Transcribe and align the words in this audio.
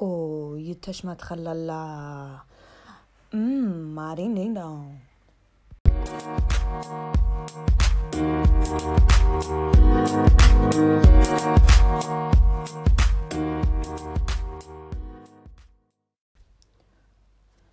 Oh, 0.00 0.54
you 0.54 0.74
touch 0.74 1.02
my 1.02 1.14
tralala. 1.16 2.40
Mmm, 3.32 3.94
my 3.94 4.14
ding 4.14 4.34
ding 4.34 4.54
dong. 4.54 5.00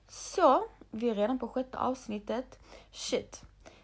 Så, 0.08 0.64
vi 0.92 1.10
är 1.10 1.16
redan 1.16 1.40
på 1.40 1.48
sjätte 1.48 1.78
avsnittet. 1.78 2.60
Shit. 2.92 3.42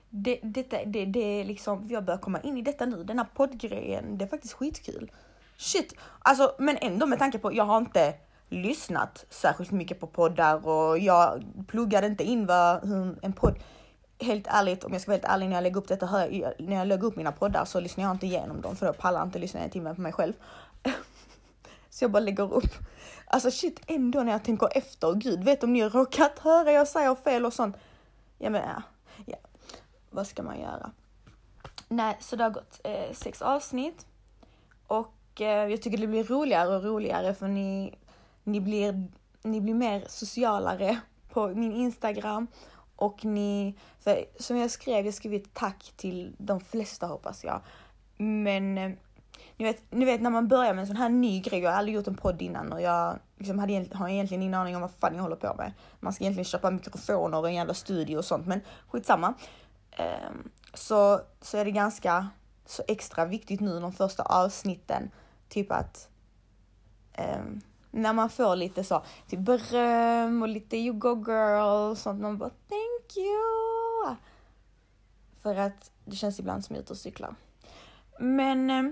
Det, 0.10 0.40
detta, 0.44 0.86
det, 0.86 1.06
det 1.06 1.20
är 1.20 1.44
liksom, 1.46 1.88
jag 1.90 2.06
börjar 2.06 2.20
komma 2.20 2.42
in 2.42 2.58
i 2.58 2.62
detta 2.62 2.86
nu, 2.86 3.04
den 3.04 3.18
här 3.18 3.28
poddgrejen, 3.36 4.18
det 4.18 4.26
är 4.26 4.30
faktiskt 4.30 4.54
skitkul. 4.54 5.12
Shit, 5.58 5.96
alltså 6.20 6.56
men 6.60 6.78
ändå 6.82 7.06
med 7.06 7.20
tanke 7.20 7.40
på, 7.40 7.54
jag 7.54 7.64
har 7.64 7.78
inte 7.78 8.16
lyssnat 8.52 9.26
särskilt 9.30 9.72
mycket 9.72 10.00
på 10.00 10.08
poddar 10.08 10.68
och 10.68 11.00
jag 11.00 11.44
pluggade 11.68 12.08
inte 12.08 12.24
in 12.24 12.46
vad 12.46 12.84
en 13.22 13.34
podd, 13.34 13.56
helt 14.20 14.48
ärligt 14.48 14.84
om 14.84 14.94
jag 14.94 15.02
ska 15.02 15.12
vara 15.12 15.16
helt 15.16 15.34
ärlig 15.34 15.50
när 15.50 15.56
jag 15.56 15.64
lägger 15.64 15.78
upp 15.78 15.88
detta, 15.88 16.06
här, 16.06 16.54
när 16.60 16.76
jag 16.76 16.88
lägger 16.88 17.08
upp 17.08 17.16
mina 17.16 17.32
poddar 17.32 17.66
så 17.66 17.80
lyssnar 17.80 18.04
jag 18.04 18.12
inte 18.12 18.26
igenom 18.26 18.62
dem 18.62 18.76
för 18.76 18.86
då 18.86 18.94
pallar 18.94 19.24
inte 19.24 19.40
lyssna 19.40 19.60
en 19.60 19.70
timme 19.70 19.96
på 19.96 20.02
mig 20.02 20.12
själv. 20.12 20.34
så 21.90 22.04
jag 22.04 22.12
bara 22.12 22.20
lägger 22.20 22.54
upp. 22.54 22.74
Alltså 23.26 23.52
shit, 23.52 23.82
ändå 23.88 24.24
när 24.24 24.32
jag 24.32 24.44
tänker 24.44 24.78
efter, 24.78 25.14
gud 25.14 25.44
vet 25.44 25.64
om 25.64 25.74
ni 25.74 25.80
har 25.80 25.90
råkat 25.90 26.40
höra 26.40 26.72
jag 26.72 26.88
säger 26.88 27.16
fel 27.16 27.46
och 27.46 27.54
sånt. 27.54 27.76
Ja 28.38 28.50
men 28.50 28.62
ja, 28.62 28.84
ja. 29.26 29.38
vad 30.10 30.28
ska 30.28 30.44
man 30.44 30.60
göra? 30.60 30.92
Nej, 31.88 32.18
så 32.20 32.36
det 32.36 32.44
har 32.44 32.52
gått 32.52 32.80
eh, 32.84 33.14
sex 33.14 33.42
avsnitt 33.42 34.06
och 34.88 35.42
eh, 35.42 35.70
jag 35.70 35.82
tycker 35.82 35.98
det 35.98 36.08
blir 36.08 36.24
roligare 36.24 36.76
och 36.76 36.84
roligare 36.84 37.34
för 37.34 37.48
ni, 37.48 37.96
ni, 38.44 38.62
blir, 38.62 39.08
ni 39.44 39.62
blir 39.62 39.74
mer 39.74 40.04
socialare 40.08 41.00
på 41.30 41.48
min 41.48 41.72
Instagram 41.72 42.48
och 42.96 43.26
ni, 43.26 43.76
för 44.00 44.26
som 44.40 44.58
jag 44.58 44.72
skrev, 44.72 45.06
jag 45.06 45.14
skrev 45.14 45.34
ett 45.34 45.54
tack 45.54 45.94
till 45.98 46.36
de 46.38 46.60
flesta 46.60 47.08
hoppas 47.08 47.44
jag. 47.44 47.62
Men 48.18 48.78
eh, 48.78 48.92
ni 49.58 49.66
vet, 49.66 49.92
ni 49.92 50.06
vet 50.06 50.22
när 50.22 50.30
man 50.30 50.48
börjar 50.48 50.74
med 50.74 50.82
en 50.82 50.88
sån 50.88 50.96
här 50.96 51.10
ny 51.10 51.40
grej, 51.40 51.60
jag 51.60 51.72
har 51.72 51.78
aldrig 51.78 51.96
gjort 51.96 52.08
en 52.08 52.16
podd 52.16 52.42
innan 52.42 52.74
och 52.74 52.82
jag 52.82 53.20
liksom 53.38 53.60
hade, 53.60 53.88
har 53.94 54.10
egentligen 54.10 54.42
ingen 54.42 54.54
aning 54.54 54.76
om 54.76 54.82
vad 54.82 54.92
fan 54.92 55.16
jag 55.16 55.22
håller 55.22 55.36
på 55.36 55.56
med. 55.58 55.74
Man 56.00 56.14
ska 56.14 56.24
egentligen 56.24 56.46
köpa 56.46 56.72
mikrofoner 56.72 57.38
och 57.38 57.48
en 57.48 57.56
jävla 57.56 57.74
studio 57.74 58.18
och 58.18 58.26
sånt, 58.26 58.48
men 58.48 58.62
skitsamma. 58.88 59.34
Um, 60.28 60.52
så, 60.74 61.22
så 61.42 61.58
är 61.58 61.66
det 61.66 61.72
ganska 61.72 62.28
så 62.66 62.84
extra 62.88 63.26
viktigt 63.26 63.60
nu 63.60 63.80
de 63.80 63.94
första 63.94 64.24
avsnitten, 64.24 65.12
typ 65.50 65.72
att 65.72 66.10
um, 67.18 67.62
när 67.92 68.14
man 68.14 68.30
får 68.30 68.56
lite 68.56 68.84
så, 68.84 69.04
typ 69.28 69.40
beröm 69.40 70.42
och 70.42 70.48
lite 70.48 70.78
you 70.78 70.98
go 70.98 71.24
girl 71.28 71.90
och 71.92 71.98
sånt, 71.98 72.22
man 72.22 72.38
bara 72.38 72.50
thank 72.50 73.18
you! 73.18 74.16
För 75.42 75.56
att 75.56 75.92
det 76.06 76.16
känns 76.16 76.40
ibland 76.40 76.66
som 76.66 76.76
jag 76.76 76.80
är 76.80 76.84
ute 76.84 76.94
och 76.94 77.00
cyklar. 77.00 77.36
Men 78.20 78.70
eh, 78.70 78.84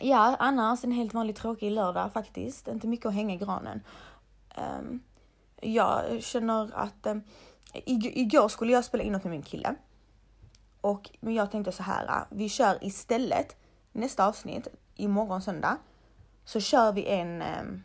Ja, 0.00 0.36
annars 0.38 0.84
en 0.84 0.92
helt 0.92 1.14
vanlig 1.14 1.36
tråkig 1.36 1.70
lördag 1.70 2.12
faktiskt. 2.12 2.68
Inte 2.68 2.86
mycket 2.86 3.06
att 3.06 3.14
hänga 3.14 3.34
i 3.34 3.38
granen. 3.38 3.82
Um, 4.78 5.02
jag 5.60 6.22
känner 6.22 6.70
att 6.74 7.06
um, 7.06 7.22
igår 7.74 8.48
skulle 8.48 8.72
jag 8.72 8.84
spela 8.84 9.02
in 9.02 9.12
något 9.12 9.24
med 9.24 9.30
min 9.30 9.42
kille. 9.42 9.74
Och 10.80 11.10
men 11.20 11.34
jag 11.34 11.50
tänkte 11.50 11.72
så 11.72 11.82
här, 11.82 12.06
eh, 12.06 12.22
vi 12.30 12.48
kör 12.48 12.78
istället 12.84 13.56
nästa 13.92 14.26
avsnitt, 14.26 14.68
imorgon 14.94 15.42
söndag, 15.42 15.76
så 16.44 16.60
kör 16.60 16.92
vi 16.92 17.06
en, 17.06 17.42
um, 17.42 17.82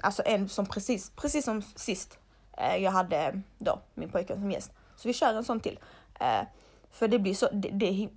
alltså 0.00 0.22
en 0.26 0.48
som 0.48 0.66
precis, 0.66 1.10
precis 1.10 1.44
som 1.44 1.62
sist 1.62 2.18
eh, 2.56 2.76
jag 2.76 2.90
hade 2.90 3.42
då 3.58 3.80
min 3.94 4.08
pojkvän 4.08 4.40
som 4.40 4.50
gäst. 4.50 4.72
Så 4.96 5.08
vi 5.08 5.14
kör 5.14 5.34
en 5.34 5.44
sån 5.44 5.60
till. 5.60 5.78
Eh, 6.20 6.42
för 6.90 7.08
det 7.08 7.18
blir 7.18 7.34
så, 7.34 7.48
det, 7.52 7.68
det, 7.68 8.08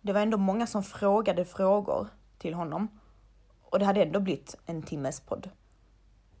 det 0.00 0.12
var 0.12 0.20
ändå 0.20 0.38
många 0.38 0.66
som 0.66 0.82
frågade 0.82 1.44
frågor 1.44 2.08
till 2.38 2.54
honom. 2.54 2.88
Och 3.62 3.78
det 3.78 3.84
hade 3.84 4.02
ändå 4.02 4.20
blivit 4.20 4.56
en 4.66 4.82
timmes 4.82 5.20
podd. 5.20 5.50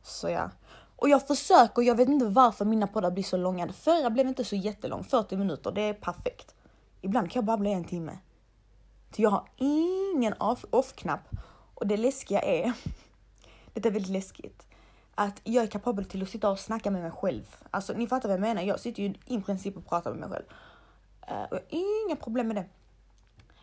Så 0.02 0.28
ja. 0.28 0.50
Och 0.96 1.08
jag 1.08 1.26
försöker, 1.26 1.82
jag 1.82 1.94
vet 1.94 2.08
inte 2.08 2.26
varför 2.26 2.64
mina 2.64 2.86
poddar 2.86 3.10
blir 3.10 3.24
så 3.24 3.36
långa. 3.36 3.72
Förra 3.72 4.10
blev 4.10 4.26
inte 4.26 4.44
så 4.44 4.56
jättelång, 4.56 5.04
40 5.04 5.36
minuter, 5.36 5.72
det 5.72 5.82
är 5.82 5.94
perfekt. 5.94 6.54
Ibland 7.00 7.30
kan 7.30 7.40
jag 7.40 7.44
bara 7.44 7.56
bli 7.56 7.72
en 7.72 7.84
timme. 7.84 8.18
Så 9.16 9.22
jag 9.22 9.30
har 9.30 9.48
ingen 9.56 10.34
off-knapp. 10.70 11.20
Och 11.74 11.86
det 11.86 11.96
läskiga 11.96 12.40
är, 12.40 12.72
det 13.82 13.88
är 13.88 13.92
väldigt 13.92 14.12
läskigt, 14.12 14.66
att 15.14 15.40
jag 15.44 15.64
är 15.64 15.68
kapabel 15.68 16.04
till 16.04 16.22
att 16.22 16.28
sitta 16.28 16.50
och 16.50 16.58
snacka 16.58 16.90
med 16.90 17.02
mig 17.02 17.10
själv. 17.10 17.56
Alltså 17.70 17.92
ni 17.92 18.06
fattar 18.06 18.28
vad 18.28 18.36
jag 18.36 18.40
menar, 18.40 18.62
jag 18.62 18.80
sitter 18.80 19.02
ju 19.02 19.14
i 19.26 19.40
princip 19.40 19.76
och 19.76 19.86
pratar 19.86 20.10
med 20.10 20.20
mig 20.20 20.28
själv. 20.28 20.44
Uh, 21.30 21.42
och 21.42 21.58
jag 21.70 21.78
har 21.78 22.06
inga 22.06 22.16
problem 22.16 22.48
med 22.48 22.56
det. 22.56 22.66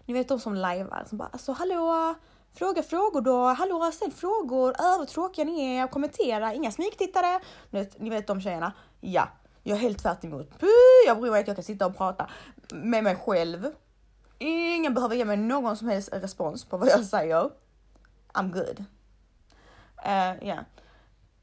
Ni 0.05 0.13
vet 0.13 0.27
de 0.27 0.39
som 0.39 0.55
lajvar 0.55 1.05
som 1.09 1.17
bara 1.17 1.29
alltså 1.31 1.51
hallå, 1.51 2.15
fråga 2.53 2.83
frågor 2.83 3.21
då, 3.21 3.45
hallå 3.45 3.91
ställ 3.93 4.11
frågor, 4.11 4.69
öh 4.69 4.97
vad 4.97 5.07
tråkiga 5.07 5.45
ni 5.45 5.75
är, 5.75 5.87
kommentera, 5.87 6.53
inga 6.53 6.71
smygtittare. 6.71 7.39
Ni 7.69 7.79
vet, 7.79 7.99
ni 7.99 8.09
vet 8.09 8.27
de 8.27 8.41
tjejerna? 8.41 8.73
Ja, 9.01 9.27
jag 9.63 9.77
är 9.77 9.81
helt 9.81 9.99
tvärt 9.99 10.23
emot. 10.23 10.59
Puh, 10.59 10.69
jag 11.07 11.19
bryr 11.19 11.31
mig 11.31 11.41
att 11.41 11.47
jag 11.47 11.57
kan 11.57 11.63
sitta 11.63 11.85
och 11.85 11.97
prata 11.97 12.29
med 12.73 13.03
mig 13.03 13.15
själv. 13.15 13.71
Ingen 14.39 14.93
behöver 14.93 15.15
ge 15.15 15.25
mig 15.25 15.37
någon 15.37 15.77
som 15.77 15.87
helst 15.87 16.09
respons 16.13 16.65
på 16.65 16.77
vad 16.77 16.89
jag 16.89 17.05
säger. 17.05 17.49
I'm 18.33 18.51
good. 18.51 18.85
Eh, 20.05 20.11
ja, 20.11 20.33
uh, 20.33 20.47
yeah. 20.47 20.63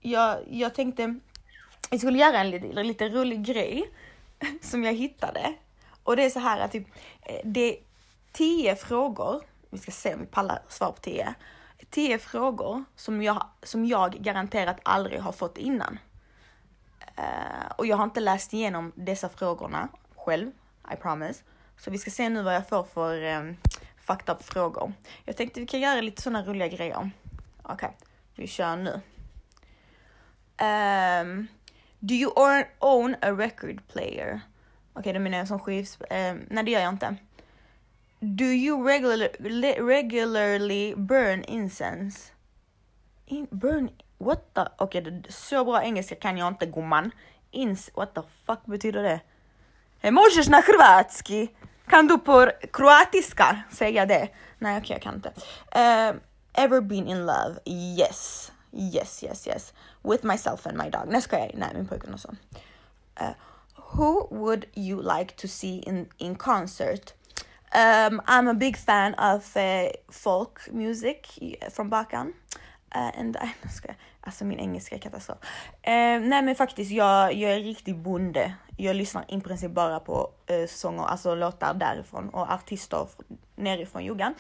jag, 0.01 0.39
jag 0.51 0.75
tänkte 0.75 1.21
vi 1.91 1.99
skulle 1.99 2.19
göra 2.19 2.39
en 2.39 2.51
lite, 2.51 2.83
lite 2.83 3.09
rolig 3.09 3.45
grej 3.45 3.91
som 4.63 4.85
jag 4.85 4.93
hittade. 4.93 5.55
Och 6.03 6.17
det 6.17 6.25
är 6.25 6.31
så 6.31 6.39
här 6.39 6.61
att 6.61 6.73
typ, 6.73 6.87
eh, 7.23 7.41
det 7.45 7.61
är 7.61 7.77
tio 8.33 8.77
frågor, 8.77 9.43
vi 9.71 9.79
ska 9.79 9.91
se 9.91 10.15
om 10.15 10.21
vi 10.21 10.27
pallar 10.27 10.63
svar 10.69 10.93
på 10.93 11.01
tio. 11.01 11.35
Tio 11.91 12.19
frågor 12.19 12.85
som 12.97 13.23
jag, 13.23 13.47
som 13.63 13.87
jag 13.87 14.13
garanterat 14.13 14.77
aldrig 14.83 15.21
har 15.21 15.33
fått 15.33 15.59
innan. 15.59 15.99
Uh, 17.19 17.71
och 17.77 17.87
jag 17.87 17.97
har 17.97 18.05
inte 18.05 18.21
läst 18.21 18.53
igenom 18.53 18.93
dessa 18.95 19.29
frågorna 19.29 19.89
själv, 20.17 20.51
I 20.93 20.97
promise. 20.97 21.43
Så 21.79 21.91
vi 21.91 21.99
ska 21.99 22.11
se 22.11 22.29
nu 22.29 22.43
vad 22.43 22.55
jag 22.55 22.69
får 22.69 22.85
för 22.85 23.37
um, 23.37 23.57
fucked 23.97 24.35
up 24.35 24.43
frågor. 24.43 24.93
Jag 25.25 25.37
tänkte 25.37 25.61
vi 25.61 25.67
kan 25.67 25.81
göra 25.81 26.01
lite 26.01 26.23
sådana 26.23 26.45
roliga 26.45 26.69
grejer. 26.69 27.11
Okej, 27.63 27.75
okay, 27.75 27.91
vi 28.35 28.47
kör 28.47 28.77
nu. 28.77 29.01
Um, 30.61 31.49
do 31.99 32.15
you 32.15 32.33
own 32.79 33.17
a 33.23 33.31
record 33.31 33.89
player? 33.89 34.41
Okej, 34.93 35.01
okay, 35.01 35.13
då 35.13 35.21
menar 35.21 35.39
jag 35.39 35.49
som 35.49 35.59
skivs... 35.59 35.99
Um, 36.01 36.47
nej, 36.51 36.65
det 36.65 36.71
gör 36.71 36.81
jag 36.81 36.93
inte. 36.93 37.17
Do 38.21 38.45
you 38.45 38.87
regular, 38.89 39.29
regularly 39.87 40.95
burn 40.95 41.45
incense? 41.45 42.33
In, 43.27 43.47
burn, 43.51 43.91
what 44.19 44.55
the, 44.55 44.61
okej 44.79 45.01
okay, 45.01 45.23
så 45.29 45.65
bra 45.65 45.83
engelska 45.83 46.15
kan 46.15 46.39
jag 46.39 46.49
inte 46.49 46.67
gumman. 46.67 47.11
Ins, 47.51 47.91
what 47.95 48.15
the 48.15 48.23
fuck 48.47 48.67
betyder 48.67 49.03
det? 49.03 49.21
Możesz 50.11 50.49
na 50.49 50.61
hrvatski? 50.61 51.49
Kan 51.87 52.07
du 52.07 52.19
på 52.19 52.51
kroatiska 52.73 53.63
säga 53.71 54.07
det? 54.07 54.29
Nej 54.59 54.79
okej 54.79 54.85
okay, 54.85 54.95
jag 54.95 55.03
kan 55.03 55.15
inte. 55.15 55.29
Uh, 55.29 56.21
ever 56.55 56.81
been 56.81 57.09
in 57.09 57.27
love? 57.27 57.59
Yes. 57.67 58.53
Yes, 58.73 59.23
yes, 59.23 59.47
yes. 59.47 59.73
With 60.03 60.25
myself 60.25 60.67
and 60.67 60.77
my 60.77 60.91
dog. 60.91 61.09
Nej 61.09 61.23
ska 61.23 61.39
jag, 61.39 61.51
nej 61.55 61.69
min 61.75 61.87
pojkvän 61.87 62.15
och 62.15 62.21
så. 62.21 62.29
Uh, 62.29 63.27
eh, 63.27 63.35
who 63.95 64.29
would 64.31 64.65
you 64.75 65.03
like 65.19 65.37
to 65.37 65.49
see 65.49 65.79
in, 65.79 66.07
in 66.19 66.35
concert? 66.35 67.15
Um, 67.73 68.21
I'm 68.27 68.49
a 68.49 68.55
big 68.55 68.77
fan 68.77 69.15
of 69.15 69.57
uh, 69.57 69.91
folk 70.09 70.73
music 70.73 71.39
eh, 71.41 71.71
från 71.71 71.91
Balkan. 71.91 72.33
Uh, 72.97 73.21
and 73.21 73.37
I, 73.37 73.51
alltså 74.21 74.45
min 74.45 74.59
engelska 74.59 74.95
är 74.95 74.99
katastrof. 74.99 75.39
Uh, 75.39 76.21
nej 76.21 76.43
men 76.43 76.55
faktiskt, 76.55 76.91
jag, 76.91 77.35
jag 77.35 77.53
är 77.53 77.61
riktig 77.61 77.97
bonde. 77.97 78.55
Jag 78.77 78.97
lyssnar 78.97 79.25
i 79.29 79.41
princip 79.41 79.71
bara 79.71 80.01
på 80.01 80.31
uh, 80.51 80.67
sånger, 80.67 81.05
alltså 81.05 81.35
låtar 81.35 81.75
därifrån 81.75 82.29
och 82.29 82.53
artister 82.53 83.09
nerifrån 83.57 84.05
juggan. 84.05 84.35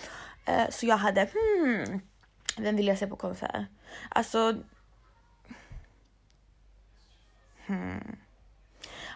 Eh, 0.50 0.70
så 0.70 0.87
jag 0.87 0.97
hade, 0.97 1.20
hmm, 1.20 2.00
vem 2.56 2.76
vill 2.76 2.87
jag 2.87 2.99
se 2.99 3.06
på 3.06 3.17
konsert? 3.17 3.67
Alltså, 4.08 4.55
hmm. 7.67 8.17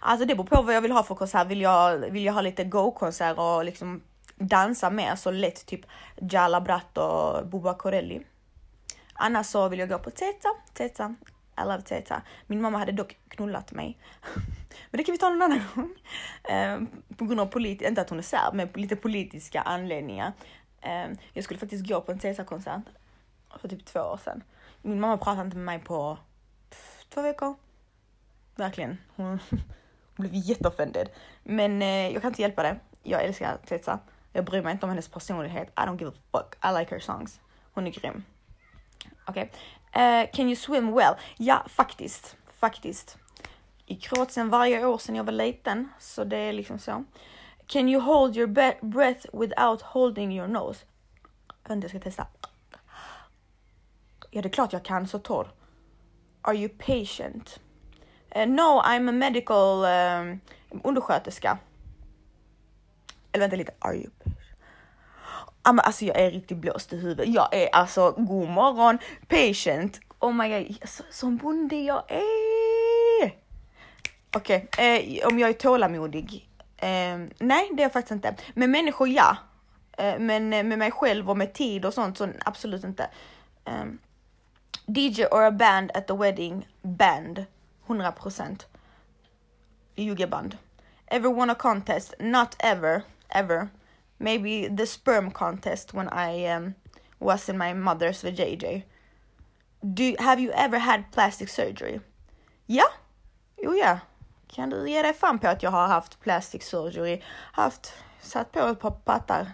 Alltså 0.01 0.27
det 0.27 0.35
beror 0.35 0.47
på 0.47 0.63
vad 0.63 0.75
jag 0.75 0.81
vill 0.81 0.93
ha 0.93 1.03
för 1.03 1.15
konsert. 1.15 1.47
Vill 1.47 1.61
jag, 1.61 1.99
vill 1.99 2.25
jag 2.25 2.33
ha 2.33 2.41
lite 2.41 2.65
go-konsert 2.65 3.39
och 3.39 3.65
liksom 3.65 4.03
dansa 4.37 4.91
mer 4.91 5.17
så 5.17 5.31
lätt, 5.31 5.67
typ 5.67 5.81
Jala 6.17 6.61
Bratt 6.61 6.99
och 6.99 7.47
Boba 7.47 7.75
Corelli. 7.75 8.23
Annars 9.15 9.47
så 9.47 9.69
vill 9.69 9.79
jag 9.79 9.89
gå 9.89 9.99
på 9.99 10.11
Teta, 10.11 10.49
Teta, 10.75 11.15
I 11.59 11.65
love 11.65 11.83
Teta. 11.83 12.23
Min 12.47 12.61
mamma 12.61 12.79
hade 12.79 12.93
dock 12.93 13.17
knullat 13.29 13.73
mig. 13.73 13.99
Men 14.91 14.99
det 14.99 15.05
kan 15.05 15.13
vi 15.13 15.19
ta 15.19 15.29
någon 15.29 15.43
annan 15.43 15.61
gång. 15.75 15.95
Eh, 16.45 16.81
på 17.17 17.25
grund 17.25 17.41
av 17.41 17.47
politik, 17.47 17.89
inte 17.89 18.01
att 18.01 18.11
hon 18.11 18.19
är 18.19 18.23
serb, 18.23 18.55
men 18.55 18.69
lite 18.75 18.97
politiska 18.97 19.61
anledningar. 19.61 20.33
Ehm, 20.85 21.17
jag 21.33 21.45
skulle 21.45 21.61
faktiskt 21.61 21.89
gå 21.89 22.01
på 22.01 22.13
en 22.13 22.19
Caesar-konsert 22.19 22.83
för 23.61 23.69
typ 23.69 23.85
två 23.85 24.01
år 24.01 24.21
sedan. 24.25 24.43
Min 24.83 25.01
mamma 25.01 25.17
pratade 25.17 25.43
inte 25.43 25.57
med 25.57 25.67
mig 25.67 25.79
på 25.79 26.19
två 27.09 27.23
veckor. 27.23 27.55
Verkligen. 28.55 28.99
Hon, 29.17 29.27
hon 30.17 30.29
blev 30.29 30.35
jätteoffended. 30.35 31.09
Men 31.43 31.83
eh, 31.83 32.09
jag 32.09 32.23
kan 32.23 32.31
inte 32.31 32.43
hjälpa 32.43 32.63
det. 32.63 32.77
Jag 33.03 33.25
älskar 33.25 33.57
Tetsa. 33.67 33.99
Jag 34.33 34.45
bryr 34.45 34.63
mig 34.63 34.73
inte 34.73 34.87
om 34.87 34.91
hennes 34.91 35.09
personlighet. 35.09 35.69
I 35.69 35.81
don't 35.81 35.99
give 35.99 36.11
a 36.11 36.21
fuck. 36.33 36.55
I 36.65 36.79
like 36.79 36.95
her 36.95 37.01
songs. 37.01 37.41
Hon 37.73 37.87
är 37.87 37.91
grym. 37.91 38.25
Okej. 39.27 39.51
Okay. 39.93 40.23
Uh, 40.23 40.31
can 40.33 40.47
you 40.47 40.57
swim 40.57 40.95
well? 40.95 41.15
Ja, 41.37 41.65
faktiskt. 41.69 42.37
Faktiskt. 42.53 43.19
I 43.87 43.97
Kroatien 43.97 44.51
varje 44.51 44.87
år 44.87 44.99
sedan 44.99 45.15
jag 45.15 45.25
var 45.25 45.33
liten. 45.33 45.89
Så 45.99 46.25
det 46.25 46.37
är 46.37 46.53
liksom 46.53 46.79
så. 46.79 47.05
Can 47.67 47.89
you 47.89 48.01
hold 48.01 48.37
your 48.37 48.47
breath 48.83 49.27
without 49.33 49.83
holding 49.83 50.33
your 50.33 50.49
nose? 50.49 50.85
Vänta, 51.69 51.85
jag 51.85 51.91
ska 51.91 52.01
testa. 52.01 52.27
Ja, 54.31 54.43
det 54.43 54.49
är 54.49 54.53
klart 54.53 54.73
jag 54.73 54.85
kan, 54.85 55.09
så 55.09 55.19
torr. 55.19 55.53
Are 56.43 56.57
you 56.57 56.69
patient? 56.69 57.61
Uh, 58.37 58.47
no, 58.47 58.83
I'm 58.83 59.09
a 59.09 59.13
medical 59.13 59.85
um, 59.85 60.41
undersköterska. 60.85 61.59
Eller 63.33 63.41
vänta 63.41 63.57
lite, 63.57 63.75
are 63.79 63.97
you 63.97 64.11
patient? 64.19 64.45
alltså 65.63 66.05
jag 66.05 66.21
är 66.21 66.31
riktigt 66.31 66.59
blåst 66.59 66.93
i 66.93 66.97
huvudet. 66.97 67.29
Jag 67.29 67.55
är 67.55 67.69
alltså, 67.73 68.11
god 68.11 68.49
morgon, 68.49 68.99
patient. 69.29 70.01
Oh 70.19 70.33
my 70.33 70.49
god, 70.49 70.89
så, 70.89 71.03
som 71.11 71.37
bonde 71.37 71.77
jag 71.77 72.11
är. 72.11 73.35
Okej, 74.37 74.69
okay, 74.69 75.19
eh, 75.19 75.27
om 75.27 75.39
jag 75.39 75.51
är 75.51 75.55
tålamodig? 75.55 76.49
Eh, 76.85 77.19
nej, 77.39 77.71
det 77.73 77.83
är 77.83 77.85
jag 77.85 77.93
faktiskt 77.93 78.13
inte. 78.13 78.35
Med 78.55 78.71
människor, 78.71 79.09
ja. 79.09 79.37
Ehm, 79.99 80.31
eh, 80.31 80.41
men 80.41 80.49
med 80.69 80.79
mig 80.79 80.91
själv 80.91 81.31
och 81.31 81.37
med 81.37 81.53
tid 81.53 81.85
och 81.85 81.95
sånt, 81.95 82.19
så 82.19 82.29
absolut 82.45 82.85
inte. 82.85 83.11
Eh, 83.65 83.85
DJ 84.87 85.25
or 85.25 85.43
a 85.43 85.51
band 85.51 85.91
at 85.95 86.07
the 86.07 86.15
wedding, 86.15 86.69
band. 86.83 87.45
100%. 87.87 88.67
Juggeband. 89.97 90.57
Ever 91.07 91.29
won 91.29 91.51
a 91.51 91.55
contest? 91.55 92.15
Not 92.21 92.57
ever, 92.59 93.03
ever. 93.29 93.69
Maybe 94.19 94.77
the 94.77 94.87
sperm 94.87 95.31
contest 95.31 95.95
when 95.95 96.09
I 96.09 96.47
um, 96.57 96.75
was 97.19 97.49
in 97.49 97.59
my 97.59 97.75
mother's 97.75 98.23
vajayjay. 98.23 98.83
Do, 99.95 100.15
have 100.19 100.43
you 100.43 100.53
ever 100.53 100.79
had 100.79 101.05
plastic 101.13 101.51
surgery? 101.51 102.01
Ja, 102.67 102.87
jo 103.63 103.75
ja. 103.75 103.99
Kan 104.49 104.71
du 104.71 104.91
ge 104.91 105.03
dig 105.03 105.15
fan 105.15 105.39
på 105.39 105.49
att 105.49 105.63
jag 105.63 105.71
har 105.71 105.87
haft 105.87 106.21
plastic 106.21 106.63
surgery? 106.63 107.23
Haft, 107.53 107.93
satt 108.21 108.53
på 108.53 108.59
ett 108.59 108.81
par 108.81 108.91
pattar. 108.91 109.53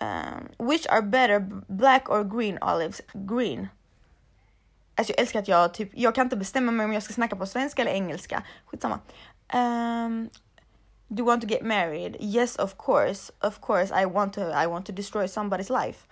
Um, 0.00 0.68
which 0.68 0.86
are 0.90 1.02
better, 1.02 1.38
black 1.68 2.10
or 2.10 2.24
green 2.24 2.58
olives? 2.62 3.00
Green. 3.14 3.68
Alltså 4.94 5.12
jag 5.12 5.20
älskar 5.20 5.38
att 5.38 5.48
jag 5.48 5.74
typ, 5.74 5.90
jag 5.94 6.14
kan 6.14 6.26
inte 6.26 6.36
bestämma 6.36 6.72
mig 6.72 6.84
om 6.84 6.92
jag 6.92 7.02
ska 7.02 7.12
snacka 7.12 7.36
på 7.36 7.46
svenska 7.46 7.82
eller 7.82 7.92
engelska. 7.92 8.42
Skitsamma. 8.66 8.98
Um, 9.54 10.30
do 11.08 11.22
you 11.22 11.26
want 11.26 11.42
to 11.42 11.48
get 11.48 11.62
married? 11.62 12.16
Yes, 12.20 12.56
of 12.56 12.76
course. 12.76 13.32
Of 13.40 13.60
course 13.60 14.02
I 14.02 14.04
want 14.04 14.34
to, 14.34 14.40
I 14.40 14.66
want 14.66 14.86
to 14.86 14.92
destroy 14.92 15.26
somebody's 15.26 15.84
life. 15.84 16.06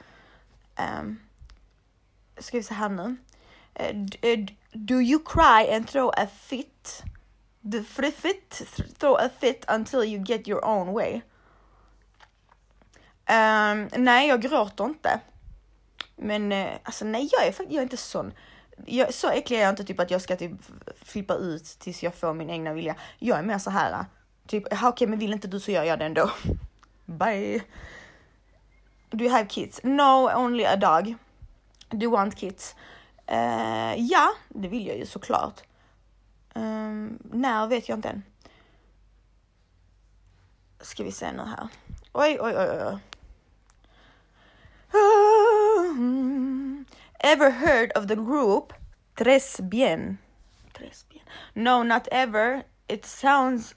Um, 0.79 1.21
ska 2.39 2.57
vi 2.57 2.63
se 2.63 2.75
här 2.75 2.89
nu. 2.89 3.17
Uh, 3.81 4.47
do 4.73 5.01
you 5.01 5.19
cry 5.19 5.77
and 5.77 5.89
throw 5.89 6.11
a 6.17 6.27
fit? 6.27 7.03
The 7.73 7.83
fit, 7.83 8.63
throw 8.99 9.17
a 9.17 9.29
fit 9.41 9.65
until 9.69 10.05
you 10.05 10.25
get 10.25 10.49
your 10.49 10.65
own 10.65 10.93
way. 10.93 11.23
Um, 13.29 13.89
nej, 13.97 14.29
jag 14.29 14.43
gråter 14.43 14.85
inte. 14.85 15.21
Men 16.17 16.53
uh, 16.53 16.69
alltså 16.83 17.05
nej, 17.05 17.29
jag 17.33 17.47
är, 17.47 17.55
jag 17.59 17.79
är 17.79 17.83
inte 17.83 17.97
sån 17.97 18.33
jag, 18.87 19.15
så 19.15 19.31
äcklig 19.31 19.59
är 19.59 19.63
jag 19.63 19.71
inte 19.71 19.85
typ 19.85 20.01
att 20.01 20.11
jag 20.11 20.23
ska 20.23 20.37
typ 20.37 20.53
flippa 21.03 21.35
ut 21.35 21.65
tills 21.65 22.03
jag 22.03 22.15
får 22.15 22.35
min 22.35 22.51
egna 22.51 22.73
vilja. 22.73 22.95
Jag 23.19 23.39
är 23.39 23.43
mer 23.43 23.59
så 23.59 23.71
här, 23.71 24.05
typ, 24.47 24.67
okej 24.67 24.89
okay, 24.89 25.09
men 25.09 25.19
vill 25.19 25.33
inte 25.33 25.49
du 25.49 25.61
så 25.61 25.71
gör 25.71 25.85
jag 25.85 25.99
det 25.99 26.05
ändå. 26.05 26.31
Bye. 27.05 27.63
Do 29.11 29.25
you 29.25 29.33
have 29.33 29.47
kids? 29.47 29.81
No, 29.83 30.31
only 30.37 30.65
a 30.65 30.77
dog. 30.77 31.15
Do 31.91 32.05
you 32.05 32.13
want 32.13 32.37
kids? 32.37 32.75
Uh, 33.33 33.95
ja, 33.97 34.31
det 34.49 34.69
vill 34.69 34.87
jag 34.87 34.97
ju 34.97 35.07
såklart. 35.07 35.63
Um, 36.55 37.19
när 37.23 37.67
vet 37.67 37.89
jag 37.89 37.99
inte 37.99 38.09
än. 38.09 38.23
Ska 40.81 41.05
vi 41.05 41.13
se 41.13 41.33
nu 41.33 41.43
här. 41.43 41.69
Oj, 42.13 42.39
oj, 42.41 42.55
oj, 42.57 42.69
oj. 42.71 42.99
Ah, 44.93 45.85
mm. 45.91 46.85
Ever 47.19 47.51
heard 47.51 47.93
of 47.97 48.07
the 48.07 48.15
group 48.15 48.73
Tres 49.15 49.61
Bien? 49.61 50.19
Tres 50.73 51.07
Bien. 51.09 51.25
No, 51.55 51.83
not 51.83 52.09
ever. 52.11 52.63
It 52.89 53.07
sounds 53.07 53.75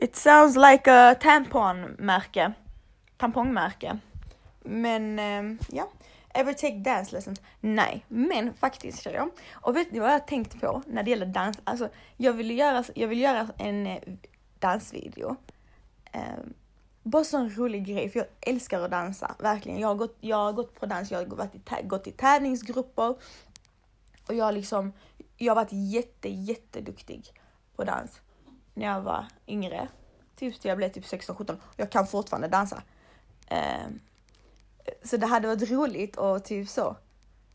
It 0.00 0.16
sounds 0.16 0.56
like 0.56 0.90
a 0.90 1.14
tamponmärke. 1.20 2.52
Tampongmärke. 3.16 3.98
Men 4.60 5.18
um, 5.18 5.58
ja. 5.68 5.88
Ever 6.38 6.52
take 6.52 6.74
dance 6.74 7.16
lessons? 7.16 7.40
Nej, 7.60 8.04
men 8.08 8.54
faktiskt 8.54 9.02
tjejer. 9.02 9.30
Och 9.52 9.76
vet 9.76 9.92
ni 9.92 9.98
vad 9.98 10.12
jag 10.12 10.26
tänkt 10.26 10.60
på 10.60 10.82
när 10.86 11.02
det 11.02 11.10
gäller 11.10 11.26
dans? 11.26 11.58
Alltså, 11.64 11.88
jag 12.16 12.32
vill 12.32 12.58
göra, 12.58 12.84
jag 12.94 13.08
vill 13.08 13.20
göra 13.20 13.48
en 13.56 13.86
eh, 13.86 14.02
dansvideo. 14.58 15.36
Um, 16.14 16.54
bara 17.02 17.24
sån 17.24 17.50
rolig 17.50 17.86
grej, 17.86 18.10
för 18.10 18.18
jag 18.18 18.28
älskar 18.40 18.80
att 18.80 18.90
dansa, 18.90 19.34
verkligen. 19.38 19.80
Jag 19.80 19.88
har 19.88 19.94
gått, 19.94 20.16
jag 20.20 20.36
har 20.36 20.52
gått 20.52 20.80
på 20.80 20.86
dans, 20.86 21.10
jag 21.10 21.18
har 21.18 21.24
gått 21.24 21.54
i, 21.54 21.86
gått 21.86 22.06
i 22.06 22.12
tävlingsgrupper 22.12 23.16
och 24.26 24.34
jag 24.34 24.44
har 24.44 24.52
liksom, 24.52 24.92
jag 25.36 25.50
har 25.50 25.62
varit 25.62 25.92
jätte, 25.92 26.28
jätteduktig 26.28 27.32
på 27.76 27.84
dans 27.84 28.20
när 28.74 28.86
jag 28.86 29.00
var 29.00 29.26
yngre. 29.46 29.88
Typ 30.36 30.60
till 30.60 30.68
jag 30.68 30.78
blev 30.78 30.88
typ 30.88 31.04
16-17. 31.04 31.56
Jag 31.76 31.90
kan 31.90 32.06
fortfarande 32.06 32.48
dansa. 32.48 32.82
Um, 33.50 34.00
så 35.02 35.16
det 35.16 35.26
hade 35.26 35.48
varit 35.48 35.70
roligt 35.70 36.16
och 36.16 36.44
typ 36.44 36.68
så. 36.68 36.96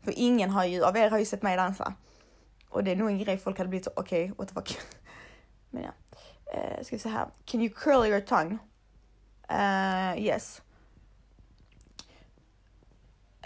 För 0.04 0.12
ingen 0.16 0.50
har 0.50 0.64
ju, 0.64 0.84
av 0.84 0.96
er 0.96 1.10
har 1.10 1.18
ju 1.18 1.24
sett 1.24 1.42
mig 1.42 1.56
dansa. 1.56 1.94
Och 2.70 2.84
det 2.84 2.90
är 2.90 2.96
nog 2.96 3.08
en 3.08 3.18
grej 3.18 3.38
folk 3.38 3.58
hade 3.58 3.68
blivit 3.68 3.84
så, 3.84 3.90
okej, 3.96 4.24
okay, 4.24 4.34
what 4.38 4.48
the 4.48 4.54
fuck. 4.54 4.78
Men 5.70 5.82
ja. 5.82 5.90
Uh, 6.54 6.84
ska 6.84 6.96
vi 6.96 7.00
se 7.00 7.08
här. 7.08 7.28
Can 7.44 7.60
you 7.60 7.74
curl 7.74 8.06
your 8.06 8.20
tongue? 8.20 8.58
Uh, 9.50 10.22
yes. 10.22 10.62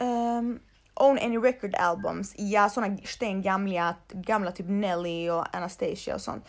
Um, 0.01 0.61
own 0.95 1.19
any 1.19 1.39
record 1.39 1.75
albums. 1.75 2.35
Ja, 2.39 2.69
såna 2.71 2.97
stengamla, 3.05 3.97
gamla 4.09 4.53
typ 4.53 4.67
Nelly 4.69 5.31
och 5.31 5.57
Anastasia 5.57 6.15
och 6.15 6.21
sånt. 6.21 6.45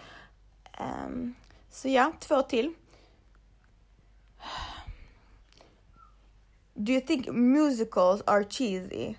Um, 0.80 1.36
så 1.70 1.88
ja, 1.88 2.12
två 2.20 2.42
till. 2.42 2.74
Do 6.82 6.92
you 6.92 7.02
think 7.02 7.28
musicals 7.28 8.22
are 8.26 8.44
cheesy? 8.44 9.16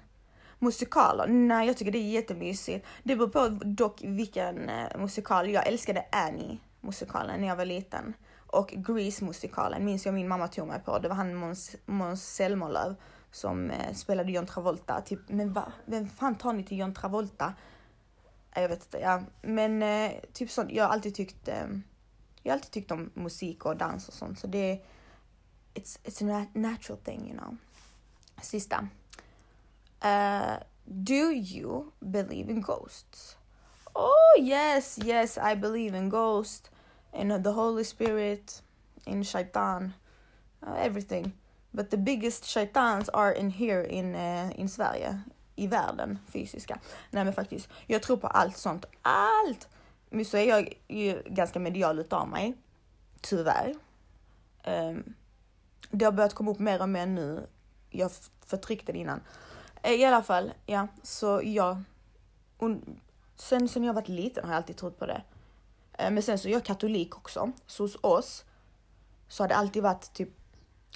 Musikaler? 0.58 1.26
Nej, 1.26 1.66
jag 1.66 1.76
tycker 1.76 1.92
det 1.92 1.98
är 1.98 2.10
jättemysigt. 2.10 2.86
Det 3.02 3.16
beror 3.16 3.28
på 3.28 3.48
dock 3.64 4.02
vilken 4.02 4.68
eh, 4.68 4.98
musikal. 4.98 5.50
Jag 5.50 5.66
älskade 5.66 6.04
Annie 6.12 6.58
musikalen 6.80 7.40
när 7.40 7.48
jag 7.48 7.56
var 7.56 7.64
liten 7.64 8.14
och 8.46 8.68
Grease-musikalen 8.68 9.84
minns 9.84 10.06
jag 10.06 10.14
min 10.14 10.28
mamma 10.28 10.48
tog 10.48 10.68
mig 10.68 10.80
på. 10.80 10.98
Det 10.98 11.08
var 11.08 11.16
han 11.16 11.34
Måns, 11.34 11.76
Måns 11.86 12.34
Zelmerlöw 12.34 12.94
som 13.32 13.70
eh, 13.70 13.94
spelade 13.94 14.32
John 14.32 14.46
Travolta. 14.46 15.00
Typ, 15.00 15.20
men 15.28 15.52
va? 15.52 15.72
Vem 15.84 16.08
fan 16.08 16.34
tar 16.34 16.52
ni 16.52 16.64
till 16.64 16.78
John 16.78 16.94
Travolta? 16.94 17.54
Jag 18.54 18.68
vet 18.68 18.84
inte, 18.84 18.98
ja. 18.98 19.22
Men 19.42 19.82
eh, 19.82 20.12
typ 20.32 20.50
sånt, 20.50 20.70
jag 20.72 20.84
har 20.84 20.90
alltid 20.90 21.14
tyckt, 21.14 21.48
eh, 21.48 21.66
jag 22.42 22.52
har 22.52 22.56
alltid 22.56 22.70
tyckt 22.70 22.90
om 22.90 23.10
musik 23.14 23.64
och 23.64 23.76
dans 23.76 24.08
och 24.08 24.14
sånt. 24.14 24.38
Så 24.38 24.46
det 24.46 24.72
är, 24.72 24.82
it's, 25.74 25.98
it's 26.04 26.20
a 26.20 26.48
natural 26.54 26.98
thing, 27.04 27.26
you 27.26 27.34
know. 27.34 27.56
Sista. 28.40 28.88
Uh, 30.02 30.58
do 31.02 31.30
you 31.30 31.92
believe 32.10 32.48
in 32.48 32.60
ghosts? 32.60 33.36
Oh 33.94 34.34
yes, 34.38 34.98
yes, 35.04 35.38
I 35.38 35.54
believe 35.54 35.94
in 35.94 36.08
ghosts 36.08 36.70
in 37.12 37.42
the 37.42 37.52
Holy 37.52 37.84
Spirit, 37.84 38.62
in 39.06 39.22
Shaitan, 39.22 39.94
uh, 40.66 40.74
everything. 40.78 41.32
But 41.74 41.90
the 41.90 41.96
biggest 41.96 42.44
shaitans 42.44 43.08
are 43.10 43.32
in 43.32 43.50
here 43.50 43.82
in, 43.82 44.14
uh, 44.14 44.50
in 44.56 44.68
Sverige, 44.68 45.20
i 45.56 45.66
världen, 45.66 46.18
fysiska. 46.26 46.78
Nej 47.10 47.24
men 47.24 47.32
faktiskt, 47.32 47.68
jag 47.86 48.02
tror 48.02 48.16
på 48.16 48.26
allt 48.26 48.56
sånt. 48.56 48.84
Allt! 49.02 49.68
Men 50.10 50.24
så 50.24 50.36
är 50.36 50.48
jag 50.48 50.72
ju 50.88 51.22
ganska 51.26 51.60
medial 51.60 51.98
utav 51.98 52.28
mig. 52.28 52.54
Tyvärr. 53.20 53.74
Um, 54.64 55.14
det 55.90 56.04
har 56.04 56.12
börjat 56.12 56.34
komma 56.34 56.50
upp 56.50 56.58
mer 56.58 56.82
och 56.82 56.88
mer 56.88 57.06
nu. 57.06 57.46
Jag 57.90 58.10
förtryckte 58.46 58.92
det 58.92 58.98
innan. 58.98 59.20
Eh, 59.82 59.92
I 59.92 60.04
alla 60.04 60.22
fall, 60.22 60.52
ja, 60.66 60.88
så 61.02 61.40
jag... 61.44 61.82
Sen, 63.36 63.68
sen 63.68 63.84
jag 63.84 63.94
varit 63.94 64.08
liten 64.08 64.44
har 64.44 64.50
jag 64.50 64.56
alltid 64.56 64.76
trott 64.76 64.98
på 64.98 65.06
det. 65.06 65.22
Eh, 65.92 66.10
men 66.10 66.22
sen 66.22 66.38
så 66.38 66.48
är 66.48 66.52
jag 66.52 66.64
katolik 66.64 67.16
också, 67.16 67.52
så 67.66 67.82
hos 67.82 67.96
oss 68.00 68.44
så 69.28 69.42
har 69.42 69.48
det 69.48 69.56
alltid 69.56 69.82
varit 69.82 70.12
typ 70.12 70.28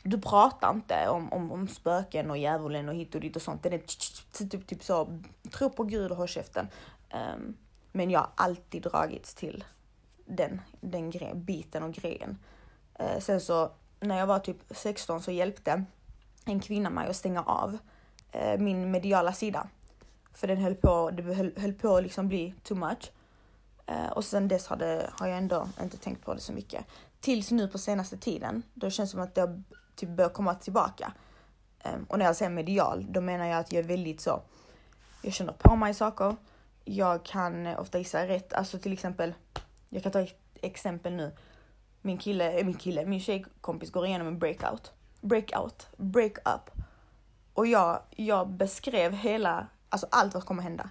du 0.03 0.21
pratar 0.21 0.71
inte 0.71 1.09
om, 1.09 1.33
om, 1.33 1.53
om 1.53 1.69
spöken 1.69 2.31
och 2.31 2.39
djävulen 2.39 2.89
och 2.89 2.95
hit 2.95 3.15
och 3.15 3.21
dit 3.21 3.37
och 3.37 3.43
sånt. 3.43 3.63
Det 3.63 3.69
är 3.69 3.79
typ 3.79 3.89
typ, 3.89 4.33
typ, 4.33 4.51
typ, 4.51 4.67
typ 4.67 4.85
så, 4.85 5.21
tro 5.51 5.71
på 5.71 5.85
Gud 5.85 6.11
och 6.11 6.17
håll 6.17 6.29
käften. 6.29 6.69
Um, 7.15 7.57
Men 7.93 8.11
jag 8.11 8.21
har 8.21 8.31
alltid 8.35 8.83
dragits 8.83 9.35
till 9.35 9.65
den, 10.27 10.61
den 10.81 11.13
biten 11.35 11.83
och 11.83 11.93
grejen. 11.93 12.39
Eh, 12.95 13.19
sen 13.19 13.41
så 13.41 13.71
när 14.09 14.19
jag 14.19 14.27
var 14.27 14.39
typ 14.39 14.57
16 14.71 15.23
så 15.23 15.31
hjälpte 15.31 15.85
en 16.45 16.61
kvinna 16.61 16.91
mig 16.91 17.09
att 17.09 17.17
stänga 17.17 17.43
av 17.43 17.79
eh, 18.33 18.59
min 18.59 18.91
mediala 18.91 19.33
sida. 19.33 19.69
För 20.35 20.47
den 20.47 20.59
höll 20.59 20.75
på, 20.75 21.11
det 21.11 21.23
höll, 21.23 21.53
höll 21.57 21.73
på 21.73 21.97
att 21.97 22.03
liksom 22.03 22.29
bli 22.29 22.55
too 22.63 22.77
much. 22.77 23.13
Eh, 23.87 24.09
och 24.09 24.25
sen 24.25 24.49
dess 24.49 24.67
har, 24.67 24.77
det, 24.77 25.11
har 25.13 25.27
jag 25.27 25.39
ändå 25.39 25.69
inte 25.83 25.97
tänkt 25.97 26.25
på 26.25 26.35
det 26.35 26.41
så 26.41 26.53
mycket. 26.53 26.85
Tills 27.21 27.51
nu 27.51 27.69
på 27.69 27.79
senaste 27.79 28.17
tiden, 28.17 28.63
då 28.75 28.91
känns 28.91 29.11
det 29.11 29.13
som 29.13 29.21
att 29.21 29.35
det 29.35 29.41
har 29.41 29.63
typ 29.97 30.09
börjat 30.09 30.35
komma 30.35 30.55
tillbaka. 30.55 31.13
Eh, 31.81 31.95
och 32.09 32.19
när 32.19 32.27
jag 32.27 32.37
säger 32.37 32.51
medial, 32.51 33.07
då 33.09 33.21
menar 33.21 33.47
jag 33.47 33.59
att 33.59 33.73
jag 33.73 33.85
är 33.85 33.89
väldigt 33.89 34.21
så, 34.21 34.43
jag 35.23 35.33
känner 35.33 35.53
på 35.53 35.77
mig 35.77 35.95
saker. 35.95 36.37
Jag 36.85 37.25
kan 37.25 37.67
ofta 37.67 37.99
gissa 37.99 38.29
rätt, 38.29 38.53
alltså 38.53 38.79
till 38.79 38.93
exempel, 38.93 39.35
jag 39.89 40.03
kan 40.03 40.13
ta 40.13 40.21
ett 40.21 40.39
exempel 40.55 41.13
nu. 41.13 41.33
Min 42.07 42.19
kille, 42.19 42.53
eh, 42.53 42.65
min 42.65 42.75
kille, 42.75 43.07
min 43.07 43.21
tjejkompis 43.21 43.91
går 43.91 44.07
igenom 44.07 44.27
en 44.27 44.39
breakout. 44.39 44.93
Breakout, 45.21 45.89
breakup. 45.97 46.71
Och 47.55 47.67
jag, 47.67 48.01
jag 48.11 48.49
beskrev 48.49 49.13
hela, 49.13 49.67
alltså 49.89 50.07
allt 50.11 50.35
vad 50.35 50.45
kommer 50.45 50.63
hända. 50.63 50.91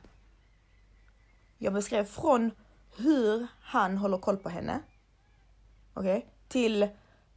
Jag 1.57 1.73
beskrev 1.73 2.05
från 2.05 2.51
hur 2.97 3.47
han 3.61 3.97
håller 3.97 4.17
koll 4.17 4.37
på 4.37 4.49
henne. 4.49 4.81
Okej? 5.93 6.17
Okay? 6.17 6.29
Till 6.47 6.83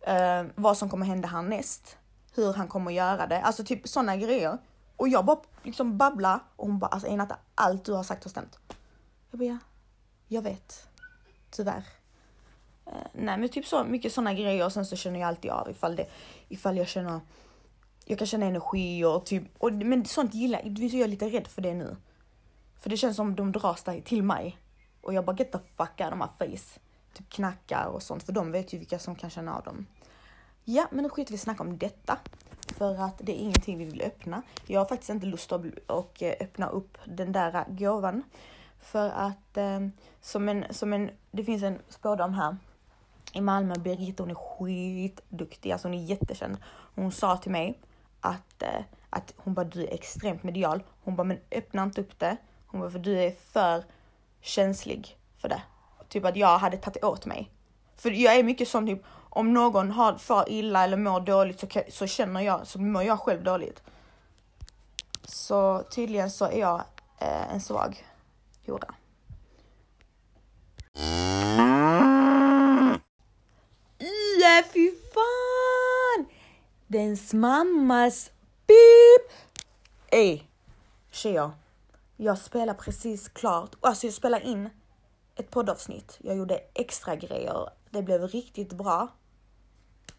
eh, 0.01 0.45
vad 0.55 0.79
som 0.79 0.91
kommer 0.91 1.07
hända 1.07 1.29
härnäst. 1.29 1.99
Hur 2.35 2.53
han 2.53 2.69
kommer 2.69 2.91
göra 2.91 3.27
det. 3.27 3.41
Alltså 3.43 3.65
typ 3.65 3.89
sådana 3.89 4.17
grejer. 4.17 4.59
Och 4.97 5.09
jag 5.09 5.25
bara 5.25 5.41
liksom 5.63 5.99
babbla 5.99 6.41
och 6.57 6.67
hon 6.67 6.79
bara 6.79 6.87
alltså 6.87 7.09
Einata, 7.09 7.39
allt 7.55 7.85
du 7.85 7.93
har 7.93 8.03
sagt 8.03 8.25
har 8.25 8.31
stämt. 8.31 8.59
Jag 9.31 9.39
bara 9.39 9.45
ja, 9.45 9.59
jag 10.29 10.43
vet. 10.43 10.89
Tyvärr. 11.51 11.85
Eh, 12.87 12.93
nej 13.13 13.39
men 13.39 13.49
typ 13.49 13.67
så 13.67 13.85
mycket 13.85 14.13
sådana 14.13 14.35
grejer 14.35 14.65
och 14.65 14.73
sen 14.73 14.87
så 14.87 14.97
känner 14.97 15.21
jag 15.21 15.29
alltid 15.29 15.51
av 15.51 15.71
ifall 15.71 15.97
det, 15.97 16.07
ifall 16.49 16.77
jag 16.77 16.89
känner, 16.89 17.21
jag 18.05 18.19
kan 18.19 18.27
känna 18.27 18.47
energi 18.47 19.05
och 19.05 19.27
typ, 19.27 19.43
och, 19.59 19.73
men 19.73 20.05
sånt 20.05 20.35
gillar 20.35 20.61
jag, 20.65 20.79
jag 20.79 21.01
är 21.01 21.09
lite 21.09 21.29
rädd 21.29 21.47
för 21.47 21.63
det 21.63 21.75
nu. 21.75 21.97
För 22.81 22.91
det 22.91 22.97
känns 22.97 23.17
som 23.17 23.35
de 23.37 23.53
dras 23.53 23.85
till 24.05 24.23
mig. 24.23 24.59
Och 25.01 25.15
jag 25.15 25.25
bara 25.25 25.37
get 25.37 25.53
the 25.53 25.59
fuck 25.77 26.01
out 26.01 26.13
of 26.13 26.19
my 26.19 26.47
face. 26.47 26.81
Typ 27.15 27.29
knackar 27.29 27.87
och 27.87 28.03
sånt, 28.03 28.23
för 28.23 28.33
de 28.33 28.53
vet 28.53 28.73
ju 28.73 28.79
vilka 28.79 28.99
som 28.99 29.15
kan 29.15 29.31
känna 29.31 29.57
av 29.57 29.63
dem. 29.63 29.87
Ja, 30.65 30.87
men 30.91 31.03
nu 31.03 31.09
skiter 31.11 31.33
vi 31.33 31.39
snacka 31.39 31.63
om 31.63 31.79
detta. 31.79 32.19
För 32.79 33.03
att 33.03 33.19
det 33.19 33.33
är 33.33 33.37
ingenting 33.37 33.79
vi 33.79 33.85
vill 33.85 34.03
öppna. 34.03 34.43
Jag 34.67 34.81
har 34.81 34.87
faktiskt 34.87 35.11
inte 35.11 35.27
lust 35.27 35.53
att 35.53 35.65
och 35.87 36.23
eh, 36.23 36.35
öppna 36.41 36.69
upp 36.69 36.99
den 37.05 37.33
där 37.33 37.55
eh, 37.55 37.65
gåvan. 37.69 38.23
För 38.81 39.09
att 39.09 39.57
eh, 39.57 39.81
som 40.21 40.49
en, 40.49 40.65
som 40.71 40.93
en, 40.93 41.11
det 41.31 41.45
finns 41.45 41.63
en 41.63 41.79
spådam 41.89 42.35
här 42.35 42.57
i 43.37 43.41
Malmö, 43.41 43.75
Birgitta, 43.75 44.23
hon 44.23 44.31
är 44.31 44.35
skitduktig, 44.35 45.73
alltså 45.73 45.89
hon 45.89 45.95
är 45.95 46.05
jättekänd. 46.05 46.57
Hon 46.95 47.13
sa 47.13 47.37
till 47.37 47.53
mig 47.53 47.79
att, 48.21 48.63
eh, 48.63 48.81
att 49.11 49.35
hon 49.37 49.55
bara 49.55 49.65
du 49.65 49.83
är 49.83 49.95
extremt 49.95 50.43
medial. 50.43 50.83
Hon 51.05 51.17
bara 51.17 51.25
men 51.25 51.39
öppna 51.51 51.83
inte 51.83 52.01
upp 52.01 52.19
det. 52.19 52.37
Hon 52.67 52.81
bara 52.81 52.91
för 52.91 52.99
du 52.99 53.19
är 53.19 53.31
för 53.53 53.85
känslig 54.41 55.17
för 55.39 55.49
det. 55.49 55.63
Typ 56.09 56.25
att 56.25 56.37
jag 56.37 56.59
hade 56.59 56.77
tagit 56.77 57.05
åt 57.05 57.27
mig. 57.27 57.51
För 57.97 58.11
jag 58.11 58.37
är 58.37 58.43
mycket 58.43 58.69
sån 58.69 58.87
typ, 58.87 59.03
om 59.31 59.53
någon 59.53 59.91
har 59.91 60.15
far 60.15 60.45
illa 60.49 60.85
eller 60.85 60.97
mår 60.97 61.21
dåligt 61.21 61.61
så, 61.61 61.67
så 61.91 62.07
känner 62.07 62.41
jag, 62.41 62.67
så 62.67 62.81
mår 62.81 63.03
jag 63.03 63.21
själv 63.21 63.45
dåligt. 63.45 63.83
Så 65.25 65.83
tydligen 65.91 66.31
så 66.31 66.45
är 66.45 66.61
jag 66.61 66.85
eh, 67.19 67.53
en 67.53 67.61
svag 67.61 68.07
hora. 68.67 68.95
Ja, 74.47 74.63
fy 74.73 74.91
fan! 75.15 76.27
Dens 76.87 77.33
mammas 77.33 78.31
pip! 78.67 79.33
Ey, 80.11 80.43
tjejer. 81.11 81.51
Jag 82.17 82.39
spelar 82.39 82.75
precis 82.75 83.29
klart, 83.29 83.75
alltså 83.81 84.07
jag 84.07 84.15
spelar 84.15 84.41
in 84.41 84.71
ett 85.37 85.51
poddavsnitt. 85.51 86.19
Jag 86.21 86.37
gjorde 86.37 86.61
extra 86.75 87.17
grejer. 87.17 87.69
Det 87.91 88.03
blev 88.03 88.29
riktigt 88.29 88.73
bra. 88.73 89.09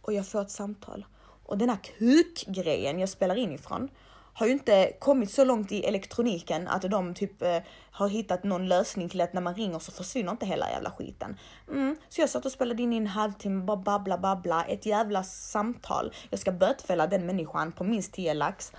Och 0.02 0.14
jag 0.14 0.28
får 0.28 0.42
ett 0.42 0.52
samtal. 0.52 1.06
Och 1.44 1.58
den 1.58 1.70
här 1.70 1.80
kukgrejen 1.84 3.00
jag 3.00 3.10
spelar 3.10 3.36
in 3.36 3.52
ifrån 3.52 3.90
har 4.38 4.46
ju 4.46 4.52
inte 4.52 4.94
kommit 5.00 5.32
så 5.32 5.44
långt 5.44 5.72
i 5.72 5.84
elektroniken 5.84 6.68
att 6.68 6.82
de 6.82 7.14
typ 7.14 7.42
eh, 7.42 7.60
har 7.92 8.08
hittat 8.08 8.44
någon 8.44 8.68
lösning 8.68 9.10
till 9.10 9.22
att 9.22 9.34
när 9.34 9.42
man 9.42 9.56
ringer 9.56 9.80
så 9.80 9.92
försvinner 9.92 10.32
inte 10.32 10.46
hela 10.46 10.70
jävla 10.70 10.92
skiten. 10.92 11.38
Mm, 11.68 11.98
så 12.10 12.22
jag 12.22 12.30
satt 12.30 12.46
och 12.46 12.52
spelade 12.52 12.84
in 12.84 12.94
i 12.94 12.98
en 12.98 13.08
halvtimme, 13.08 13.66
bara 13.66 13.78
babbla 13.78 14.18
babbla, 14.18 14.64
ett 14.64 14.86
jävla 14.86 15.24
samtal. 15.24 16.14
Jag 16.30 16.40
ska 16.40 16.52
bötfälla 16.52 17.08
den 17.08 17.26
människan 17.26 17.72
på 17.72 17.84
minst 17.84 18.14
10 18.14 18.34
lax. 18.34 18.72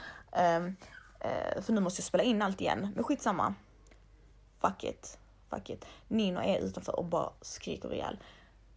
Um, 0.57 0.67
uh, 0.67 1.63
för 1.63 1.73
nu 1.73 1.81
måste 1.81 2.01
jag 2.01 2.07
spela 2.07 2.25
in 2.25 2.43
allt 2.43 2.61
igen, 2.61 2.89
men 2.95 3.05
skitsamma. 3.05 3.55
Fuck 4.61 4.85
it. 4.85 5.19
Fuck 5.51 5.71
it. 5.71 5.85
Nino 6.09 6.41
är 6.41 6.59
utanför 6.59 6.99
och 6.99 7.05
bara 7.05 7.31
skriker 7.41 7.95
ihjäl. 7.95 8.19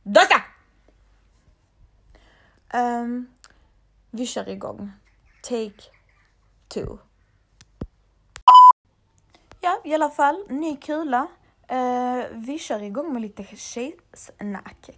Dosta! 0.04 0.36
Um, 2.74 2.82
ehm, 2.82 3.28
vi 4.12 4.26
kör 4.26 4.50
igång. 4.50 4.92
Take 5.44 6.01
two. 6.74 6.98
Ja, 9.62 9.82
i 9.84 9.94
alla 9.94 10.10
fall, 10.10 10.46
ny 10.50 10.76
kula. 10.76 11.28
Eh, 11.68 11.78
uh, 11.78 12.26
vi 12.34 12.60
kör 12.60 12.84
igång 12.84 13.14
med 13.14 13.22
lite 13.22 13.44
tjejsnack. 13.44 14.90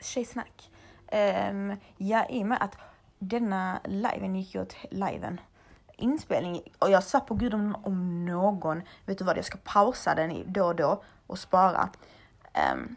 Tjejsnack. 0.00 0.70
Um, 1.50 1.76
ja, 1.96 2.26
i 2.28 2.42
och 2.42 2.46
med 2.46 2.62
att 2.62 2.78
denna 3.18 3.80
liven 3.84 4.36
gick 4.36 4.54
ju 4.54 4.62
åt 4.62 4.76
liven 4.90 5.40
inspelning 5.96 6.62
och 6.78 6.90
jag 6.90 7.02
sa 7.02 7.20
på 7.20 7.34
gud 7.34 7.54
om, 7.54 7.76
om 7.82 8.24
någon, 8.24 8.82
vet 9.04 9.18
du 9.18 9.24
vad, 9.24 9.36
jag 9.36 9.44
ska 9.44 9.58
pausa 9.64 10.14
den 10.14 10.52
då 10.52 10.66
och 10.66 10.76
då 10.76 11.02
och 11.26 11.38
spara. 11.38 11.88
Um, 12.72 12.96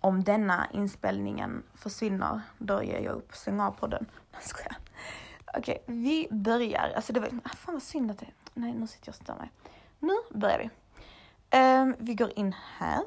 om 0.00 0.24
denna 0.24 0.66
inspelningen 0.72 1.62
försvinner, 1.74 2.40
då 2.58 2.82
ger 2.82 3.00
jag 3.00 3.14
upp, 3.14 3.34
stäng 3.34 3.60
av 3.60 3.70
podden. 3.70 4.06
Okej, 5.56 5.82
okay, 5.82 5.96
vi 5.96 6.28
börjar. 6.30 6.92
Alltså 6.96 7.12
det 7.12 7.20
var, 7.20 7.28
ah, 7.44 7.48
fan 7.48 7.74
vad 7.74 7.82
synd 7.82 8.10
att 8.10 8.18
det, 8.18 8.26
nej 8.54 8.72
nu 8.72 8.86
sitter 8.86 9.08
jag 9.08 9.12
och 9.12 9.22
stör 9.22 9.34
mig. 9.34 9.50
Nu 9.98 10.14
börjar 10.30 10.58
vi. 10.58 10.70
Um, 11.58 11.96
vi 11.98 12.14
går 12.14 12.38
in 12.38 12.54
här. 12.78 13.00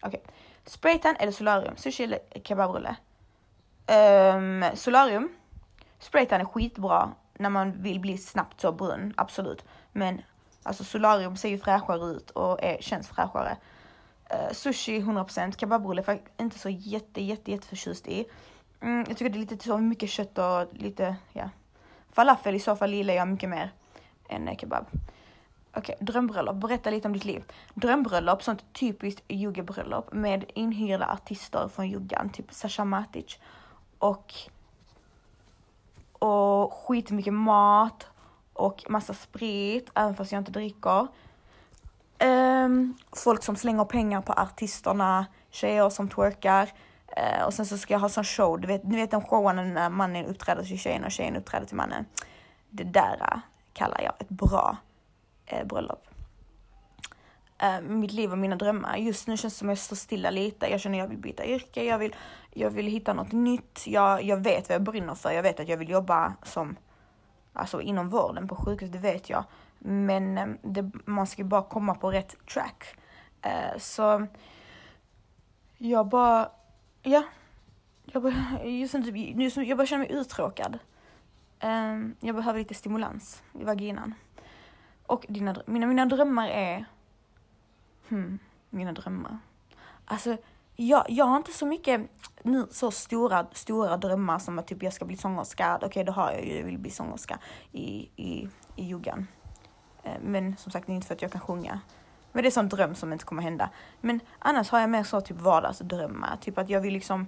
Okej, 0.00 0.20
okay. 0.20 0.34
spraytan 0.64 1.16
eller 1.18 1.32
solarium, 1.32 1.76
sushi 1.76 2.04
eller 2.04 2.18
kebabrulle? 2.42 2.96
Um, 3.88 4.62
ehm, 4.62 4.76
solarium. 4.76 5.28
Spraytan 5.98 6.40
är 6.40 6.44
skitbra 6.44 7.12
när 7.34 7.50
man 7.50 7.82
vill 7.82 8.00
bli 8.00 8.18
snabbt 8.18 8.60
så 8.60 8.72
brun, 8.72 9.14
absolut. 9.16 9.64
Men 9.92 10.22
alltså 10.62 10.84
solarium 10.84 11.36
ser 11.36 11.48
ju 11.48 11.58
fräschare 11.58 12.04
ut 12.04 12.30
och 12.30 12.62
är, 12.62 12.78
känns 12.80 13.08
fräschare. 13.08 13.56
Uh, 14.32 14.52
sushi 14.52 15.00
100%, 15.00 15.58
kebabrulle 15.58 16.02
är 16.06 16.20
inte 16.38 16.58
så 16.58 16.68
jätte, 16.68 17.22
jätte, 17.22 17.50
jätte 17.50 17.66
förtjust 17.66 18.06
i. 18.06 18.26
Mm, 18.86 19.04
jag 19.08 19.16
tycker 19.16 19.30
det 19.30 19.38
är 19.38 19.40
lite 19.40 19.64
så 19.64 19.78
mycket 19.78 20.10
kött 20.10 20.38
och 20.38 20.66
lite, 20.72 21.16
ja. 21.32 21.50
Falafel 22.12 22.54
i 22.54 22.60
så 22.60 22.76
fall 22.76 22.94
gillar 22.94 23.14
jag 23.14 23.28
mycket 23.28 23.48
mer 23.48 23.72
än 24.28 24.48
eh, 24.48 24.56
kebab. 24.56 24.86
Okej, 25.74 25.94
okay, 25.94 26.06
drömbröllop. 26.06 26.56
Berätta 26.56 26.90
lite 26.90 27.08
om 27.08 27.14
ditt 27.14 27.24
liv. 27.24 27.44
Drömbröllop, 27.74 28.42
sånt 28.42 28.72
typiskt 28.72 29.22
juggebröllop 29.28 30.12
med 30.12 30.44
inhyrda 30.54 31.06
artister 31.06 31.68
från 31.68 31.88
juggan, 31.88 32.30
typ 32.30 32.52
Sasha 32.52 32.84
Matic. 32.84 33.38
Och 33.98 34.34
och 36.18 36.72
skitmycket 36.72 37.34
mat 37.34 38.06
och 38.52 38.84
massa 38.88 39.14
sprit, 39.14 39.90
även 39.94 40.14
fast 40.14 40.32
jag 40.32 40.40
inte 40.40 40.50
dricker. 40.50 41.06
Um, 42.24 42.96
folk 43.12 43.42
som 43.42 43.56
slänger 43.56 43.84
pengar 43.84 44.20
på 44.20 44.32
artisterna, 44.32 45.26
tjejer 45.50 45.90
som 45.90 46.08
twerkar. 46.08 46.70
Eh, 47.16 47.44
och 47.44 47.54
sen 47.54 47.66
så 47.66 47.78
ska 47.78 47.94
jag 47.94 48.00
ha 48.00 48.08
sån 48.08 48.24
show, 48.24 48.60
du 48.60 48.66
vet, 48.66 48.84
ni 48.84 48.96
vet 48.96 49.10
den 49.10 49.24
showen 49.24 49.74
när 49.74 49.90
mannen 49.90 50.26
uppträder 50.26 50.64
till 50.64 50.78
tjejen 50.78 51.04
och 51.04 51.12
tjejen 51.12 51.36
uppträder 51.36 51.66
till 51.66 51.76
mannen. 51.76 52.06
Det 52.70 52.84
där 52.84 53.18
eh, 53.20 53.38
kallar 53.72 54.00
jag 54.00 54.12
ett 54.18 54.28
bra 54.28 54.76
eh, 55.46 55.66
bröllop. 55.66 56.02
Mitt 57.82 58.12
liv 58.12 58.32
och 58.32 58.38
mina 58.38 58.56
drömmar. 58.56 58.96
Just 58.96 59.26
nu 59.26 59.36
känns 59.36 59.54
det 59.54 59.58
som 59.58 59.68
att 59.68 59.70
jag 59.70 59.78
står 59.78 59.96
stilla 59.96 60.30
lite. 60.30 60.66
Jag 60.66 60.80
känner 60.80 60.98
att 60.98 61.02
jag 61.02 61.08
vill 61.08 61.18
byta 61.18 61.46
yrke, 61.46 61.84
jag 61.84 61.98
vill, 61.98 62.16
jag 62.50 62.70
vill 62.70 62.86
hitta 62.86 63.12
något 63.12 63.32
nytt. 63.32 63.82
Jag, 63.86 64.22
jag 64.22 64.36
vet 64.36 64.68
vad 64.68 64.74
jag 64.74 64.82
brinner 64.82 65.14
för. 65.14 65.30
Jag 65.30 65.42
vet 65.42 65.60
att 65.60 65.68
jag 65.68 65.76
vill 65.76 65.88
jobba 65.88 66.34
som, 66.42 66.76
alltså 67.52 67.80
inom 67.80 68.08
vården 68.08 68.48
på 68.48 68.56
sjukhus, 68.56 68.90
det 68.90 68.98
vet 68.98 69.30
jag. 69.30 69.44
Men 69.78 70.58
det, 70.62 70.90
man 71.04 71.26
ska 71.26 71.42
ju 71.42 71.48
bara 71.48 71.62
komma 71.62 71.94
på 71.94 72.10
rätt 72.10 72.36
track. 72.46 72.96
Så 73.78 74.26
jag 75.78 76.06
bara, 76.06 76.50
ja. 77.10 77.22
Jag 78.04 78.22
bara, 78.22 78.64
just 78.64 78.94
nu, 78.94 79.18
just 79.42 79.56
nu, 79.56 79.64
jag 79.64 79.78
bara 79.78 79.86
känner 79.86 80.08
mig 80.08 80.16
uttråkad. 80.16 80.78
Ehm, 81.60 82.14
jag 82.20 82.36
behöver 82.36 82.58
lite 82.58 82.74
stimulans 82.74 83.42
i 83.52 83.64
vaginan. 83.64 84.14
Och 85.06 85.26
dina, 85.28 85.56
mina, 85.66 85.86
mina 85.86 86.06
drömmar 86.06 86.48
är 86.48 86.86
Hmm, 88.08 88.38
mina 88.70 88.92
drömmar. 88.92 89.38
Alltså, 90.04 90.36
jag, 90.76 91.04
jag 91.08 91.24
har 91.24 91.36
inte 91.36 91.52
så 91.52 91.66
mycket 91.66 92.00
nu 92.42 92.66
så 92.70 92.90
stora, 92.90 93.46
stora 93.52 93.96
drömmar 93.96 94.38
som 94.38 94.58
att 94.58 94.66
typ 94.66 94.82
jag 94.82 94.92
ska 94.92 95.04
bli 95.04 95.16
sångerska. 95.16 95.76
Okej, 95.76 95.86
okay, 95.86 96.04
det 96.04 96.12
har 96.12 96.32
jag 96.32 96.44
ju. 96.46 96.56
Jag 96.56 96.64
vill 96.64 96.78
bli 96.78 96.90
sångerska 96.90 97.38
i, 97.72 98.08
i, 98.16 98.48
i 98.76 98.84
juggan. 98.84 99.26
Ehm, 100.02 100.22
men 100.22 100.56
som 100.56 100.72
sagt, 100.72 100.86
det 100.86 100.92
är 100.92 100.94
inte 100.94 101.06
för 101.06 101.14
att 101.14 101.22
jag 101.22 101.32
kan 101.32 101.40
sjunga. 101.40 101.80
Men 102.36 102.42
det 102.42 102.46
är 102.46 102.50
en 102.50 102.52
sån 102.52 102.68
dröm 102.68 102.94
som 102.94 103.12
inte 103.12 103.24
kommer 103.24 103.42
hända. 103.42 103.70
Men 104.00 104.20
annars 104.38 104.70
har 104.70 104.80
jag 104.80 104.90
mer 104.90 105.02
så 105.02 105.20
typ 105.20 105.40
vardagsdrömmar. 105.40 106.36
Typ 106.36 106.58
att 106.58 106.70
jag 106.70 106.80
vill 106.80 106.92
liksom, 106.92 107.26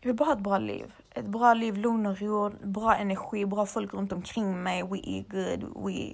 jag 0.00 0.06
vill 0.06 0.16
bara 0.16 0.24
ha 0.24 0.32
ett 0.32 0.38
bra 0.38 0.58
liv. 0.58 0.94
Ett 1.10 1.26
bra 1.26 1.54
liv, 1.54 1.76
lugn 1.76 2.06
och 2.06 2.20
ro, 2.20 2.50
bra 2.62 2.94
energi, 2.94 3.46
bra 3.46 3.66
folk 3.66 3.94
runt 3.94 4.12
omkring 4.12 4.62
mig. 4.62 4.82
We 4.82 4.98
eat 5.04 5.28
good, 5.28 5.84
we, 5.84 6.12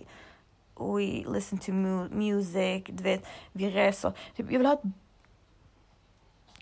we 0.77 1.33
listen 1.33 1.59
to 1.59 1.73
mu 1.73 2.09
music, 2.09 2.85
du 2.87 3.03
vet, 3.03 3.27
vi 3.53 3.71
reser. 3.71 4.13
Typ, 4.37 4.53
jag 4.53 4.59
vill 4.59 4.67
ha 4.67 4.75
ett 4.75 4.83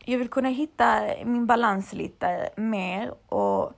jag 0.05 0.19
vill 0.19 0.29
kunna 0.29 0.49
hitta 0.49 1.01
min 1.25 1.47
balans 1.47 1.93
lite 1.93 2.51
mer 2.57 3.15
och 3.35 3.73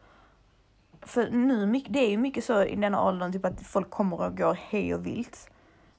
för 1.01 1.31
nu, 1.31 1.83
det 1.89 1.99
är 1.99 2.11
ju 2.11 2.19
mycket 2.19 2.45
så 2.45 2.65
i 2.65 2.77
denna 2.77 3.05
åldern, 3.05 3.33
typ 3.33 3.45
att 3.45 3.63
folk 3.63 3.91
kommer 3.91 4.21
och 4.21 4.37
går 4.37 4.59
hej 4.69 4.95
och 4.95 5.07
vilt. 5.07 5.51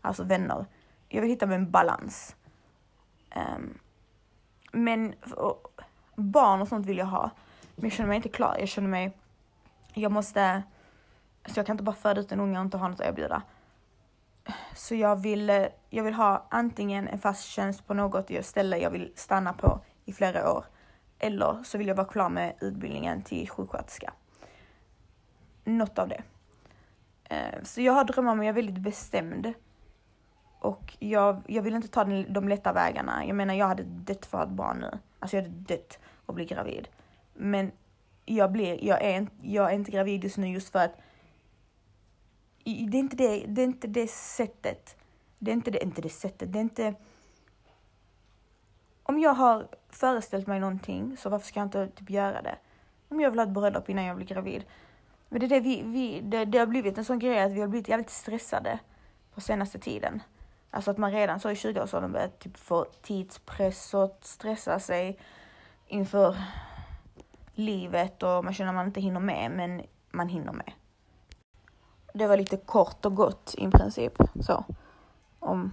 Alltså 0.01 0.23
vänner. 0.23 0.65
Jag 1.13 1.21
vill 1.21 1.29
hitta 1.29 1.45
min 1.45 1.71
balans. 1.71 2.35
Um, 3.35 3.79
men 4.71 5.13
och, 5.35 5.81
barn 6.15 6.61
och 6.61 6.67
sånt 6.67 6.85
vill 6.85 6.97
jag 6.97 7.05
ha. 7.05 7.29
Men 7.75 7.83
jag 7.85 7.91
känner 7.91 8.07
mig 8.07 8.15
inte 8.15 8.29
klar. 8.29 8.55
Jag 8.59 8.67
känner 8.67 8.89
mig, 8.89 9.17
jag 9.93 10.11
måste, 10.11 10.63
så 11.45 11.59
jag 11.59 11.65
kan 11.65 11.73
inte 11.73 11.83
bara 11.83 11.95
föda 11.95 12.21
ut 12.21 12.31
en 12.31 12.39
unge 12.39 12.59
och 12.59 12.65
inte 12.65 12.77
ha 12.77 12.87
något 12.87 12.99
att 12.99 13.07
erbjuda. 13.07 13.41
Så 14.75 14.95
jag 14.95 15.21
vill, 15.21 15.49
eh, 15.49 15.65
jag 15.89 16.03
vill 16.03 16.13
ha 16.13 16.47
antingen 16.49 17.07
en 17.07 17.19
fast 17.19 17.43
tjänst 17.43 17.87
på 17.87 17.93
något 17.93 18.31
ställe 18.41 18.77
jag 18.77 18.91
vill 18.91 19.11
stanna 19.15 19.53
på 19.53 19.79
i 20.05 20.13
flera 20.13 20.51
år. 20.51 20.65
Eller 21.19 21.63
så 21.63 21.77
vill 21.77 21.87
jag 21.87 21.95
vara 21.95 22.07
klar 22.07 22.29
med 22.29 22.55
utbildningen 22.61 23.21
till 23.21 23.49
sjuksköterska. 23.49 24.13
Något 25.63 25.99
av 25.99 26.07
det. 26.07 26.23
Ehm, 27.23 27.65
så 27.65 27.81
jag 27.81 27.93
har 27.93 28.03
drömmar 28.03 28.35
men 28.35 28.45
jag 28.45 28.53
är 28.53 28.61
väldigt 28.61 28.83
bestämd. 28.83 29.53
Och 30.61 30.97
jag, 30.99 31.41
jag 31.47 31.61
vill 31.61 31.75
inte 31.75 31.87
ta 31.87 32.03
de 32.03 32.47
lätta 32.49 32.73
vägarna. 32.73 33.25
Jag 33.25 33.35
menar 33.35 33.53
jag 33.53 33.67
hade 33.67 33.83
dött 33.83 34.25
för 34.25 34.37
att 34.37 34.49
barn 34.49 34.77
nu. 34.79 34.99
Alltså 35.19 35.37
jag 35.37 35.43
hade 35.43 35.55
dött 35.55 35.99
och 36.25 36.33
bli 36.33 36.45
gravid. 36.45 36.87
Men 37.33 37.71
jag, 38.25 38.51
blir, 38.51 38.85
jag, 38.85 39.01
är, 39.01 39.27
jag 39.41 39.71
är 39.71 39.75
inte 39.75 39.91
gravid 39.91 40.23
just 40.23 40.37
nu 40.37 40.47
just 40.47 40.69
för 40.69 40.79
att 40.79 40.97
det 42.63 42.97
är 42.97 42.99
inte 42.99 43.15
det, 43.15 43.45
det, 43.47 43.61
är 43.61 43.65
inte 43.65 43.87
det 43.87 44.11
sättet. 44.11 44.95
Det 45.39 45.51
är 45.51 45.55
inte 45.55 45.71
det, 45.71 45.83
inte 45.83 46.01
det 46.01 46.09
sättet. 46.09 46.53
Det 46.53 46.59
är 46.59 46.61
inte 46.61 46.95
om 49.03 49.19
jag 49.19 49.33
har 49.33 49.67
föreställt 49.89 50.47
mig 50.47 50.59
någonting, 50.59 51.17
så 51.17 51.29
varför 51.29 51.47
ska 51.47 51.59
jag 51.59 51.67
inte 51.67 51.87
typ 51.87 52.09
göra 52.09 52.41
det? 52.41 52.57
Om 53.09 53.19
jag 53.19 53.29
vill 53.29 53.39
ha 53.39 53.45
ett 53.45 53.53
bröllop 53.53 53.89
innan 53.89 54.05
jag 54.05 54.15
blir 54.15 54.27
gravid. 54.27 54.63
Men 55.29 55.39
det, 55.39 55.45
är 55.45 55.49
det, 55.49 55.59
vi, 55.59 55.81
vi, 55.85 56.21
det, 56.21 56.45
det 56.45 56.57
har 56.57 56.65
blivit 56.65 56.97
en 56.97 57.05
sån 57.05 57.19
grej 57.19 57.39
att 57.39 57.51
vi 57.51 57.61
har 57.61 57.67
blivit 57.67 57.87
jävligt 57.87 58.09
stressade 58.09 58.79
på 59.33 59.41
senaste 59.41 59.79
tiden. 59.79 60.23
Alltså 60.71 60.91
att 60.91 60.97
man 60.97 61.11
redan 61.11 61.39
så 61.39 61.49
i 61.49 61.53
20-årsåldern 61.53 62.11
börjar 62.11 62.27
typ 62.27 62.57
få 62.57 62.85
tidspress 63.01 63.93
och 63.93 64.17
stressa 64.21 64.79
sig 64.79 65.19
inför 65.87 66.35
livet 67.53 68.23
och 68.23 68.43
man 68.43 68.53
känner 68.53 68.69
att 68.69 68.75
man 68.75 68.85
inte 68.85 69.01
hinner 69.01 69.19
med, 69.19 69.51
men 69.51 69.81
man 70.11 70.29
hinner 70.29 70.53
med. 70.53 70.71
Det 72.13 72.27
var 72.27 72.37
lite 72.37 72.57
kort 72.57 73.05
och 73.05 73.15
gott 73.15 73.55
i 73.57 73.67
princip 73.71 74.13
så 74.41 74.65
om 75.39 75.71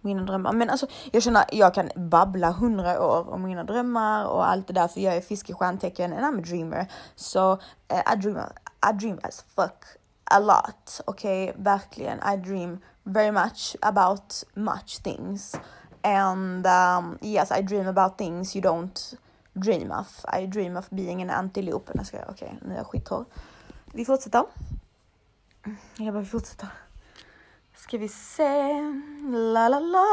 mina 0.00 0.22
drömmar. 0.22 0.52
Men 0.52 0.70
alltså 0.70 0.86
jag 1.12 1.22
känner 1.22 1.44
jag 1.52 1.74
kan 1.74 1.90
babbla 1.96 2.50
hundra 2.50 3.02
år 3.02 3.30
om 3.30 3.42
mina 3.42 3.64
drömmar 3.64 4.26
och 4.26 4.48
allt 4.48 4.66
det 4.66 4.72
där 4.72 4.88
för 4.88 5.00
jag 5.00 5.16
är 5.16 5.20
fisk 5.20 5.50
i 5.50 5.52
stjärntecken 5.52 6.12
and 6.12 6.20
I'm 6.20 6.38
a 6.38 6.44
dreamer. 6.46 6.86
Så 7.16 7.56
so, 7.56 7.62
uh, 7.94 8.14
I, 8.14 8.16
dream, 8.16 8.36
I 8.90 8.92
dream 8.92 9.18
as 9.22 9.44
fuck 9.56 9.84
a 10.24 10.38
lot. 10.38 11.00
Okej, 11.06 11.50
okay? 11.50 11.62
verkligen. 11.62 12.18
I 12.34 12.36
dream 12.36 12.78
very 13.08 13.30
much 13.30 13.76
about 13.82 14.44
much 14.54 14.98
things. 14.98 15.56
And 16.02 16.66
um, 16.66 17.18
yes, 17.22 17.50
I 17.50 17.62
dream 17.62 17.86
about 17.86 18.18
things 18.18 18.54
you 18.54 18.62
don't 18.62 19.14
dream 19.58 19.90
of. 19.90 20.24
I 20.28 20.46
dream 20.46 20.76
of 20.76 20.88
being 20.90 21.22
an 21.22 21.30
antilope. 21.30 21.90
Okej, 21.94 22.24
okay, 22.28 22.52
nu 22.62 22.74
är 22.74 22.76
jag 22.76 22.86
skittorr. 22.86 23.24
Vi 23.92 24.04
fortsätter. 24.04 24.44
Jag 25.96 26.14
bara, 26.14 26.20
vi 26.20 26.26
fortsätter. 26.26 26.68
Ska 27.76 27.98
vi 27.98 28.08
se. 28.08 28.72
La 29.28 29.68
la 29.68 29.80
la. 29.80 30.06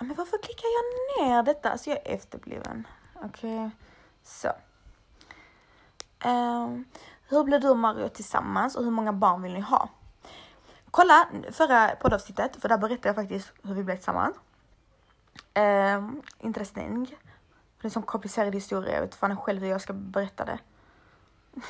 Men 0.00 0.14
varför 0.14 0.38
klickar 0.42 0.66
jag 0.66 1.26
ner 1.26 1.42
detta? 1.42 1.70
Alltså 1.70 1.90
jag 1.90 1.98
är 1.98 2.14
efterbliven. 2.14 2.86
Okej, 3.14 3.58
okay. 3.58 3.70
så. 4.24 4.48
Um, 6.28 6.84
hur 7.28 7.44
blir 7.44 7.58
du 7.58 7.68
och 7.68 7.78
Mario 7.78 8.08
tillsammans 8.08 8.76
och 8.76 8.84
hur 8.84 8.90
många 8.90 9.12
barn 9.12 9.42
vill 9.42 9.52
ni 9.52 9.60
ha? 9.60 9.88
Kolla 10.94 11.28
förra 11.50 11.96
poddavsnittet, 11.96 12.56
för 12.56 12.68
där 12.68 12.78
berättade 12.78 13.08
jag 13.08 13.16
faktiskt 13.16 13.52
hur 13.62 13.74
vi 13.74 13.84
blev 13.84 13.96
tillsammans. 13.96 14.36
Eh, 15.54 16.02
interesting. 16.38 17.06
Det 17.06 17.84
är 17.84 17.86
en 17.86 17.90
sån 17.90 18.02
komplicerad 18.02 18.54
historia, 18.54 18.94
jag 18.94 19.00
vet 19.00 19.14
fan 19.14 19.36
själv 19.36 19.62
hur 19.62 19.68
jag 19.68 19.80
ska 19.80 19.92
berätta 19.92 20.44
det. 20.44 20.58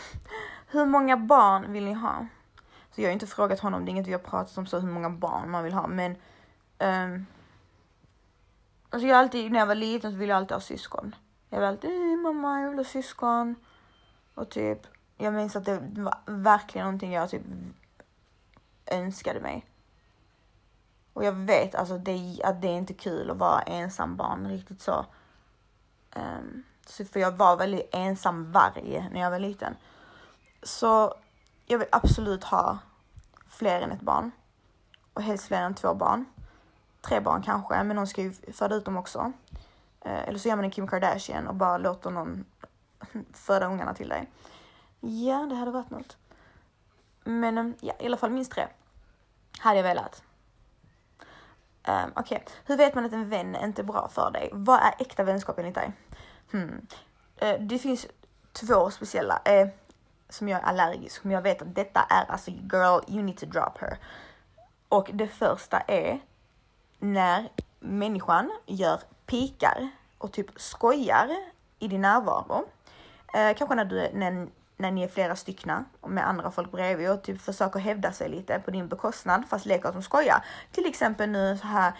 hur 0.66 0.86
många 0.86 1.16
barn 1.16 1.72
vill 1.72 1.84
ni 1.84 1.92
ha? 1.92 2.26
Så 2.90 3.00
jag 3.00 3.08
har 3.08 3.12
inte 3.12 3.26
frågat 3.26 3.60
honom, 3.60 3.84
det 3.84 3.88
är 3.88 3.92
inget 3.92 4.06
vi 4.06 4.12
har 4.12 4.18
pratat 4.18 4.58
om 4.58 4.66
så 4.66 4.78
hur 4.78 4.90
många 4.90 5.10
barn 5.10 5.50
man 5.50 5.64
vill 5.64 5.72
ha 5.72 5.86
men 5.86 6.16
um, 6.78 7.26
Alltså 8.90 9.06
jag 9.06 9.18
alltid, 9.18 9.52
när 9.52 9.58
jag 9.58 9.66
var 9.66 9.74
liten 9.74 10.12
så 10.12 10.18
ville 10.18 10.32
jag 10.32 10.36
alltid 10.36 10.52
ha 10.52 10.60
syskon. 10.60 11.14
Jag 11.48 11.60
var 11.60 11.66
alltid, 11.66 12.18
mamma 12.18 12.60
jag 12.60 12.68
vill 12.68 12.78
ha 12.78 12.84
syskon. 12.84 13.54
Och 14.34 14.50
typ, 14.50 14.78
jag 15.16 15.34
minns 15.34 15.56
att 15.56 15.64
det 15.64 15.78
var 15.96 16.18
verkligen 16.26 16.84
någonting 16.84 17.12
jag 17.12 17.30
typ 17.30 17.42
önskade 18.86 19.40
mig. 19.40 19.66
Och 21.12 21.24
jag 21.24 21.32
vet 21.32 21.74
alltså 21.74 21.98
det, 21.98 22.40
att 22.44 22.62
det 22.62 22.68
är 22.68 22.76
inte 22.76 22.94
kul 22.94 23.30
att 23.30 23.36
vara 23.36 23.62
ensam 23.62 24.16
barn 24.16 24.48
riktigt 24.48 24.80
så. 24.80 25.06
Um, 26.16 26.64
så 26.86 27.04
för 27.04 27.20
jag 27.20 27.32
var 27.32 27.56
väldigt 27.56 27.88
ensam 27.92 28.52
varg 28.52 29.08
när 29.12 29.20
jag 29.20 29.30
var 29.30 29.38
liten. 29.38 29.76
Så 30.62 31.14
jag 31.66 31.78
vill 31.78 31.88
absolut 31.92 32.44
ha 32.44 32.78
fler 33.48 33.80
än 33.80 33.92
ett 33.92 34.00
barn. 34.00 34.30
Och 35.12 35.22
helst 35.22 35.46
fler 35.46 35.62
än 35.62 35.74
två 35.74 35.94
barn. 35.94 36.24
Tre 37.00 37.20
barn 37.20 37.42
kanske, 37.42 37.82
men 37.82 37.96
någon 37.96 38.06
ska 38.06 38.22
ju 38.22 38.32
föda 38.32 38.74
ut 38.74 38.84
dem 38.84 38.96
också. 38.96 39.32
Eh, 40.00 40.28
eller 40.28 40.38
så 40.38 40.48
gör 40.48 40.56
man 40.56 40.64
en 40.64 40.70
Kim 40.70 40.88
Kardashian 40.88 41.46
och 41.46 41.54
bara 41.54 41.78
låter 41.78 42.10
någon 42.10 42.44
föda 43.32 43.66
ungarna 43.66 43.94
till 43.94 44.08
dig. 44.08 44.30
Ja, 45.00 45.46
det 45.50 45.54
hade 45.54 45.70
varit 45.70 45.90
något. 45.90 46.16
Men 47.24 47.58
ehm, 47.58 47.74
ja, 47.80 47.94
i 47.98 48.06
alla 48.06 48.16
fall 48.16 48.30
minst 48.30 48.52
tre. 48.52 48.66
Hade 49.58 49.76
jag 49.76 49.84
velat. 49.84 50.22
Um, 51.88 52.12
Okej, 52.16 52.36
okay. 52.36 52.54
hur 52.64 52.76
vet 52.76 52.94
man 52.94 53.04
att 53.04 53.12
en 53.12 53.28
vän 53.28 53.56
inte 53.56 53.82
är 53.82 53.84
bra 53.84 54.08
för 54.08 54.30
dig? 54.30 54.50
Vad 54.52 54.80
är 54.80 54.94
äkta 54.98 55.24
vänskap 55.24 55.58
enligt 55.58 55.74
dig? 55.74 55.92
Hmm. 56.50 56.86
Uh, 57.42 57.60
det 57.60 57.78
finns 57.78 58.06
två 58.52 58.90
speciella. 58.90 59.42
Uh, 59.48 59.68
som 60.32 60.48
jag 60.48 60.60
är 60.60 60.64
allergisk, 60.64 61.24
men 61.24 61.32
jag 61.32 61.42
vet 61.42 61.62
att 61.62 61.74
detta 61.74 62.00
är 62.00 62.24
alltså 62.30 62.50
girl, 62.50 63.00
you 63.08 63.22
need 63.22 63.36
to 63.36 63.46
drop 63.46 63.78
her. 63.80 63.98
Och 64.88 65.10
det 65.12 65.28
första 65.28 65.80
är 65.80 66.20
när 66.98 67.48
människan 67.80 68.50
gör 68.66 69.00
pikar 69.26 69.90
och 70.18 70.32
typ 70.32 70.60
skojar 70.60 71.36
i 71.78 71.88
din 71.88 72.00
närvaro. 72.00 72.64
Eh, 73.34 73.56
kanske 73.56 73.74
när, 73.74 73.84
du, 73.84 74.10
när, 74.12 74.48
när 74.82 74.90
ni 74.90 75.02
är 75.02 75.08
flera 75.08 75.36
styckna 75.36 75.84
med 76.06 76.28
andra 76.28 76.50
folk 76.50 76.70
bredvid 76.70 77.10
och 77.10 77.22
typ 77.22 77.40
försöker 77.40 77.80
hävda 77.80 78.12
sig 78.12 78.28
lite 78.28 78.58
på 78.58 78.70
din 78.70 78.88
bekostnad 78.88 79.44
fast 79.48 79.66
leker 79.66 79.88
att 79.88 80.04
skojar. 80.04 80.44
Till 80.72 80.86
exempel 80.86 81.30
nu 81.30 81.58
så 81.58 81.66
här, 81.66 81.92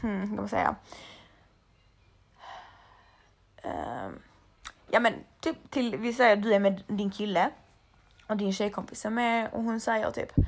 hmm, 0.00 0.14
eh, 0.14 0.20
hur 0.20 0.26
kan 0.26 0.36
man 0.36 0.48
säga? 0.48 0.74
Eh, 3.56 4.08
ja 4.90 5.00
men 5.00 5.14
typ 5.40 5.70
till, 5.70 5.96
vi 5.96 6.12
säger 6.12 6.36
att 6.36 6.42
du 6.42 6.54
är 6.54 6.60
med 6.60 6.82
din 6.86 7.10
kille 7.10 7.50
och 8.26 8.36
din 8.36 8.52
tjejkompis 8.52 9.04
är 9.04 9.10
med 9.10 9.48
och 9.52 9.62
hon 9.62 9.80
säger 9.80 10.10
typ 10.10 10.38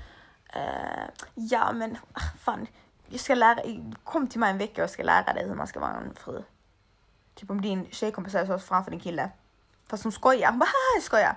eh, 0.52 1.04
ja 1.34 1.72
men 1.72 1.96
ah, 2.12 2.20
fan, 2.38 2.66
jag 3.08 3.20
ska 3.20 3.34
lära, 3.34 3.62
kom 4.04 4.26
till 4.26 4.40
mig 4.40 4.50
en 4.50 4.58
vecka 4.58 4.72
och 4.72 4.82
jag 4.82 4.90
ska 4.90 5.02
lära 5.02 5.32
dig 5.32 5.48
hur 5.48 5.54
man 5.54 5.66
ska 5.66 5.80
vara 5.80 5.90
en 5.90 6.14
fru. 6.14 6.42
Typ 7.34 7.50
om 7.50 7.60
din 7.60 7.86
tjejkompis 7.90 8.32
säger 8.32 8.46
så 8.46 8.58
framför 8.58 8.90
din 8.90 9.00
kille. 9.00 9.30
Fast 9.92 10.04
hon 10.04 10.12
skojar, 10.12 10.50
hon 10.50 10.58
bara 10.58 10.66
haha 10.66 10.94
jag 10.96 11.02
skojar. 11.02 11.36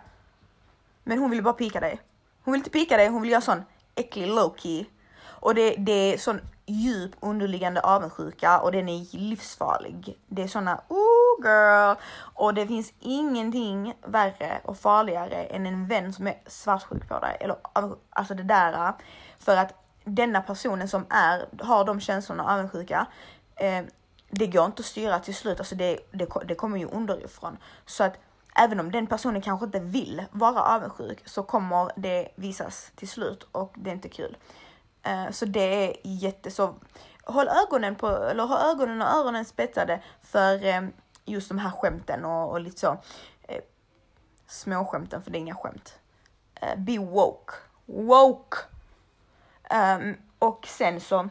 Men 1.04 1.20
hon 1.20 1.32
vill 1.32 1.44
bara 1.44 1.54
pika 1.54 1.80
dig. 1.80 2.02
Hon 2.44 2.52
vill 2.52 2.60
inte 2.60 2.70
pika 2.70 2.98
dig, 2.98 3.08
hon 3.08 3.22
vill 3.22 3.32
göra 3.32 3.42
sån 3.42 3.64
äcklig 3.96 4.28
low-key. 4.28 4.86
Och 5.24 5.56
det, 5.56 5.76
det 5.78 6.14
är 6.14 6.18
sån 6.18 6.42
djup 6.66 7.12
underliggande 7.20 7.82
avundsjuka 7.82 8.60
och 8.60 8.72
den 8.72 8.90
är 8.90 9.18
livsfarlig. 9.18 10.18
Det 10.28 10.44
är 10.44 10.48
såna 10.48 10.82
oh 10.88 11.46
girl 11.46 11.96
och 12.18 12.54
det 12.54 12.68
finns 12.68 12.94
ingenting 13.00 13.94
värre 14.06 14.62
och 14.64 14.78
farligare 14.78 15.44
än 15.44 15.66
en 15.66 15.88
vän 15.88 16.14
som 16.14 16.28
är 16.28 16.38
svartsjuk 16.48 17.08
på 17.10 17.20
dig 17.20 17.38
eller 17.40 17.56
alltså 18.10 18.34
det 18.34 18.44
där 18.44 18.88
äh, 18.88 18.94
för 19.40 19.58
att 19.58 19.74
denna 20.04 20.42
personen 20.42 20.90
som 20.90 21.06
är, 21.10 21.46
har 21.64 21.86
de 21.86 22.00
känslorna 22.00 22.44
avundsjuka, 22.54 23.08
eh, 23.56 23.84
det 24.30 24.48
går 24.48 24.66
inte 24.66 24.80
att 24.80 24.86
styra 24.86 25.20
till 25.20 25.36
slut, 25.36 25.60
alltså 25.60 25.76
det, 25.76 26.00
det, 26.12 26.28
det 26.46 26.56
kommer 26.56 26.78
ju 26.78 26.86
underifrån. 26.86 27.58
Så 27.86 28.04
att 28.04 28.18
även 28.56 28.80
om 28.80 28.92
den 28.92 29.08
personen 29.08 29.42
kanske 29.42 29.66
inte 29.66 29.80
vill 29.80 30.26
vara 30.32 30.62
avundsjuk 30.62 31.30
så 31.30 31.44
kommer 31.44 31.92
det 31.96 32.32
visas 32.36 32.92
till 32.96 33.08
slut 33.08 33.48
och 33.52 33.74
det 33.76 33.90
är 33.90 33.94
inte 33.94 34.10
kul. 34.10 34.38
Eh, 35.04 35.30
så 35.32 35.46
det 35.46 35.86
är 35.86 35.96
jätte 36.04 36.52
så. 36.52 36.76
Håll 37.24 37.48
ögonen 37.48 37.96
på, 37.96 38.08
eller 38.08 38.44
ha 38.44 38.72
ögonen 38.72 39.02
och 39.02 39.08
öronen 39.08 39.46
spetsade 39.46 40.04
för 40.22 40.66
eh, 40.66 40.82
just 41.26 41.50
de 41.50 41.58
här 41.58 41.72
skämten 41.72 42.26
och, 42.26 42.52
och 42.52 42.62
lite 42.62 42.80
så 42.80 42.98
eh, 43.44 43.62
småskämten 44.48 45.24
för 45.24 45.32
det 45.32 45.38
är 45.38 45.40
inga 45.40 45.56
skämt. 45.56 46.00
Be 46.78 46.98
woke. 46.98 47.54
Woke! 47.86 48.58
Um, 49.72 50.18
och 50.40 50.68
sen 50.68 51.02
så, 51.02 51.30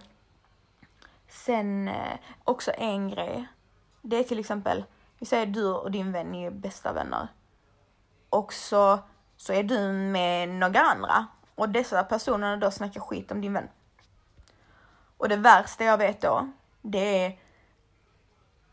sen 1.28 1.90
också 2.44 2.72
en 2.78 3.10
grej. 3.10 3.46
Det 4.02 4.16
är 4.16 4.24
till 4.24 4.38
exempel, 4.38 4.84
vi 5.18 5.26
säger 5.26 5.46
du 5.46 5.66
och 5.72 5.90
din 5.90 6.12
vän 6.12 6.34
är 6.34 6.50
bästa 6.50 6.92
vänner. 6.92 7.28
Och 8.30 8.52
så, 8.52 8.98
så 9.36 9.52
är 9.52 9.62
du 9.62 9.92
med 9.92 10.48
några 10.48 10.80
andra 10.80 11.26
och 11.54 11.68
dessa 11.68 12.04
personerna 12.04 12.56
då 12.56 12.70
snackar 12.70 13.00
skit 13.00 13.32
om 13.32 13.40
din 13.40 13.52
vän. 13.52 13.68
Och 15.16 15.28
det 15.28 15.36
värsta 15.36 15.84
jag 15.84 15.98
vet 15.98 16.20
då, 16.20 16.50
det 16.82 17.24
är 17.24 17.38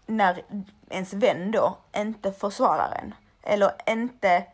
när 0.06 0.44
ens 0.90 1.14
vän 1.14 1.52
då 1.52 1.78
inte 1.96 2.32
försvarar 2.32 3.00
en. 3.04 3.14
Eller 3.42 3.72
inte 3.88 4.46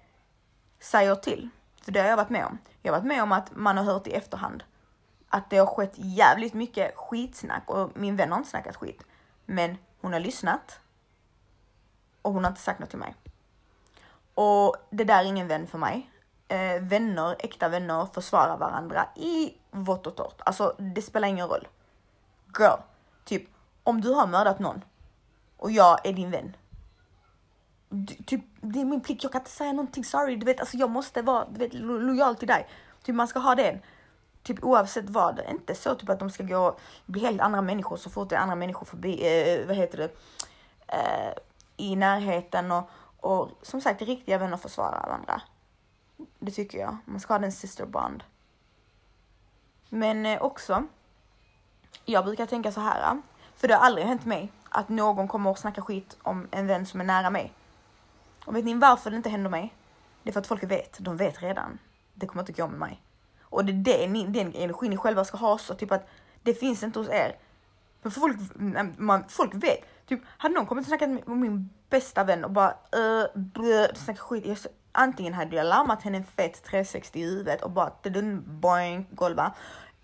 säger 0.79 1.15
till. 1.15 1.49
För 1.81 1.91
det 1.91 2.01
har 2.01 2.07
jag 2.07 2.17
varit 2.17 2.29
med 2.29 2.45
om. 2.45 2.57
Jag 2.81 2.93
har 2.93 2.99
varit 2.99 3.07
med 3.07 3.23
om 3.23 3.31
att 3.31 3.55
man 3.55 3.77
har 3.77 3.83
hört 3.83 4.07
i 4.07 4.11
efterhand 4.11 4.63
att 5.29 5.49
det 5.49 5.57
har 5.57 5.65
skett 5.65 5.93
jävligt 5.95 6.53
mycket 6.53 6.95
skitsnack 6.95 7.69
och 7.69 7.91
min 7.95 8.15
vän 8.15 8.31
har 8.31 8.37
inte 8.37 8.49
snackat 8.49 8.75
skit. 8.75 9.03
Men 9.45 9.77
hon 10.01 10.13
har 10.13 10.19
lyssnat 10.19 10.79
och 12.27 12.33
hon 12.33 12.43
har 12.43 12.51
inte 12.51 12.61
sagt 12.61 12.79
något 12.79 12.89
till 12.89 12.99
mig. 12.99 13.15
Och 14.33 14.75
det 14.89 15.03
där 15.03 15.23
är 15.23 15.27
ingen 15.27 15.47
vän 15.47 15.67
för 15.67 15.77
mig 15.77 16.09
eh, 16.47 16.81
vänner, 16.81 17.35
äkta 17.39 17.69
vänner 17.69 18.07
försvarar 18.13 18.57
varandra 18.57 19.07
i 19.15 19.53
vått 19.71 20.07
och 20.07 20.15
torrt. 20.15 20.41
Alltså 20.45 20.75
det 20.77 21.01
spelar 21.01 21.27
ingen 21.27 21.47
roll. 21.47 21.67
Girl, 22.59 22.79
typ 23.25 23.43
om 23.83 24.01
du 24.01 24.13
har 24.13 24.27
mördat 24.27 24.59
någon 24.59 24.81
och 25.57 25.71
jag 25.71 26.05
är 26.07 26.13
din 26.13 26.31
vän. 26.31 26.55
Du, 27.89 28.15
typ, 28.15 28.41
det 28.61 28.81
är 28.81 28.85
min 28.85 29.01
plikt, 29.01 29.23
jag 29.23 29.31
kan 29.31 29.41
inte 29.41 29.51
säga 29.51 29.71
någonting 29.71 30.03
sorry, 30.03 30.35
du 30.35 30.45
vet, 30.45 30.59
alltså 30.59 30.77
jag 30.77 30.89
måste 30.89 31.21
vara 31.21 31.45
du 31.49 31.59
vet, 31.59 31.73
lo 31.73 31.97
lojal 31.97 32.35
till 32.35 32.47
dig. 32.47 32.67
Typ 33.03 33.15
man 33.15 33.27
ska 33.27 33.39
ha 33.39 33.55
det. 33.55 33.79
Typ 34.43 34.63
oavsett 34.63 35.09
vad, 35.09 35.41
inte 35.49 35.75
så 35.75 35.95
typ 35.95 36.09
att 36.09 36.19
de 36.19 36.29
ska 36.29 36.43
gå 36.43 36.57
och 36.57 36.79
bli 37.05 37.21
helt 37.21 37.41
andra 37.41 37.61
människor 37.61 37.97
så 37.97 38.09
fort 38.09 38.29
det 38.29 38.35
är 38.35 38.39
andra 38.39 38.55
människor 38.55 38.85
förbi, 38.85 39.13
eh, 39.27 39.67
vad 39.67 39.75
heter 39.75 39.97
det, 39.97 40.09
eh, 40.87 41.33
i 41.77 41.95
närheten 41.95 42.71
och, 42.71 42.89
och 43.17 43.49
som 43.61 43.81
sagt 43.81 44.01
riktiga 44.01 44.37
vänner 44.37 44.57
försvarar 44.57 45.07
varandra. 45.07 45.41
Det 46.39 46.51
tycker 46.51 46.77
jag. 46.77 46.97
Man 47.05 47.19
ska 47.19 47.33
ha 47.33 47.39
den 47.39 47.51
sister 47.51 47.85
bond. 47.85 48.23
Men 49.89 50.25
eh, 50.25 50.41
också, 50.41 50.83
jag 52.05 52.25
brukar 52.25 52.45
tänka 52.45 52.71
så 52.71 52.79
här, 52.79 53.21
för 53.55 53.67
det 53.67 53.73
har 53.75 53.85
aldrig 53.85 54.07
hänt 54.07 54.25
mig 54.25 54.51
att 54.69 54.89
någon 54.89 55.27
kommer 55.27 55.49
och 55.49 55.57
snackar 55.57 55.81
skit 55.81 56.17
om 56.23 56.47
en 56.51 56.67
vän 56.67 56.85
som 56.85 57.01
är 57.01 57.05
nära 57.05 57.29
mig. 57.29 57.53
Och 58.45 58.55
vet 58.55 58.65
ni 58.65 58.73
varför 58.73 59.09
det 59.09 59.17
inte 59.17 59.29
händer 59.29 59.49
mig? 59.49 59.73
Det 60.23 60.29
är 60.29 60.33
för 60.33 60.39
att 60.39 60.47
folk 60.47 60.63
vet, 60.63 60.97
de 60.99 61.17
vet 61.17 61.41
redan. 61.41 61.79
Det 62.13 62.27
kommer 62.27 62.41
inte 62.41 62.61
gå 62.61 62.67
med 62.67 62.79
mig. 62.79 63.01
Och 63.41 63.65
det 63.65 63.71
är 63.71 63.97
det 63.99 64.07
ni, 64.07 64.25
den 64.25 64.53
energin 64.53 64.89
ni 64.89 64.97
själva 64.97 65.25
ska 65.25 65.37
ha 65.37 65.57
så 65.57 65.75
typ 65.75 65.91
att 65.91 66.07
det 66.43 66.53
finns 66.53 66.83
inte 66.83 66.99
hos 66.99 67.09
er. 67.09 67.35
För 68.01 68.09
folk, 68.09 68.37
man, 68.97 69.23
folk 69.29 69.53
vet. 69.53 69.85
Typ, 70.07 70.21
hade 70.37 70.55
någon 70.55 70.65
kommit 70.65 70.81
och 70.81 70.87
snackat 70.87 71.09
med 71.09 71.37
min 71.37 71.69
bästa 71.89 72.23
vän 72.23 72.45
och 72.45 72.51
bara 72.51 72.75
äh, 72.93 72.99
uh, 72.99 73.25
blö, 73.35 73.87
snackat 73.95 74.19
skit. 74.19 74.45
Jag, 74.45 74.57
antingen 74.91 75.33
hade 75.33 75.55
jag 75.55 75.65
larmat 75.65 76.03
henne 76.03 76.23
fett 76.23 76.63
360 76.63 77.19
i 77.19 77.23
huvudet 77.23 77.61
och 77.61 77.71
bara 77.71 77.91
boing, 78.45 79.07
golva. 79.11 79.53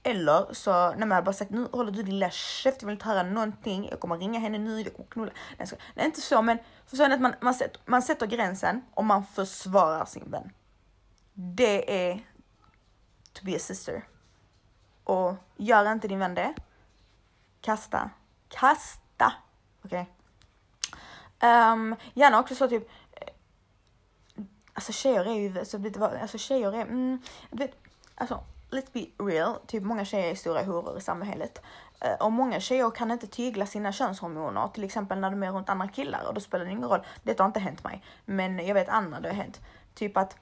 Eller 0.04 0.54
så, 0.54 0.72
när 0.96 1.06
man 1.06 1.24
bara 1.24 1.34
sagt 1.34 1.52
nu 1.52 1.68
håller 1.72 1.92
du 1.92 2.04
din 2.04 2.14
lilla 2.14 2.30
käft, 2.30 2.82
jag 2.82 2.88
vill 2.88 2.94
inte 2.94 3.06
höra 3.06 3.24
någonting, 3.24 3.88
jag 3.90 4.00
kommer 4.00 4.18
ringa 4.18 4.40
henne 4.40 4.58
nu, 4.58 4.82
jag 4.82 4.94
kommer 4.94 5.10
knulla. 5.10 5.32
Nej, 5.58 5.68
ska, 5.68 5.76
nej 5.96 6.06
inte 6.06 6.22
så, 6.22 6.42
men 6.42 6.58
förstår 6.86 7.08
ni 7.08 7.16
att 7.16 7.22
man, 7.22 7.36
man, 7.42 7.54
sätter, 7.54 7.82
man 7.86 8.02
sätter 8.02 8.28
gränsen 8.28 8.82
och 8.94 9.06
man 9.06 9.26
försvarar 9.26 10.06
sin 10.06 10.32
vän. 10.32 10.50
Det 11.34 12.10
är 12.10 12.16
to 13.34 13.46
be 13.46 13.56
a 13.56 13.60
sister. 13.60 14.04
Och 15.04 15.36
gör 15.58 15.92
inte 15.92 16.08
din 16.08 16.20
vän 16.20 16.36
det, 16.36 16.54
kasta. 17.62 18.10
Kasta! 18.48 19.03
Okej? 19.86 20.10
Okay? 21.38 21.50
Um, 21.50 21.96
gärna 22.14 22.40
också 22.40 22.56
så 22.56 22.68
typ, 22.68 22.90
eh, 23.12 23.34
Alltså 24.74 24.92
tjejer 24.92 25.26
är 25.26 25.34
ju, 25.34 25.60
alltså, 25.60 25.78
vet 25.78 25.98
vad, 25.98 26.14
alltså 26.14 26.38
tjejer 26.38 26.74
är, 26.74 26.82
mm, 26.82 27.22
vet, 27.50 27.72
alltså 28.16 28.44
let's 28.72 28.90
be 28.94 29.24
real, 29.24 29.56
typ 29.68 29.84
många 29.84 30.06
tjejer 30.06 30.32
är 30.32 30.36
stora 30.36 30.64
horor 30.64 30.98
i 30.98 31.02
samhället. 31.02 31.62
Uh, 32.06 32.26
och 32.26 32.32
många 32.32 32.60
tjejer 32.60 32.92
kan 32.92 33.12
inte 33.12 33.28
tygla 33.28 33.66
sina 33.66 33.92
könshormoner, 33.92 34.68
till 34.74 34.84
exempel 34.84 35.20
när 35.20 35.30
de 35.32 35.44
är 35.44 35.52
runt 35.52 35.70
andra 35.70 35.88
killar 35.88 36.28
och 36.28 36.34
då 36.34 36.42
spelar 36.42 36.66
det 36.66 36.72
ingen 36.72 36.90
roll. 36.90 37.06
Detta 37.24 37.44
har 37.44 37.48
inte 37.48 37.60
hänt 37.60 37.84
mig, 37.84 38.04
men 38.26 38.66
jag 38.68 38.74
vet 38.74 38.90
andra 38.90 39.20
det 39.20 39.30
har 39.30 39.36
hänt. 39.36 39.62
Typ 39.94 40.18
att 40.18 40.38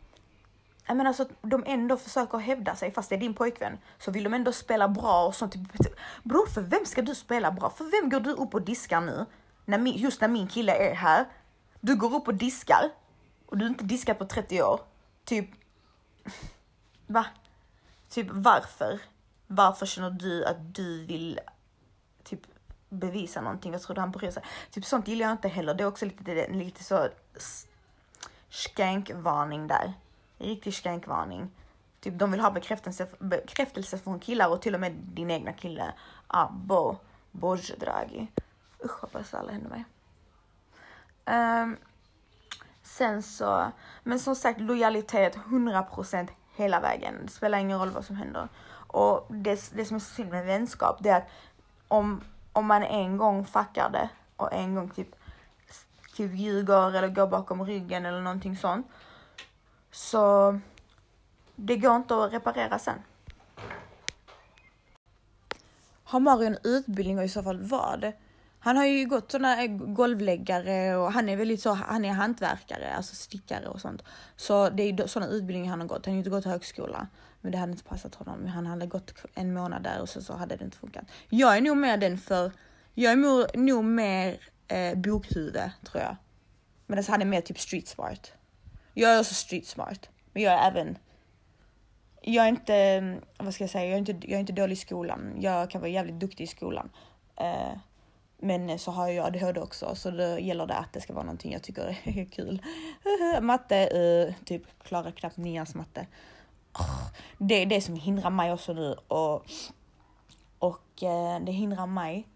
jag 0.86 0.98
menar 0.98 1.12
att 1.12 1.32
de 1.42 1.64
ändå 1.68 1.98
försöker 1.98 2.38
hävda 2.38 2.76
sig 2.76 2.92
fast 2.92 3.10
det 3.10 3.16
är 3.16 3.20
din 3.20 3.34
pojkvän. 3.34 3.78
Så 3.98 4.12
vill 4.12 4.24
de 4.24 4.34
ändå 4.34 4.52
spela 4.52 4.88
bra 4.88 5.26
och 5.26 5.36
sånt. 5.36 5.54
Typ, 5.54 5.84
typ, 5.84 5.96
bror, 6.24 6.48
för 6.48 6.62
vem 6.62 6.86
ska 6.86 7.02
du 7.02 7.16
spela 7.16 7.52
bra? 7.52 7.70
För 7.70 8.02
vem 8.02 8.10
går 8.10 8.20
du 8.20 8.32
upp 8.32 8.54
och 8.54 8.62
diskar 8.62 9.02
nu? 9.02 9.26
När 9.66 9.78
min, 9.78 9.98
just 9.98 10.22
när 10.22 10.28
min 10.28 10.48
kille 10.48 10.92
är 10.92 10.96
här. 10.96 11.26
Du 11.80 11.96
går 11.96 12.16
upp 12.16 12.28
och 12.28 12.36
diskar 12.36 12.90
och 13.46 13.58
du 13.58 13.66
har 13.66 13.70
inte 13.70 13.84
diskat 13.84 14.20
på 14.20 14.26
30 14.26 14.62
år. 14.62 14.82
Typ, 15.26 15.50
va? 17.08 17.26
Typ 18.10 18.28
varför? 18.32 19.00
Varför 19.48 19.86
känner 19.86 20.10
du 20.10 20.46
att 20.46 20.76
du 20.76 21.06
vill 21.06 21.40
typ 22.24 22.42
bevisa 22.90 23.42
någonting? 23.42 23.72
Vad 23.72 23.82
tror 23.82 23.96
du 23.96 24.02
han 24.02 24.12
bryr 24.12 24.32
sig? 24.32 24.44
Typ 24.72 24.86
sånt 24.86 25.08
gillar 25.08 25.26
jag 25.26 25.32
inte 25.32 25.48
heller. 25.48 25.74
Det 25.74 25.84
är 25.84 25.88
också 25.88 26.06
lite, 26.06 26.48
lite 26.48 26.84
så 26.84 27.08
skankvarning 28.50 29.68
där. 29.68 29.94
Riktig 30.42 30.74
skänkvarning. 30.74 31.52
Typ 32.00 32.20
de 32.20 32.32
vill 32.32 32.40
ha 32.40 32.52
bekräftelse, 32.52 33.08
bekräftelse 33.20 33.98
från 33.98 34.20
killar 34.20 34.50
och 34.50 34.62
till 34.62 34.74
och 34.74 34.80
med 34.80 34.92
din 34.92 35.32
egna 35.32 35.54
kille. 35.54 35.94
Ah, 36.28 36.48
Borge 37.32 37.76
Draghi. 37.76 38.28
Usch 38.86 39.02
hoppas 39.02 39.34
alla 39.34 39.52
händer 39.52 39.70
mig. 39.70 39.86
Um, 41.26 41.78
Sen 42.84 43.24
så, 43.24 43.72
men 44.04 44.20
som 44.20 44.36
sagt 44.36 44.62
lojalitet 44.62 45.36
100% 45.36 46.30
hela 46.56 46.80
vägen. 46.80 47.16
Det 47.24 47.32
spelar 47.32 47.58
ingen 47.58 47.80
roll 47.80 47.90
vad 47.90 48.06
som 48.06 48.16
händer. 48.16 48.48
Och 48.72 49.28
det, 49.30 49.72
det 49.74 49.86
som 49.86 49.96
är 49.96 50.00
så 50.00 50.14
synd 50.14 50.30
med 50.30 50.46
vänskap, 50.46 50.98
det 51.00 51.10
är 51.10 51.18
att 51.18 51.30
om, 51.88 52.22
om 52.54 52.66
man 52.66 52.84
en 52.84 53.18
gång 53.18 53.46
fuckar 53.46 53.90
det 53.90 54.10
och 54.36 54.54
en 54.54 54.76
gång 54.76 54.90
typ, 54.90 55.16
typ 56.16 56.32
ljuger 56.34 56.96
eller 56.96 57.08
går 57.08 57.28
bakom 57.28 57.66
ryggen 57.66 58.06
eller 58.06 58.22
någonting 58.22 58.58
sånt. 58.58 58.88
Så 59.92 60.60
det 61.56 61.78
går 61.78 61.96
inte 61.96 62.24
att 62.24 62.34
reparera 62.34 62.80
sen. 62.80 62.98
Har 66.04 66.20
Mario 66.20 66.48
en 66.48 66.58
utbildning 66.64 67.18
och 67.18 67.24
i 67.24 67.30
så 67.30 67.44
fall 67.44 67.62
vad? 67.62 68.12
Han 68.60 68.78
har 68.78 68.86
ju 68.86 69.06
gått 69.06 69.32
sådana 69.32 69.64
eh, 69.64 69.72
golvläggare 69.72 70.96
och 70.96 71.12
han 71.12 71.30
är 71.30 71.38
väldigt 71.38 71.62
så, 71.62 71.74
han 71.74 72.06
är 72.06 72.12
hantverkare, 72.12 72.94
alltså 72.96 73.16
stickare 73.16 73.68
och 73.68 73.82
sånt. 73.82 74.04
Så 74.36 74.70
det 74.70 74.84
är 74.84 75.08
sådana 75.08 75.32
utbildningar 75.32 75.70
han 75.70 75.82
har 75.82 75.88
gått. 75.88 76.06
Han 76.06 76.12
har 76.12 76.16
ju 76.16 76.20
inte 76.20 76.30
gått 76.30 76.46
högskola, 76.46 77.08
men 77.42 77.52
det 77.52 77.58
hade 77.58 77.72
inte 77.72 77.84
passat 77.84 78.16
honom. 78.16 78.48
Han 78.48 78.66
hade 78.66 78.88
gått 78.88 79.14
en 79.34 79.54
månad 79.54 79.84
där 79.84 80.02
och 80.02 80.10
så, 80.10 80.22
så 80.22 80.34
hade 80.34 80.56
det 80.56 80.66
inte 80.66 80.78
funkat. 80.78 81.06
Jag 81.30 81.58
är 81.58 81.62
nog 81.62 81.78
mer 81.78 81.98
den 81.98 82.18
för, 82.18 82.52
jag 82.94 83.12
är 83.12 83.58
nog, 83.58 83.84
mer 83.84 84.38
eh, 84.68 84.98
bokhuvud 84.98 85.72
tror 85.86 86.04
jag. 86.04 86.16
Medan 86.88 87.00
alltså, 87.00 87.12
han 87.12 87.22
är 87.22 87.26
mer 87.26 87.42
typ 87.42 87.60
street 87.60 87.88
smart. 87.88 88.32
Jag 88.94 89.12
är 89.12 89.20
också 89.20 89.34
street 89.34 89.68
smart, 89.68 90.10
men 90.34 90.44
jag 90.44 90.54
är 90.54 90.68
även 90.68 90.98
jag 92.22 92.46
är 92.46 92.50
inte, 92.50 93.20
vad 93.38 93.54
ska 93.54 93.64
jag 93.64 93.72
säga, 93.72 93.86
jag 93.86 93.94
är 93.94 93.98
inte, 93.98 94.12
jag 94.12 94.32
är 94.32 94.40
inte 94.40 94.54
dålig 94.54 94.74
i 94.74 94.76
skolan. 94.76 95.36
Jag 95.40 95.70
kan 95.70 95.82
vara 95.82 95.92
jävligt 95.92 96.20
duktig 96.20 96.44
i 96.44 96.48
skolan. 96.48 96.90
Eh, 97.36 97.72
men 98.38 98.80
så 98.80 98.92
har 98.92 99.08
jag 99.08 99.26
ADHD 99.26 99.62
också 99.62 99.96
så 99.96 100.12
då 100.12 100.40
gäller 100.40 100.68
det 100.68 100.74
att 100.74 100.94
det 100.94 101.02
ska 101.02 101.14
vara 101.14 101.26
någonting 101.26 101.54
jag 101.54 101.64
tycker 101.64 101.98
är 102.04 102.26
kul. 102.32 102.62
matte, 103.42 103.78
eh, 103.78 104.46
typ 104.46 104.84
klarar 104.84 105.12
knappt 105.12 105.38
nians 105.38 105.76
matte. 105.76 106.08
Oh, 106.74 107.08
det 107.38 107.56
är 107.56 107.66
det 107.66 107.82
som 107.82 107.96
hindrar 107.96 108.30
mig 108.30 108.54
också 108.54 108.74
nu 108.74 108.96
och, 109.08 109.46
och 110.60 111.04
eh, 111.04 111.40
det 111.40 111.52
hindrar 111.52 111.88
mig 111.88 112.28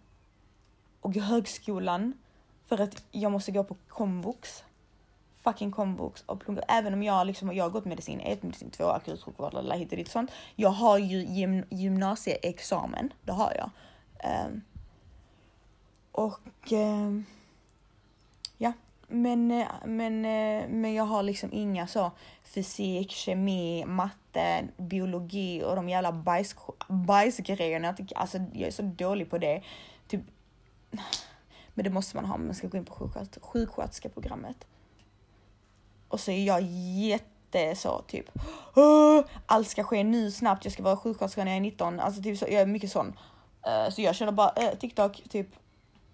och 1.02 1.16
högskolan 1.16 2.14
för 2.66 2.82
att 2.82 3.04
jag 3.12 3.32
måste 3.32 3.52
gå 3.52 3.64
på 3.64 3.76
komvux 3.88 4.64
fucking 5.46 5.72
komvux 5.72 6.24
och 6.26 6.40
plugga. 6.40 6.62
Även 6.62 6.94
om 6.94 7.04
jag 7.04 7.28
liksom, 7.28 7.56
jag 7.56 7.64
har 7.64 7.70
gått 7.70 7.86
medicin 7.86 8.20
1, 8.20 8.44
medicin 8.44 8.70
2, 8.70 8.86
akutsjukvård, 8.86 9.54
eller 9.54 9.78
hit 9.78 9.92
och 9.92 9.98
dit 9.98 10.12
sånt. 10.12 10.32
Jag 10.56 10.70
har 10.70 10.98
ju 10.98 11.26
gym, 11.26 11.64
gymnasieexamen, 11.70 13.14
det 13.22 13.32
har 13.32 13.54
jag. 13.58 13.70
Um, 14.48 14.62
och 16.12 16.72
um, 16.72 17.26
ja, 18.58 18.74
men, 19.08 19.52
eh, 19.52 19.68
men, 19.86 20.26
eh, 20.26 20.70
men 20.70 20.94
jag 20.94 21.04
har 21.04 21.24
liksom 21.24 21.50
inga 21.54 21.88
så 21.88 22.12
fysik, 22.44 23.12
kemi, 23.12 23.86
matte, 23.86 24.68
biologi 24.78 25.64
och 25.64 25.76
de 25.76 25.90
jävla 25.90 26.12
bajs, 26.12 26.56
bajsgrejerna. 26.88 27.96
Alltså, 28.16 28.38
jag 28.38 28.68
är 28.68 28.72
så 28.72 28.82
dålig 28.82 29.30
på 29.30 29.38
det. 29.38 29.62
Typ, 30.08 30.22
men 31.74 31.84
det 31.84 31.90
måste 31.90 32.16
man 32.16 32.26
ha 32.26 32.36
om 32.36 32.46
man 32.46 32.56
ska 32.56 32.68
gå 32.68 32.78
in 32.78 32.86
på 32.86 33.10
sjuksköterskeprogrammet. 33.42 34.68
Och 36.16 36.22
så 36.22 36.32
är 36.32 36.46
jag 36.46 36.62
jätte 36.62 37.76
så 37.76 38.02
typ, 38.08 38.30
allt 39.46 39.68
ska 39.68 39.84
ske 39.84 40.04
nu 40.04 40.32
snabbt, 40.32 40.66
jag 40.66 40.74
ska 40.74 40.84
vara 40.84 40.98
sjuksköterska 40.98 41.44
när 41.44 41.52
jag 41.52 41.58
är 41.58 41.62
19. 41.62 42.00
Alltså 42.00 42.24
typ 42.24 42.38
så, 42.40 42.46
jag 42.46 42.62
är 42.62 42.66
mycket 42.66 42.92
sån. 42.92 43.08
Uh, 43.68 43.90
så 43.90 44.02
jag 44.02 44.16
känner 44.16 44.32
bara, 44.32 44.54
uh, 44.62 44.78
TikTok, 44.80 45.22
typ, 45.30 45.48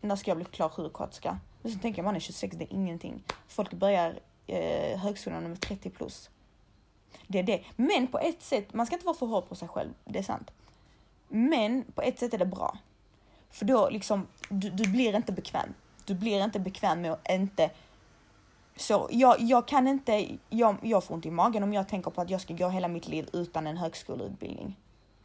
när 0.02 0.16
ska 0.16 0.32
jag 0.32 0.38
bli 0.38 0.46
klar 0.46 0.70
sjuksköterska? 0.70 1.40
Men 1.62 1.72
så 1.72 1.80
tänker 1.80 2.00
jag, 2.00 2.06
man 2.06 2.16
är 2.16 2.20
26, 2.20 2.58
det 2.58 2.64
är 2.64 2.74
ingenting. 2.74 3.24
Folk 3.48 3.74
börjar 3.74 4.20
uh, 4.50 4.98
högskolan 4.98 5.44
med 5.44 5.62
30 5.62 5.90
plus. 5.90 6.30
Det 7.28 7.40
är 7.40 7.44
det. 7.44 7.64
Men 7.76 8.08
på 8.08 8.20
ett 8.20 8.42
sätt, 8.42 8.74
man 8.74 8.86
ska 8.86 8.96
inte 8.96 9.06
vara 9.06 9.18
för 9.18 9.26
hård 9.26 9.50
på 9.50 9.56
sig 9.56 9.68
själv, 9.68 9.90
det 10.06 10.20
är 10.20 10.24
sant. 10.24 10.52
Men 11.28 11.84
på 11.96 12.02
ett 12.02 12.20
sätt 12.20 12.34
är 12.34 12.38
det 12.38 12.46
bra. 12.46 12.78
För 13.50 13.66
då 13.66 13.90
liksom, 13.90 14.28
du, 14.50 14.70
du 14.70 14.90
blir 14.92 15.16
inte 15.16 15.32
bekväm. 15.32 15.74
Du 16.06 16.14
blir 16.14 16.44
inte 16.44 16.60
bekväm 16.60 17.02
med 17.02 17.12
att 17.12 17.30
inte 17.30 17.70
så 18.82 19.08
jag, 19.12 19.36
jag 19.40 19.68
kan 19.68 19.88
inte, 19.88 20.28
jag, 20.50 20.76
jag 20.82 21.04
får 21.04 21.16
ont 21.16 21.26
i 21.26 21.32
magen 21.32 21.64
om 21.64 21.74
jag 21.74 21.88
tänker 21.88 22.12
på 22.12 22.22
att 22.22 22.30
jag 22.30 22.42
ska 22.42 22.54
gå 22.54 22.70
hela 22.70 22.88
mitt 22.88 23.08
liv 23.08 23.30
utan 23.34 23.68
en 23.68 23.78
högskoleutbildning. 23.78 24.78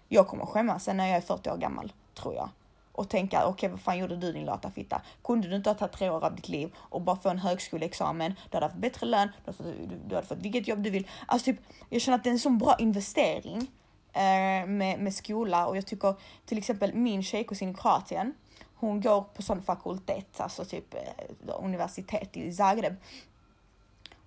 Jag 0.09 0.29
kommer 0.29 0.47
skämmas 0.47 0.85
sen 0.85 0.97
när 0.97 1.07
jag 1.07 1.17
är 1.17 1.21
40 1.21 1.51
år 1.51 1.57
gammal, 1.57 1.93
tror 2.15 2.35
jag. 2.35 2.49
Och 2.93 3.09
tänka, 3.09 3.39
okej 3.39 3.53
okay, 3.53 3.69
vad 3.69 3.81
fan 3.81 3.99
gjorde 3.99 4.17
du 4.17 4.33
din 4.33 4.45
lata 4.45 4.71
fitta? 4.71 5.03
Kunde 5.25 5.49
du 5.49 5.57
inte 5.57 5.71
ha 5.71 5.75
tagit 5.75 5.93
tre 5.93 6.11
år 6.11 6.25
av 6.25 6.37
ditt 6.37 6.49
liv 6.49 6.75
och 6.77 7.01
bara 7.01 7.17
få 7.17 7.29
en 7.29 7.39
högskoleexamen? 7.39 8.35
Du 8.51 8.57
hade 8.57 8.67
haft 8.67 8.77
bättre 8.77 9.07
lön, 9.07 9.29
du 9.45 9.51
hade 9.51 9.57
fått, 9.57 9.67
du, 9.67 9.99
du 10.09 10.15
hade 10.15 10.27
fått 10.27 10.39
vilket 10.39 10.69
jobb 10.69 10.83
du 10.83 10.91
vill. 10.91 11.09
Alltså 11.27 11.45
typ, 11.45 11.61
jag 11.89 12.01
känner 12.01 12.19
att 12.19 12.25
det 12.25 12.31
är 12.31 12.33
en 12.33 12.39
sån 12.39 12.59
bra 12.59 12.77
investering 12.79 13.71
eh, 14.13 14.67
med, 14.67 14.99
med 14.99 15.15
skola 15.15 15.67
och 15.67 15.77
jag 15.77 15.87
tycker 15.87 16.15
till 16.47 16.59
exempel 16.59 16.95
min 16.95 17.23
tjejkusin 17.23 17.71
i 17.71 17.75
Kroatien, 17.75 18.35
hon 18.75 19.01
går 19.01 19.23
på 19.23 19.43
sån 19.43 19.63
fakultet, 19.63 20.41
alltså 20.41 20.65
typ 20.65 20.95
eh, 20.95 21.55
universitet 21.63 22.37
i 22.37 22.53
Zagreb. 22.53 22.97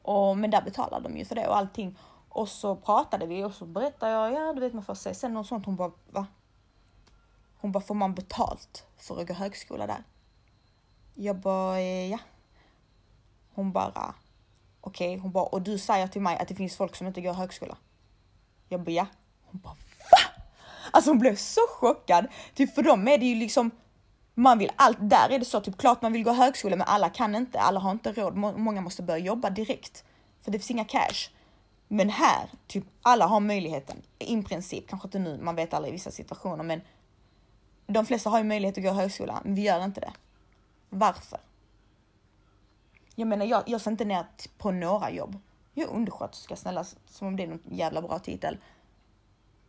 Och, 0.02 0.38
men 0.38 0.52
där 0.52 0.62
betalar 0.62 1.00
de 1.00 1.18
ju 1.18 1.26
för 1.26 1.36
det 1.36 1.48
och 1.48 1.58
allting. 1.58 1.98
Och 2.30 2.50
så 2.50 2.76
pratade 2.76 3.26
vi 3.26 3.44
och 3.44 3.54
så 3.54 3.66
berättade 3.66 4.12
jag, 4.12 4.34
ja 4.34 4.54
du 4.54 4.60
vet 4.60 4.74
man 4.74 4.84
får 4.84 4.96
se 4.96 5.14
sen 5.14 5.38
och 5.38 5.46
sånt. 5.46 5.66
Hon 5.66 5.76
bara, 5.76 5.92
va? 6.12 6.28
Hon 7.58 7.72
bara, 7.72 7.84
får 7.84 7.96
man 7.96 8.14
betalt 8.14 8.86
för 8.98 9.22
att 9.22 9.28
gå 9.28 9.34
högskola 9.34 9.88
där? 9.88 10.04
Jag 11.14 11.36
bara, 11.36 11.80
eh, 11.80 12.12
ja. 12.12 12.20
Hon 13.54 13.72
bara, 13.72 14.14
okej, 14.82 15.10
okay. 15.10 15.20
hon 15.20 15.32
bara, 15.32 15.44
och 15.44 15.62
du 15.62 15.78
säger 15.78 16.08
till 16.08 16.22
mig 16.22 16.38
att 16.38 16.48
det 16.48 16.56
finns 16.56 16.78
folk 16.78 16.96
som 16.96 17.08
inte 17.08 17.22
går 17.22 17.34
högskola? 17.34 17.78
Jag 18.68 18.82
bara, 18.82 18.92
ja. 18.92 19.08
Hon 19.46 19.62
bara, 19.62 19.74
va? 20.12 20.44
Alltså 20.92 21.12
hon 21.12 21.20
blev 21.20 21.36
så 21.36 21.62
chockad. 21.70 22.28
Typ 22.54 22.76
för 22.76 22.84
dem 22.84 23.08
är 23.08 23.18
det 23.18 23.26
ju 23.26 23.36
liksom 23.36 23.72
man 24.40 24.58
vill 24.58 24.72
allt, 24.76 24.98
där 25.02 25.30
är 25.30 25.40
det 25.40 25.46
så 25.46 25.62
typ 25.62 25.78
klart 25.78 26.02
man 26.02 26.14
vill 26.14 26.24
gå 26.24 26.32
högskola 26.32 26.76
men 26.76 26.88
alla 26.88 27.10
kan 27.10 27.36
inte, 27.36 27.60
alla 27.60 27.80
har 27.80 27.92
inte 27.92 28.12
råd, 28.12 28.36
många 28.36 28.82
måste 28.82 29.04
börja 29.04 29.26
jobba 29.26 29.50
direkt. 29.50 30.04
För 30.42 30.52
det 30.52 30.60
finns 30.60 30.72
inga 30.72 30.86
cash. 30.86 31.30
Men 31.88 32.10
här, 32.10 32.50
typ 32.68 32.84
alla 33.02 33.26
har 33.26 33.40
möjligheten, 33.40 34.02
i 34.20 34.42
princip, 34.42 34.88
kanske 34.88 35.08
inte 35.08 35.20
nu, 35.20 35.38
man 35.42 35.56
vet 35.56 35.74
aldrig 35.74 35.92
i 35.92 35.96
vissa 35.96 36.12
situationer 36.12 36.64
men 36.64 36.82
de 37.88 38.06
flesta 38.06 38.30
har 38.30 38.38
ju 38.38 38.44
möjlighet 38.44 38.78
att 38.78 38.84
gå 38.84 38.92
högskola, 38.92 39.42
men 39.44 39.56
vi 39.56 39.62
gör 39.62 39.84
inte 39.84 40.02
det. 40.02 40.14
Varför? 40.90 41.40
Jag 43.16 43.28
menar, 43.28 43.46
jag, 43.46 43.64
jag 43.66 43.82
ser 43.82 43.92
inte 43.92 44.06
ner 44.06 44.26
på 44.58 44.72
några 44.72 45.12
jobb. 45.12 45.40
Jag 45.74 45.90
är 45.90 45.94
undersköterska, 45.94 46.56
snälla, 46.56 46.84
som 47.06 47.28
om 47.28 47.36
det 47.36 47.44
är 47.44 47.48
någon 47.48 47.64
jävla 47.72 48.02
bra 48.02 48.20
titel. 48.20 48.58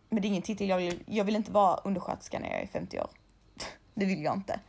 Men 0.09 0.23
det 0.23 0.29
är 0.29 0.31
ingen 0.31 0.43
titel 0.43 0.69
jag 0.69 0.77
vill, 0.77 1.03
jag 1.07 1.25
vill 1.25 1.37
inte 1.37 1.53
vara 1.53 1.77
undersköterska 1.77 2.39
när 2.39 2.51
jag 2.51 2.61
är 2.61 2.67
50 2.67 3.01
år. 3.01 3.11
Det 3.95 4.05
vill 4.07 4.23
jag 4.23 4.35
inte. 4.35 4.61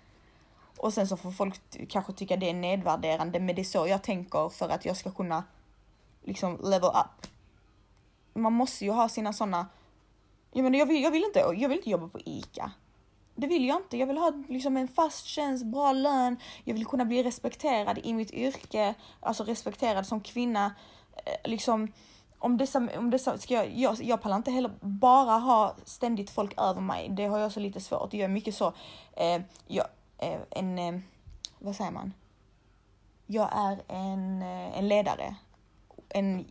Och 0.78 0.94
sen 0.94 1.08
så 1.08 1.18
får 1.18 1.32
folk 1.32 1.60
kanske 1.90 2.14
tycka 2.14 2.38
det 2.38 2.50
är 2.50 2.54
nedvärderande, 2.54 3.40
men 3.40 3.56
det 3.56 3.62
är 3.62 3.64
så 3.64 3.88
jag 3.88 4.04
tänker 4.04 4.50
för 4.50 4.70
att 4.70 4.86
jag 4.86 4.98
ska 4.98 5.12
kunna 5.12 5.44
liksom 6.24 6.60
level 6.64 6.90
up. 6.90 7.28
Man 8.34 8.54
måste 8.54 8.86
ju 8.86 8.92
ha 8.92 9.10
sina 9.10 9.34
sådana, 9.34 9.68
jag 10.52 10.64
menar 10.64 10.80
jag 10.80 10.86
vill, 10.86 11.04
jag 11.04 11.12
vill 11.12 11.24
inte, 11.24 11.40
jag 11.40 11.70
vill 11.70 11.78
inte 11.78 11.90
jobba 11.90 12.08
på 12.08 12.20
ICA. 12.26 12.72
Det 13.36 13.48
vill 13.48 13.68
jag 13.68 13.78
inte. 13.78 13.98
Jag 13.98 14.08
vill 14.08 14.18
ha 14.18 14.34
liksom 14.50 14.78
en 14.78 14.88
fast 14.88 15.26
tjänst, 15.26 15.66
bra 15.66 15.92
lön. 15.92 16.38
Jag 16.64 16.74
vill 16.74 16.86
kunna 16.86 17.06
bli 17.06 17.24
respekterad 17.24 18.00
i 18.04 18.14
mitt 18.14 18.32
yrke, 18.32 18.94
alltså 19.20 19.44
respekterad 19.44 20.08
som 20.08 20.22
kvinna. 20.22 20.76
Eh, 21.26 21.50
liksom, 21.50 21.88
om 22.42 22.58
dessa, 22.58 22.90
om 22.98 23.10
dessa 23.10 23.38
ska 23.38 23.54
jag, 23.54 23.78
jag, 23.78 24.04
jag 24.04 24.22
pallar 24.22 24.38
inte 24.38 24.52
heller 24.52 24.72
bara 24.82 25.32
ha 25.32 25.76
ständigt 25.86 26.30
folk 26.30 26.54
över 26.58 26.82
mig. 26.82 27.10
Det 27.10 27.26
har 27.26 27.40
jag 27.40 27.52
så 27.52 27.60
lite 27.60 27.82
svårt. 27.82 28.14
Jag 28.14 28.24
är 28.24 28.28
mycket 28.28 28.56
så, 28.56 28.74
eh, 29.14 29.42
jag, 29.68 29.86
eh, 30.18 30.40
en, 30.50 30.80
eh, 30.80 31.00
vad 31.60 31.76
säger 31.76 31.92
man? 31.92 32.14
Jag 33.26 33.50
är 33.52 33.82
en, 33.88 34.42
eh, 34.42 34.78
en 34.78 34.88
ledare. 34.88 35.36
En, 36.10 36.46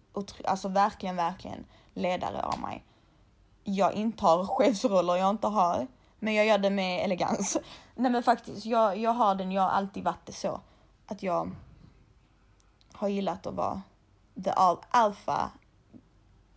alltså 0.45 0.69
verkligen, 0.69 1.17
verkligen 1.17 1.65
ledare 1.95 2.43
av 2.43 2.59
mig. 2.59 2.85
Jag 3.65 3.95
intar 3.95 4.47
chefsroller 4.47 5.17
jag 5.17 5.31
inte 5.31 5.47
har, 5.47 5.87
men 6.19 6.35
jag 6.35 6.47
gör 6.47 6.59
det 6.59 6.71
med 6.71 7.05
elegans. 7.05 7.57
Nej 7.95 8.11
men 8.11 8.23
faktiskt, 8.23 8.67
jag, 8.67 8.99
jag 8.99 9.11
har 9.11 9.35
den, 9.35 9.53
jag 9.53 9.63
har 9.63 9.71
alltid 9.71 10.05
varit 10.05 10.27
det 10.27 10.33
så. 10.33 10.61
Att 11.07 11.23
jag 11.23 11.51
har 12.93 13.09
gillat 13.09 13.47
att 13.47 13.55
vara 13.55 13.83
the 14.45 14.51
alpha 14.91 15.51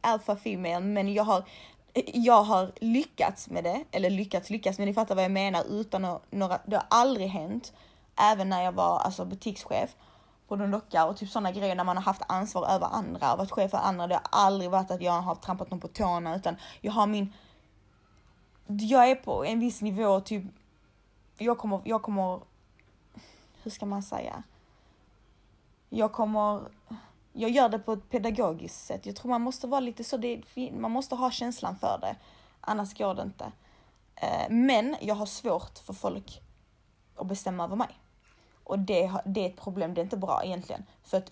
alpha 0.03 0.35
female, 0.35 0.79
men 0.79 1.13
jag 1.13 1.23
har 1.23 1.43
jag 2.13 2.43
har 2.43 2.71
lyckats 2.81 3.49
med 3.49 3.63
det, 3.63 3.83
eller 3.91 4.09
lyckats 4.09 4.49
lyckats, 4.49 4.77
men 4.77 4.87
ni 4.87 4.93
fattar 4.93 5.15
vad 5.15 5.23
jag 5.23 5.31
menar 5.31 5.63
utan 5.69 6.05
att 6.05 6.31
några, 6.31 6.59
det 6.65 6.75
har 6.75 6.85
aldrig 6.89 7.27
hänt. 7.27 7.73
Även 8.15 8.49
när 8.49 8.63
jag 8.63 8.71
var 8.71 8.99
alltså 8.99 9.25
butikschef 9.25 9.95
på 10.47 10.55
någon 10.55 10.71
docka 10.71 11.05
och 11.05 11.17
typ 11.17 11.29
sådana 11.29 11.51
grejer 11.51 11.75
när 11.75 11.83
man 11.83 11.97
har 11.97 12.03
haft 12.03 12.21
ansvar 12.27 12.67
över 12.67 12.87
andra 12.87 13.31
och 13.31 13.37
varit 13.37 13.51
chef 13.51 13.71
för 13.71 13.77
andra. 13.77 14.07
Det 14.07 14.15
har 14.15 14.23
aldrig 14.31 14.71
varit 14.71 14.91
att 14.91 15.01
jag 15.01 15.21
har 15.21 15.35
trampat 15.35 15.71
någon 15.71 15.79
på 15.79 15.87
tårna 15.87 16.35
utan 16.35 16.55
jag 16.81 16.91
har 16.91 17.07
min, 17.07 17.33
jag 18.67 19.09
är 19.09 19.15
på 19.15 19.45
en 19.45 19.59
viss 19.59 19.81
nivå 19.81 20.19
typ, 20.19 20.43
jag 21.37 21.57
kommer, 21.57 21.81
jag 21.83 22.01
kommer, 22.01 22.39
hur 23.63 23.71
ska 23.71 23.85
man 23.85 24.03
säga? 24.03 24.43
Jag 25.89 26.11
kommer 26.11 26.61
jag 27.33 27.51
gör 27.51 27.69
det 27.69 27.79
på 27.79 27.93
ett 27.93 28.09
pedagogiskt 28.09 28.85
sätt. 28.85 29.05
Jag 29.05 29.15
tror 29.15 29.29
man 29.29 29.41
måste 29.41 29.67
vara 29.67 29.79
lite 29.79 30.03
så, 30.03 30.17
det, 30.17 30.41
man 30.71 30.91
måste 30.91 31.15
ha 31.15 31.31
känslan 31.31 31.77
för 31.77 31.97
det. 32.01 32.15
Annars 32.61 32.97
går 32.97 33.15
det 33.15 33.21
inte. 33.21 33.51
Eh, 34.15 34.49
men 34.49 34.95
jag 35.01 35.15
har 35.15 35.25
svårt 35.25 35.79
för 35.79 35.93
folk 35.93 36.41
att 37.15 37.27
bestämma 37.27 37.63
över 37.63 37.75
mig. 37.75 37.99
Och 38.63 38.79
det, 38.79 39.11
det 39.25 39.45
är 39.45 39.49
ett 39.49 39.61
problem, 39.61 39.93
det 39.93 40.01
är 40.01 40.03
inte 40.03 40.17
bra 40.17 40.41
egentligen. 40.43 40.85
För 41.03 41.17
att 41.17 41.31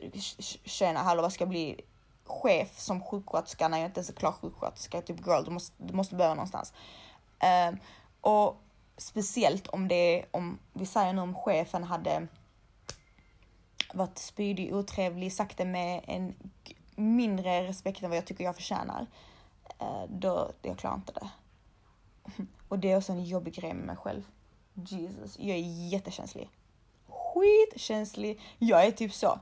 tjena, 0.66 1.00
hallå 1.00 1.22
vad 1.22 1.34
ska 1.34 1.42
jag 1.42 1.50
bli 1.50 1.82
chef 2.26 2.80
som 2.80 3.04
sjuksköterska 3.04 3.68
när 3.68 3.78
jag 3.78 3.86
inte 3.86 4.00
ens 4.00 4.10
är 4.10 4.14
klar 4.14 4.32
sjuksköterska? 4.32 5.02
Typ 5.02 5.28
girl, 5.28 5.44
du 5.44 5.52
måste, 5.52 5.76
du 5.78 5.94
måste 5.94 6.16
börja 6.16 6.34
någonstans. 6.34 6.74
Eh, 7.40 7.76
och 8.22 8.62
speciellt 8.98 9.68
om 9.68 9.88
det 9.88 9.96
är, 9.96 10.26
om 10.32 10.60
vi 10.74 10.86
säger 10.86 11.14
nu 11.14 11.22
om 11.22 11.36
chefen 11.36 11.84
hade 11.84 12.28
varit 13.94 14.18
spydig, 14.18 14.76
otrevlig, 14.76 15.34
sagt 15.34 15.58
det 15.58 15.66
med 15.66 16.02
en 16.08 16.36
mindre 16.96 17.64
respekt 17.64 18.04
än 18.04 18.10
vad 18.10 18.18
jag 18.18 18.26
tycker 18.26 18.44
jag 18.44 18.56
förtjänar. 18.56 19.08
Eh, 19.80 20.04
då, 20.10 20.52
jag 20.62 20.78
klarar 20.78 20.96
inte 20.96 21.14
det. 21.14 21.30
Och 22.68 22.80
det 22.80 22.92
är 22.92 22.98
också 22.98 23.12
en 23.12 23.24
jobbig 23.24 23.54
grej 23.54 23.74
med 23.74 23.86
mig 23.86 23.96
själv. 23.96 24.24
Jesus, 24.74 25.40
jag 25.40 25.58
är 25.58 25.90
jättekänslig. 25.92 26.50
Skitkänslig. 27.08 28.40
Jag 28.58 28.86
är 28.86 28.92
typ 28.92 29.14
så. 29.14 29.40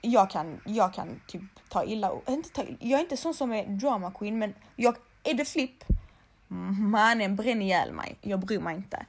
Jag 0.00 0.30
kan, 0.30 0.60
jag 0.66 0.94
kan 0.94 1.20
typ 1.28 1.42
ta 1.68 1.84
illa, 1.84 2.12
inte 2.28 2.48
ta, 2.50 2.64
jag 2.80 2.98
är 2.98 3.02
inte 3.02 3.16
sån 3.16 3.34
som 3.34 3.52
är 3.52 3.66
drama 3.66 4.10
queen 4.10 4.38
men 4.38 4.54
jag, 4.76 4.96
är 5.22 5.34
det 5.34 5.44
flipp, 5.44 5.84
mannen 6.78 7.36
bränn 7.36 7.62
ihjäl 7.62 7.92
mig. 7.92 8.18
Jag 8.20 8.40
bryr 8.40 8.60
mig 8.60 8.76
inte. 8.76 9.06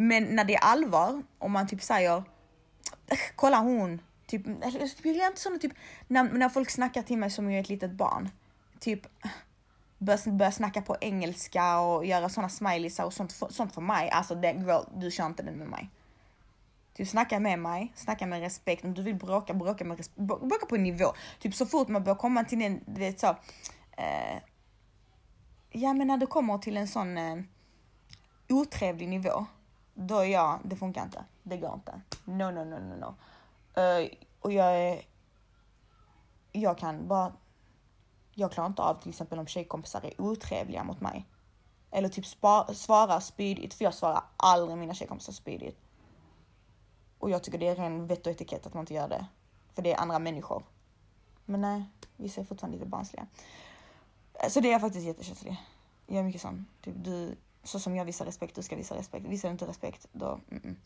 Men 0.00 0.24
när 0.24 0.44
det 0.44 0.54
är 0.54 0.60
allvar, 0.60 1.22
om 1.38 1.52
man 1.52 1.66
typ 1.66 1.82
säger 1.82 2.16
äh, 3.06 3.18
kolla 3.36 3.58
hon, 3.58 4.00
typ, 4.26 4.46
alltså, 4.64 4.80
jag 4.80 4.90
blir 5.02 5.26
inte 5.26 5.40
såna 5.40 5.58
typ, 5.58 5.72
när, 6.06 6.24
när 6.24 6.48
folk 6.48 6.70
snackar 6.70 7.02
till 7.02 7.18
mig 7.18 7.30
som 7.30 7.50
jag 7.50 7.58
är 7.58 7.60
ett 7.60 7.68
litet 7.68 7.90
barn, 7.90 8.30
typ 8.78 9.06
börjar 9.98 10.30
börja 10.30 10.52
snacka 10.52 10.82
på 10.82 10.96
engelska 11.00 11.80
och 11.80 12.06
göra 12.06 12.28
såna 12.28 12.48
smileys 12.48 12.98
och 12.98 13.12
sånt, 13.12 13.32
sånt 13.50 13.74
för 13.74 13.80
mig, 13.80 14.10
alltså 14.10 14.34
den 14.34 14.66
girl, 14.66 14.82
du 14.96 15.10
kör 15.10 15.26
inte 15.26 15.42
den 15.42 15.54
med 15.54 15.68
mig. 15.68 15.90
Typ 16.94 17.08
snacka 17.08 17.40
med 17.40 17.58
mig, 17.58 17.92
snacka 17.94 18.26
med 18.26 18.40
respekt. 18.40 18.84
Om 18.84 18.94
du 18.94 19.02
vill 19.02 19.14
bråka, 19.16 19.54
bråka 19.54 19.84
med 19.84 19.96
respekt. 19.96 20.18
Bråka 20.18 20.66
på 20.66 20.74
en 20.74 20.82
nivå. 20.82 21.12
Typ 21.38 21.54
så 21.54 21.66
fort 21.66 21.88
man 21.88 22.04
börjar 22.04 22.16
komma 22.16 22.44
till 22.44 22.62
en, 22.62 22.80
du 22.86 23.00
vet 23.00 23.20
så. 23.20 23.26
Eh, 23.96 24.38
ja 25.70 25.94
men 25.94 26.06
när 26.06 26.16
du 26.16 26.26
kommer 26.26 26.58
till 26.58 26.76
en 26.76 26.88
sån 26.88 27.18
eh, 27.18 27.36
otrevlig 28.48 29.08
nivå. 29.08 29.46
Då 29.94 30.18
är 30.18 30.24
jag, 30.24 30.60
det 30.64 30.76
funkar 30.76 31.04
inte. 31.04 31.24
Det 31.42 31.56
går 31.56 31.74
inte. 31.74 32.00
No, 32.24 32.50
no, 32.50 32.64
no, 32.64 32.78
no, 32.78 32.96
no. 32.96 33.14
Uh, 33.80 34.08
och 34.40 34.52
jag 34.52 34.78
är... 34.78 35.02
Jag 36.52 36.78
kan 36.78 37.08
bara... 37.08 37.32
Jag 38.34 38.52
klarar 38.52 38.68
inte 38.68 38.82
av 38.82 38.94
till 38.94 39.08
exempel 39.08 39.38
om 39.38 39.46
tjejkompisar 39.46 40.04
är 40.04 40.20
otrevliga 40.20 40.84
mot 40.84 41.00
mig. 41.00 41.26
Eller 41.90 42.08
typ 42.08 42.26
spa, 42.26 42.74
svarar 42.74 43.20
spydigt, 43.20 43.74
för 43.74 43.84
jag 43.84 43.94
svarar 43.94 44.22
aldrig 44.36 44.78
mina 44.78 44.94
tjejkompisar 44.94 45.32
spydigt. 45.32 45.80
Och 47.18 47.30
jag 47.30 47.42
tycker 47.42 47.58
det 47.58 47.66
är 47.66 47.76
ren 47.76 48.06
vett 48.06 48.26
och 48.26 48.32
etikett 48.32 48.66
att 48.66 48.74
man 48.74 48.82
inte 48.82 48.94
gör 48.94 49.08
det. 49.08 49.26
För 49.74 49.82
det 49.82 49.92
är 49.92 50.00
andra 50.00 50.18
människor. 50.18 50.62
Men 51.44 51.60
nej, 51.60 51.84
vissa 52.16 52.40
är 52.40 52.44
fortfarande 52.44 52.78
lite 52.78 52.88
barnsliga. 52.88 53.26
Så 54.48 54.60
det 54.60 54.68
är 54.68 54.72
jag 54.72 54.80
faktiskt 54.80 55.06
jättekänslig. 55.06 55.56
Jag 56.06 56.18
är 56.18 56.22
mycket 56.22 56.40
sån. 56.40 56.66
Typ 56.80 56.94
du, 56.96 57.36
så 57.62 57.80
som 57.80 57.96
jag 57.96 58.04
visar 58.04 58.24
respekt, 58.24 58.54
du 58.54 58.62
ska 58.62 58.76
visa 58.76 58.96
respekt. 58.96 59.26
Visar 59.26 59.48
du 59.48 59.52
inte 59.52 59.66
respekt, 59.66 60.08
då... 60.12 60.40
Mm 60.50 60.62
-mm. 60.62 60.76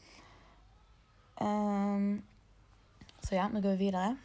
Um, 1.40 2.22
så 3.20 3.34
ja, 3.34 3.48
nu 3.48 3.62
går 3.62 3.70
vi 3.70 3.76
vidare. 3.76 4.16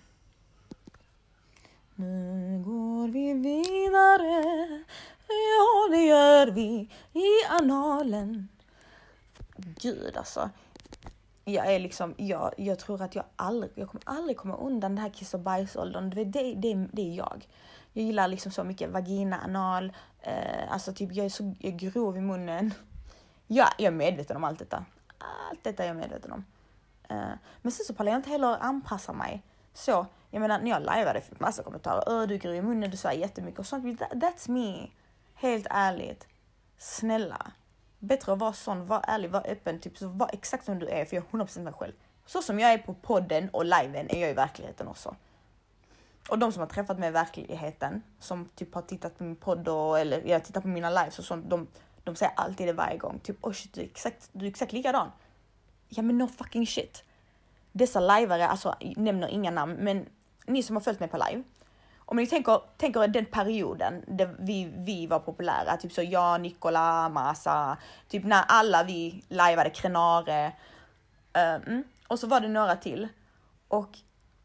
Nu 1.96 2.64
går 2.66 3.08
vi 3.08 3.34
vidare. 3.34 4.84
Ja, 5.28 5.90
det 5.92 6.06
gör 6.06 6.48
vi 6.48 6.90
i 7.14 7.46
analen. 7.50 8.50
Gud 9.58 10.18
alltså. 10.18 10.50
Jag 11.46 11.74
är 11.74 11.80
liksom, 11.80 12.14
jag, 12.18 12.54
jag 12.58 12.80
tror 12.80 13.02
att 13.02 13.16
jag 13.16 13.26
aldrig, 13.36 13.72
jag 13.76 13.90
kommer 13.90 14.04
aldrig 14.06 14.38
komma 14.38 14.56
undan 14.56 14.96
den 14.96 15.04
här 15.04 15.10
kiss 15.10 15.34
och 15.34 15.40
bajsåldern. 15.40 16.10
Det, 16.10 16.26
det, 16.26 16.54
det, 16.54 16.88
det 16.94 17.02
är 17.02 17.16
jag. 17.16 17.48
Jag 17.94 18.06
gillar 18.06 18.28
liksom 18.28 18.52
så 18.52 18.64
mycket 18.64 18.90
vagina, 18.90 19.40
anal, 19.40 19.94
eh, 20.22 20.74
alltså 20.74 20.94
typ 20.94 21.14
jag 21.14 21.26
är 21.26 21.30
så 21.30 21.56
jag 21.60 21.74
är 21.74 21.78
grov 21.78 22.18
i 22.18 22.22
munnen. 22.22 22.74
Ja, 23.48 23.70
jag 23.78 23.88
är 23.88 23.92
medveten 23.92 24.38
om 24.38 24.44
allt 24.44 24.60
detta. 24.60 24.86
Allt 25.18 25.64
detta 25.64 25.84
är 25.84 25.88
jag 25.88 25.98
medveten 25.98 26.32
om. 26.32 26.46
Eh, 27.10 27.32
men 27.62 27.72
sen 27.72 27.86
så 27.86 27.94
pallar 27.94 28.12
jag 28.12 28.20
inte 28.20 28.30
heller 28.30 28.58
anpassa 28.60 29.14
mig. 29.14 29.44
Så, 29.74 30.06
jag 30.30 30.42
menar 30.42 30.60
när 30.60 30.70
jag 30.70 30.84
lajvade 30.84 31.22
fick 31.22 31.40
massa 31.40 31.64
kommentarer. 31.64 32.04
Öh, 32.08 32.28
du 32.28 32.34
är 32.34 32.40
grov 32.40 32.56
i 32.56 32.62
munnen, 32.62 32.92
du 32.92 32.98
svär 32.98 33.12
jättemycket 33.12 33.60
och 33.60 33.66
sånt. 33.66 34.00
That, 34.00 34.12
that's 34.12 34.52
me. 34.52 34.88
Helt 35.34 35.68
ärligt. 35.70 36.28
Snälla. 36.78 37.52
Bättre 38.00 38.34
att 38.34 38.40
vara 38.40 38.54
sån, 38.54 38.86
var 38.86 39.06
ärlig, 39.08 39.30
var 39.32 39.48
öppen, 39.48 39.80
typ 39.80 39.98
så 39.98 40.08
var 40.08 40.30
exakt 40.34 40.66
som 40.66 40.80
du 40.80 40.88
är 40.88 41.06
för 41.06 41.16
jag 41.16 41.26
är 41.34 41.38
100% 41.38 41.60
mig 41.60 41.74
själv. 41.74 41.94
Så 42.26 42.42
som 42.42 42.60
jag 42.60 42.74
är 42.74 42.78
på 42.78 42.94
podden 42.94 43.50
och 43.50 43.66
liven 43.66 44.10
är 44.10 44.22
jag 44.22 44.30
i 44.30 44.34
verkligheten 44.34 44.88
också. 44.88 45.16
Och 46.30 46.40
de 46.40 46.52
som 46.52 46.60
har 46.60 46.68
träffat 46.68 47.00
mig 47.00 47.10
i 47.10 47.12
verkligheten, 47.12 48.04
som 48.20 48.50
typ 48.56 48.76
har 48.76 48.82
tittat 48.82 49.18
på 49.18 49.24
min 49.24 49.36
podd 49.36 49.68
och, 49.68 50.00
eller 50.00 50.22
jag 50.26 50.44
tittar 50.44 50.62
på 50.62 50.68
mina 50.68 50.90
lives 50.90 51.20
och 51.20 51.26
sånt, 51.26 51.50
de, 51.50 51.68
de 52.04 52.16
säger 52.16 52.34
alltid 52.36 52.68
det 52.68 52.74
varje 52.74 52.98
gång. 52.98 53.20
Typ 53.20 53.38
oh 53.42 53.54
shit, 53.54 53.74
du 53.74 53.82
är 53.82 53.86
exakt, 53.86 54.30
du 54.32 54.46
är 54.46 54.50
exakt 54.50 54.74
likadan. 54.74 55.12
Ja 55.90 56.02
men 56.02 56.18
no 56.18 56.28
fucking 56.28 56.68
shit. 56.68 57.04
Dessa 57.72 58.00
lajvare, 58.00 58.48
alltså 58.48 58.76
nämner 58.96 59.28
inga 59.28 59.52
namn, 59.52 59.74
men 59.80 60.06
ni 60.46 60.64
som 60.64 60.76
har 60.76 60.82
följt 60.82 61.00
mig 61.00 61.10
på 61.10 61.18
live. 61.18 61.44
Om 61.98 62.18
ni 62.18 62.28
tänker, 62.28 62.62
tänker 62.78 63.08
den 63.08 63.26
perioden 63.26 64.04
där 64.08 64.36
vi, 64.40 64.74
vi 64.78 65.08
var 65.08 65.20
populära, 65.20 65.78
typ 65.78 65.92
så 65.92 66.02
jag, 66.02 66.42
Nikola, 66.42 67.10
Masa, 67.10 67.78
typ 68.08 68.24
när 68.24 68.44
alla 68.48 68.84
vi 68.84 69.24
lajvade 69.28 69.70
Krenare. 69.70 70.54
Um, 71.68 71.84
och 72.08 72.20
så 72.20 72.28
var 72.28 72.42
det 72.42 72.48
några 72.48 72.76
till. 72.76 73.08
Och, 73.68 73.90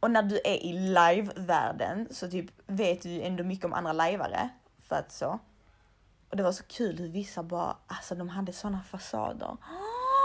och 0.05 0.11
när 0.11 0.23
du 0.23 0.41
är 0.45 0.65
i 0.65 0.73
live-världen 0.73 2.09
så 2.11 2.31
typ 2.31 2.47
vet 2.67 3.03
du 3.03 3.23
ändå 3.23 3.45
mycket 3.45 3.65
om 3.65 3.73
andra 3.73 3.93
lajvare. 3.93 4.49
För 4.79 4.97
att 4.97 5.13
så. 5.13 5.39
Och 6.31 6.37
det 6.37 6.43
var 6.43 6.53
så 6.53 6.65
kul 6.65 6.99
hur 6.99 7.09
vissa 7.09 7.43
bara, 7.43 7.77
alltså 7.87 8.15
de 8.15 8.29
hade 8.29 8.53
såna 8.53 8.83
fasader. 8.83 9.57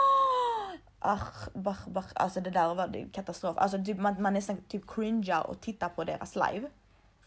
Ach, 1.00 1.48
bach, 1.54 1.88
bach. 1.88 2.12
Alltså 2.16 2.42
det 2.42 2.50
där 2.50 2.76
var 2.76 2.88
det 2.88 3.06
katastrof. 3.14 3.58
Alltså 3.58 3.84
typ, 3.86 3.98
man, 3.98 4.22
man 4.22 4.34
nästan 4.34 4.58
typ 4.68 4.88
cringear 4.88 5.48
och 5.48 5.62
tittar 5.62 5.90
på 5.90 6.04
deras 6.04 6.36
live. 6.36 6.70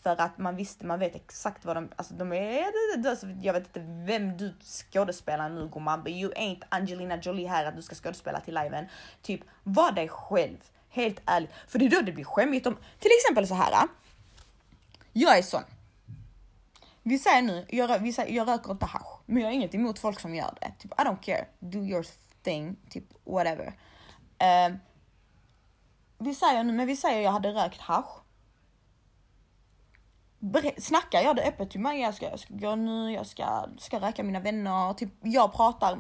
För 0.03 0.21
att 0.21 0.39
man 0.39 0.57
visste, 0.57 0.87
man 0.87 0.99
vet 0.99 1.15
exakt 1.15 1.65
vad 1.65 1.77
de, 1.77 1.89
alltså 1.97 2.15
de 2.15 2.33
är, 2.33 2.65
alltså, 3.07 3.27
jag 3.27 3.53
vet 3.53 3.67
inte 3.67 3.81
vem 4.07 4.37
du 4.37 4.55
skådespelar 4.63 5.49
nu 5.49 5.69
gumman, 5.73 6.03
but 6.03 6.13
you 6.13 6.33
ain't 6.33 6.63
Angelina 6.69 7.17
Jolie 7.17 7.47
här 7.47 7.65
att 7.65 7.77
du 7.77 7.83
ska 7.83 7.95
skådespela 7.95 8.41
till 8.41 8.55
liven. 8.55 8.87
Typ, 9.23 9.41
var 9.63 9.93
dig 9.93 10.09
själv. 10.09 10.59
Helt 10.95 11.21
ärligt. 11.27 11.51
För 11.69 11.79
det 11.79 11.87
är 11.87 11.91
då 11.91 12.01
det 12.01 12.13
blir 12.13 12.25
skämmigt 12.25 12.67
om, 12.67 12.77
till 12.99 13.11
exempel 13.21 13.47
så 13.47 13.55
här. 13.55 13.73
Ah. 13.73 13.89
Jag 15.13 15.39
är 15.39 15.43
sån. 15.43 15.63
Vi 17.03 17.19
säger 17.19 17.43
nu, 17.43 17.67
jag, 17.69 17.99
vi 17.99 18.13
säger, 18.13 18.37
jag 18.37 18.49
röker 18.49 18.71
inte 18.71 18.87
hasch, 18.87 19.21
men 19.27 19.43
jag 19.43 19.49
har 19.49 19.53
inget 19.53 19.75
emot 19.75 19.99
folk 19.99 20.21
som 20.21 20.35
gör 20.35 20.55
det. 20.61 20.73
Typ, 20.79 20.93
I 21.01 21.05
don't 21.05 21.21
care, 21.21 21.47
do 21.59 21.79
your 21.79 22.07
thing, 22.43 22.77
typ 22.91 23.05
whatever. 23.25 23.67
Uh, 23.67 24.77
vi 26.19 26.35
säger 26.35 26.65
nu, 26.65 26.73
men 26.73 26.87
vi 26.87 26.97
säger 26.97 27.21
jag 27.21 27.31
hade 27.31 27.49
rökt 27.49 27.81
hasch. 27.81 28.23
Snackar 30.79 31.21
jag 31.21 31.37
det 31.37 31.43
öppet 31.43 31.71
till 31.71 31.81
mig, 31.81 32.01
jag 32.01 32.15
ska, 32.15 32.31
jag 32.31 32.41
ska 32.41 32.55
gå 32.55 32.75
nu, 32.75 33.13
jag 33.13 33.27
ska, 33.27 33.67
ska 33.79 34.01
röka 34.01 34.23
mina 34.23 34.41
vänner, 34.41 34.95
typ 34.95 35.11
jag 35.23 35.53
pratar 35.53 35.99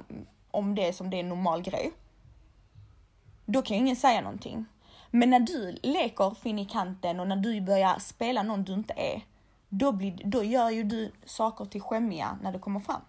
om 0.50 0.74
det 0.74 0.92
som 0.92 1.11
det 1.11 1.16
är 1.16 1.20
en 1.20 1.28
normal 1.28 1.62
grej. 1.62 1.92
Då 3.46 3.62
kan 3.62 3.76
ingen 3.76 3.96
säga 3.96 4.20
någonting. 4.20 4.66
Men 5.14 5.31
när 5.31 5.40
du 5.40 5.79
leker 5.83 6.35
fin 6.35 6.59
i 6.59 6.66
kanten 6.66 7.20
och 7.20 7.29
när 7.29 7.37
du 7.37 7.61
börjar 7.61 7.98
spela 7.98 8.42
någon 8.42 8.64
du 8.64 8.72
inte 8.72 8.94
är, 8.96 9.25
då, 9.68 9.92
blir, 9.92 10.20
då 10.25 10.44
gör 10.44 10.70
ju 10.70 10.83
du 10.83 11.12
saker 11.25 11.64
till 11.64 11.81
skämmiga 11.81 12.38
när 12.42 12.53
det 12.53 12.59
kommer 12.59 12.81
fram. 12.81 13.01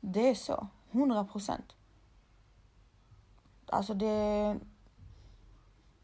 Det 0.00 0.28
är 0.28 0.34
så, 0.34 0.68
100 0.90 1.24
procent. 1.24 1.74
Alltså 3.66 3.94
det... 3.94 4.56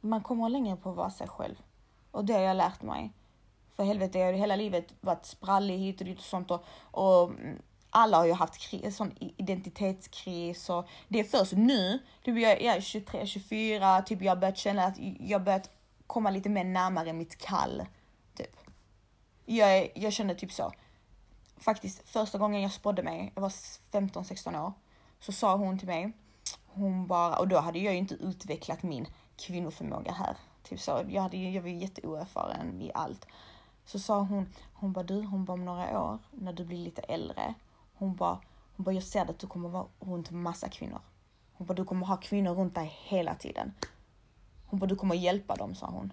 Man 0.01 0.23
kommer 0.23 0.49
längre 0.49 0.77
på 0.77 0.91
att 0.91 0.97
vara 0.97 1.11
sig 1.11 1.29
själv. 1.29 1.57
Och 2.11 2.25
det 2.25 2.33
har 2.33 2.41
jag 2.41 2.57
lärt 2.57 2.83
mig. 2.83 3.13
För 3.77 3.85
helvete, 3.85 4.19
jag 4.19 4.27
har 4.27 4.33
hela 4.33 4.57
livet 4.57 4.95
varit 5.01 5.27
sprallig 5.27 5.79
hit 5.79 6.01
och 6.01 6.07
dit 6.07 6.19
och 6.19 6.25
sånt 6.25 6.51
och, 6.51 6.65
och 6.91 7.31
alla 7.91 8.17
har 8.17 8.27
ju 8.27 8.33
haft 8.33 8.59
kris, 8.59 8.97
sån 8.97 9.15
identitetskris 9.37 10.71
och 10.71 10.89
det 11.09 11.21
är 11.21 11.25
först 11.25 11.53
nu, 11.53 11.99
typ 12.25 12.39
jag, 12.39 12.63
är 12.63 12.81
23, 12.81 13.27
24, 13.27 14.03
typ 14.03 14.23
jag 14.23 14.31
har 14.31 14.37
börjat 14.37 14.59
känna 14.59 14.85
att 14.85 14.97
jag 15.21 15.45
börjat 15.45 15.71
komma 16.07 16.31
lite 16.31 16.49
mer 16.49 16.65
närmare 16.65 17.13
mitt 17.13 17.37
kall. 17.37 17.87
Typ. 18.35 18.57
Jag, 19.45 19.79
är, 19.79 19.89
jag 19.95 20.13
känner 20.13 20.35
typ 20.35 20.53
så. 20.53 20.73
Faktiskt 21.57 22.09
första 22.09 22.39
gången 22.39 22.63
jag 22.63 22.73
spådde 22.73 23.03
mig, 23.03 23.33
jag 23.35 23.43
var 23.43 23.49
15-16 23.49 24.67
år, 24.67 24.73
så 25.21 25.33
sa 25.33 25.57
hon 25.57 25.79
till 25.79 25.89
mig, 25.89 26.13
hon 26.67 27.07
bara, 27.07 27.39
och 27.39 27.49
då 27.49 27.59
hade 27.59 27.79
jag 27.79 27.93
ju 27.93 27.99
inte 27.99 28.15
utvecklat 28.15 28.83
min 28.83 29.07
kvinnoförmåga 29.37 30.13
här. 30.13 30.37
Typ 30.63 30.81
så, 30.81 31.03
jag, 31.09 31.23
hade, 31.23 31.37
jag 31.37 31.63
var 31.63 31.69
ju 31.69 31.79
jätteoerfaren 31.79 32.83
i 32.83 32.91
allt. 32.95 33.27
Så 33.85 33.99
sa 33.99 34.21
hon, 34.21 34.53
hon 34.75 34.93
bara 34.93 35.05
du, 35.05 35.23
hon 35.23 35.45
bara 35.45 35.53
om 35.53 35.65
några 35.65 36.03
år 36.03 36.19
när 36.31 36.53
du 36.53 36.65
blir 36.65 36.79
lite 36.79 37.03
äldre, 37.03 37.55
hon 38.01 38.17
bara, 38.17 38.41
hon 38.77 38.85
bara 38.85 38.95
jag 38.95 39.03
ser 39.03 39.31
att 39.31 39.39
du 39.39 39.47
kommer 39.47 39.69
vara 39.69 39.87
runt 40.01 40.31
massa 40.31 40.69
kvinnor. 40.69 41.01
Hon 41.53 41.67
bara 41.67 41.75
du 41.75 41.85
kommer 41.85 42.07
ha 42.07 42.17
kvinnor 42.17 42.55
runt 42.55 42.75
dig 42.75 42.93
hela 43.05 43.35
tiden. 43.35 43.73
Hon 44.67 44.79
bara 44.79 44.87
du 44.87 44.97
kommer 44.97 45.15
hjälpa 45.15 45.57
dem 45.57 45.75
sa 45.75 45.87
hon. 45.87 46.13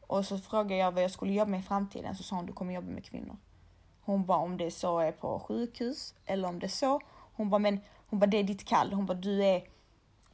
Och 0.00 0.26
så 0.26 0.38
frågade 0.38 0.76
jag 0.76 0.92
vad 0.92 1.04
jag 1.04 1.10
skulle 1.10 1.32
jobba 1.32 1.50
med 1.50 1.60
i 1.60 1.62
framtiden 1.62 2.16
så 2.16 2.22
sa 2.22 2.36
hon 2.36 2.46
du 2.46 2.52
kommer 2.52 2.74
jobba 2.74 2.90
med 2.90 3.04
kvinnor. 3.04 3.36
Hon 4.00 4.26
bara 4.26 4.38
om 4.38 4.56
det 4.56 4.66
är 4.66 4.70
så 4.70 4.98
är 4.98 5.12
på 5.12 5.40
sjukhus 5.40 6.14
eller 6.26 6.48
om 6.48 6.58
det 6.58 6.66
är 6.66 6.68
så. 6.68 7.00
Hon 7.36 7.50
bara 7.50 7.58
men 7.58 7.80
hon 8.06 8.18
bara 8.18 8.26
det 8.26 8.36
är 8.36 8.44
ditt 8.44 8.64
kall. 8.64 8.92
Hon 8.92 9.06
bara 9.06 9.18
du 9.18 9.44
är, 9.44 9.64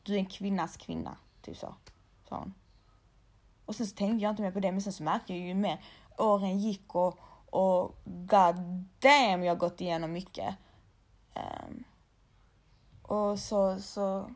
du 0.02 0.14
är 0.14 0.18
en 0.18 0.26
kvinnas 0.26 0.76
kvinna. 0.76 1.16
Typ 1.42 1.56
så. 1.56 1.74
Sa 2.28 2.38
hon. 2.38 2.54
Och 3.66 3.74
sen 3.74 3.86
så 3.86 3.96
tänkte 3.96 4.22
jag 4.22 4.32
inte 4.32 4.42
mer 4.42 4.50
på 4.50 4.60
det 4.60 4.72
men 4.72 4.82
sen 4.82 4.92
så 4.92 5.02
märkte 5.02 5.34
jag 5.34 5.46
ju 5.46 5.54
mer 5.54 5.80
åren 6.18 6.58
gick 6.58 6.94
och, 6.94 7.18
och 7.50 7.96
god 8.04 8.56
damn 8.98 9.44
jag 9.44 9.54
har 9.54 9.56
gått 9.56 9.80
igenom 9.80 10.12
mycket. 10.12 10.54
Um, 11.36 11.84
och 13.02 13.38
så, 13.38 13.80
så, 13.80 14.30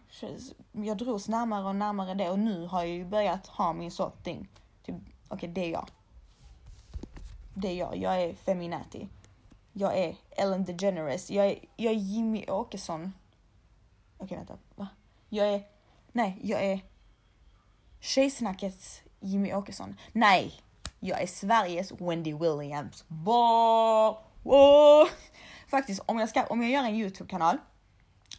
jag 0.72 0.96
drogs 0.96 1.28
närmare 1.28 1.64
och 1.64 1.76
närmare 1.76 2.14
det 2.14 2.30
och 2.30 2.38
nu 2.38 2.66
har 2.66 2.80
jag 2.80 2.88
ju 2.88 3.04
börjat 3.04 3.46
ha 3.46 3.72
min 3.72 3.90
sorting. 3.90 4.22
thing. 4.22 4.48
Typ, 4.82 4.94
okej 5.28 5.36
okay, 5.36 5.48
det 5.48 5.60
är 5.60 5.70
jag. 5.70 5.88
Det 7.54 7.68
är 7.68 7.74
jag, 7.74 7.96
jag 7.96 8.22
är 8.22 8.34
feminati. 8.34 9.08
Jag 9.72 9.98
är 9.98 10.16
Ellen 10.30 10.64
DeGeneres, 10.64 11.30
jag 11.30 11.46
är, 11.46 11.58
jag 11.76 11.92
är 11.92 11.98
Jimmy 11.98 12.46
Åkesson. 12.48 13.12
Okej 14.16 14.24
okay, 14.24 14.38
vänta, 14.38 14.58
va? 14.74 14.88
Jag 15.28 15.54
är, 15.54 15.62
nej 16.12 16.38
jag 16.42 16.64
är 16.64 16.80
Tjejsnackets 18.00 19.02
Jimmy 19.20 19.54
Åkesson. 19.54 19.96
Nej, 20.12 20.52
jag 21.00 21.22
är 21.22 21.26
Sveriges 21.26 21.92
Wendy 21.92 22.34
Williams. 22.34 23.04
Wow, 23.08 24.16
wow. 24.42 25.08
Faktiskt, 25.70 26.00
om 26.06 26.18
jag, 26.18 26.28
ska, 26.28 26.46
om 26.46 26.62
jag 26.62 26.70
gör 26.70 26.84
en 26.84 26.94
YouTube-kanal 26.94 27.58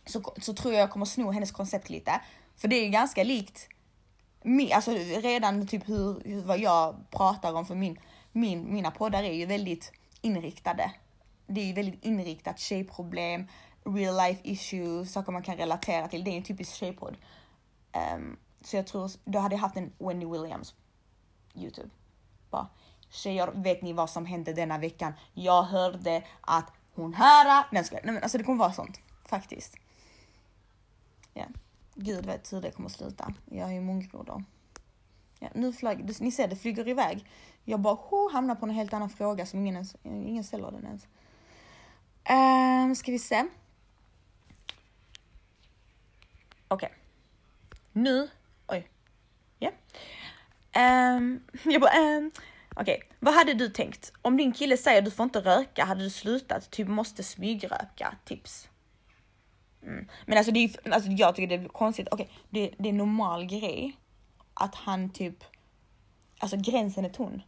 så, 0.05 0.33
så 0.41 0.53
tror 0.53 0.73
jag 0.73 0.81
jag 0.81 0.91
kommer 0.91 1.05
sno 1.05 1.31
hennes 1.31 1.51
koncept 1.51 1.89
lite. 1.89 2.21
För 2.57 2.67
det 2.67 2.75
är 2.75 2.83
ju 2.83 2.89
ganska 2.89 3.23
likt 3.23 3.69
alltså 4.73 4.91
redan 5.21 5.67
typ 5.67 5.89
hur, 5.89 6.21
hur, 6.25 6.41
vad 6.41 6.59
jag 6.59 6.95
pratar 7.09 7.53
om 7.53 7.65
för 7.65 7.75
min, 7.75 7.99
min, 8.31 8.73
mina 8.73 8.91
poddar 8.91 9.23
är 9.23 9.33
ju 9.33 9.45
väldigt 9.45 9.91
inriktade. 10.21 10.91
Det 11.47 11.61
är 11.61 11.65
ju 11.65 11.73
väldigt 11.73 12.05
inriktat 12.05 12.59
tjejproblem, 12.59 13.47
real 13.83 14.17
life 14.17 14.41
issues, 14.43 15.11
saker 15.11 15.31
man 15.31 15.43
kan 15.43 15.57
relatera 15.57 16.07
till. 16.07 16.23
Det 16.23 16.31
är 16.31 16.37
en 16.37 16.43
typisk 16.43 16.73
tjejpodd. 16.73 17.17
Um, 18.15 18.37
så 18.61 18.75
jag 18.75 18.87
tror, 18.87 19.11
då 19.25 19.39
hade 19.39 19.55
jag 19.55 19.59
haft 19.59 19.77
en 19.77 19.91
Wendy 19.97 20.25
Williams 20.25 20.75
Youtube. 21.55 21.89
Bara, 22.49 22.67
tjejer, 23.09 23.51
vet 23.53 23.81
ni 23.81 23.93
vad 23.93 24.09
som 24.09 24.25
hände 24.25 24.53
denna 24.53 24.77
veckan? 24.77 25.13
Jag 25.33 25.63
hörde 25.63 26.23
att 26.41 26.73
hon 27.01 27.13
här, 27.13 27.65
nej, 27.71 27.83
nej 27.91 28.01
men 28.03 28.23
alltså 28.23 28.37
det 28.37 28.43
kommer 28.43 28.59
vara 28.59 28.73
sånt, 28.73 28.99
faktiskt. 29.25 29.75
Ja, 31.33 31.45
gud 31.95 32.25
vet 32.25 32.53
hur 32.53 32.61
det 32.61 32.71
kommer 32.71 32.89
sluta. 32.89 33.33
Jag 33.45 33.69
är 33.69 33.73
ju 33.73 33.81
mångbroder. 33.81 34.43
Ja, 35.39 35.49
nu 35.53 35.73
flög, 35.73 36.21
ni 36.21 36.31
ser 36.31 36.47
det 36.47 36.55
flyger 36.55 36.87
iväg. 36.87 37.25
Jag 37.63 37.79
bara 37.79 37.93
oh, 37.93 38.31
hamnar 38.33 38.55
på 38.55 38.65
en 38.65 38.71
helt 38.71 38.93
annan 38.93 39.09
fråga 39.09 39.45
som 39.45 39.59
ingen, 39.59 39.75
ens, 39.75 39.95
ingen 40.03 40.43
ställer 40.43 40.71
den 40.71 40.85
ens. 40.85 41.07
Um, 42.29 42.95
ska 42.95 43.11
vi 43.11 43.19
se. 43.19 43.45
Okej. 46.67 46.87
Okay. 46.87 46.89
Nu, 47.91 48.29
oj. 48.67 48.89
Ja. 49.59 49.71
Yeah. 50.75 51.17
Um, 51.17 51.43
jag 51.63 51.81
bara, 51.81 52.17
um, 52.17 52.31
okej. 52.75 52.95
Okay. 52.95 53.07
Vad 53.19 53.33
hade 53.33 53.53
du 53.53 53.69
tänkt? 53.69 54.13
Om 54.21 54.37
din 54.37 54.51
kille 54.51 54.77
säger 54.77 55.01
du 55.01 55.11
får 55.11 55.23
inte 55.23 55.39
röka, 55.39 55.85
hade 55.85 56.03
du 56.03 56.09
slutat? 56.09 56.71
Typ 56.71 56.87
måste 56.87 57.23
smygröka? 57.23 58.15
Tips. 58.25 58.69
Mm. 59.83 60.07
Men 60.25 60.37
alltså, 60.37 60.51
det 60.51 60.59
är, 60.59 60.93
alltså 60.93 61.09
jag 61.09 61.35
tycker 61.35 61.57
det 61.57 61.63
är 61.63 61.67
konstigt. 61.67 62.07
Okej, 62.11 62.25
okay. 62.25 62.37
det, 62.49 62.75
det 62.77 62.89
är 62.89 62.91
en 62.91 62.97
normal 62.97 63.45
grej 63.45 63.97
att 64.53 64.75
han 64.75 65.09
typ, 65.09 65.43
alltså 66.39 66.57
gränsen 66.57 67.05
är 67.05 67.09
tunn. 67.09 67.41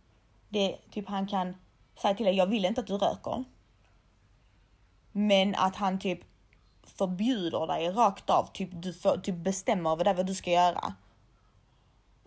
Det 0.50 0.74
är 0.74 0.78
typ 0.92 1.08
han 1.08 1.28
kan 1.28 1.56
säga 2.02 2.14
till 2.14 2.26
dig, 2.26 2.36
jag 2.36 2.48
vill 2.48 2.66
inte 2.66 2.82
att 2.82 2.88
du 2.88 2.98
röker. 2.98 3.44
Men 5.12 5.56
att 5.56 5.76
han 5.76 6.00
typ 6.00 6.20
förbjuder 6.84 7.68
dig 7.68 7.90
rakt 7.90 8.30
av, 8.30 8.50
typ 8.54 8.70
du 8.72 8.94
får, 8.94 9.18
typ 9.18 9.36
bestämmer 9.36 9.92
över 9.92 10.04
det 10.04 10.14
vad 10.14 10.26
du 10.26 10.36
ska 10.36 10.52
göra. 10.52 10.94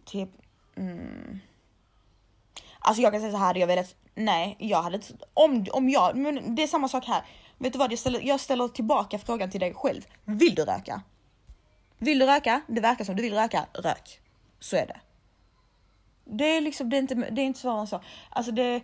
Typ, 0.04 0.28
mm. 0.76 1.40
Alltså 2.86 3.02
jag 3.02 3.12
kan 3.12 3.20
säga 3.20 3.32
så 3.32 3.38
här, 3.38 3.46
hade 3.46 3.60
jag 3.60 3.66
velat, 3.66 3.94
nej, 4.14 4.56
jag 4.58 4.82
hade 4.82 5.00
om, 5.34 5.66
om 5.72 5.88
jag, 5.88 6.16
men 6.16 6.54
det 6.54 6.62
är 6.62 6.66
samma 6.66 6.88
sak 6.88 7.04
här. 7.04 7.24
Vet 7.58 7.72
du 7.72 7.78
vad, 7.78 7.92
jag 7.92 7.98
ställer, 7.98 8.20
jag 8.20 8.40
ställer 8.40 8.68
tillbaka 8.68 9.18
frågan 9.18 9.50
till 9.50 9.60
dig 9.60 9.74
själv. 9.74 10.02
Vill 10.24 10.54
du 10.54 10.64
röka? 10.64 11.02
Vill 11.98 12.18
du 12.18 12.26
röka? 12.26 12.60
Det 12.66 12.80
verkar 12.80 13.04
som 13.04 13.16
du 13.16 13.22
vill 13.22 13.34
röka, 13.34 13.66
rök. 13.72 14.20
Så 14.60 14.76
är 14.76 14.86
det. 14.86 15.00
Det 16.24 16.44
är 16.44 16.60
liksom, 16.60 16.90
det 16.90 16.96
är 16.96 16.98
inte, 16.98 17.14
det 17.14 17.42
är 17.42 17.46
inte 17.46 17.60
svårare 17.60 17.80
än 17.80 17.86
så. 17.86 18.00
Alltså 18.30 18.52
det, 18.52 18.80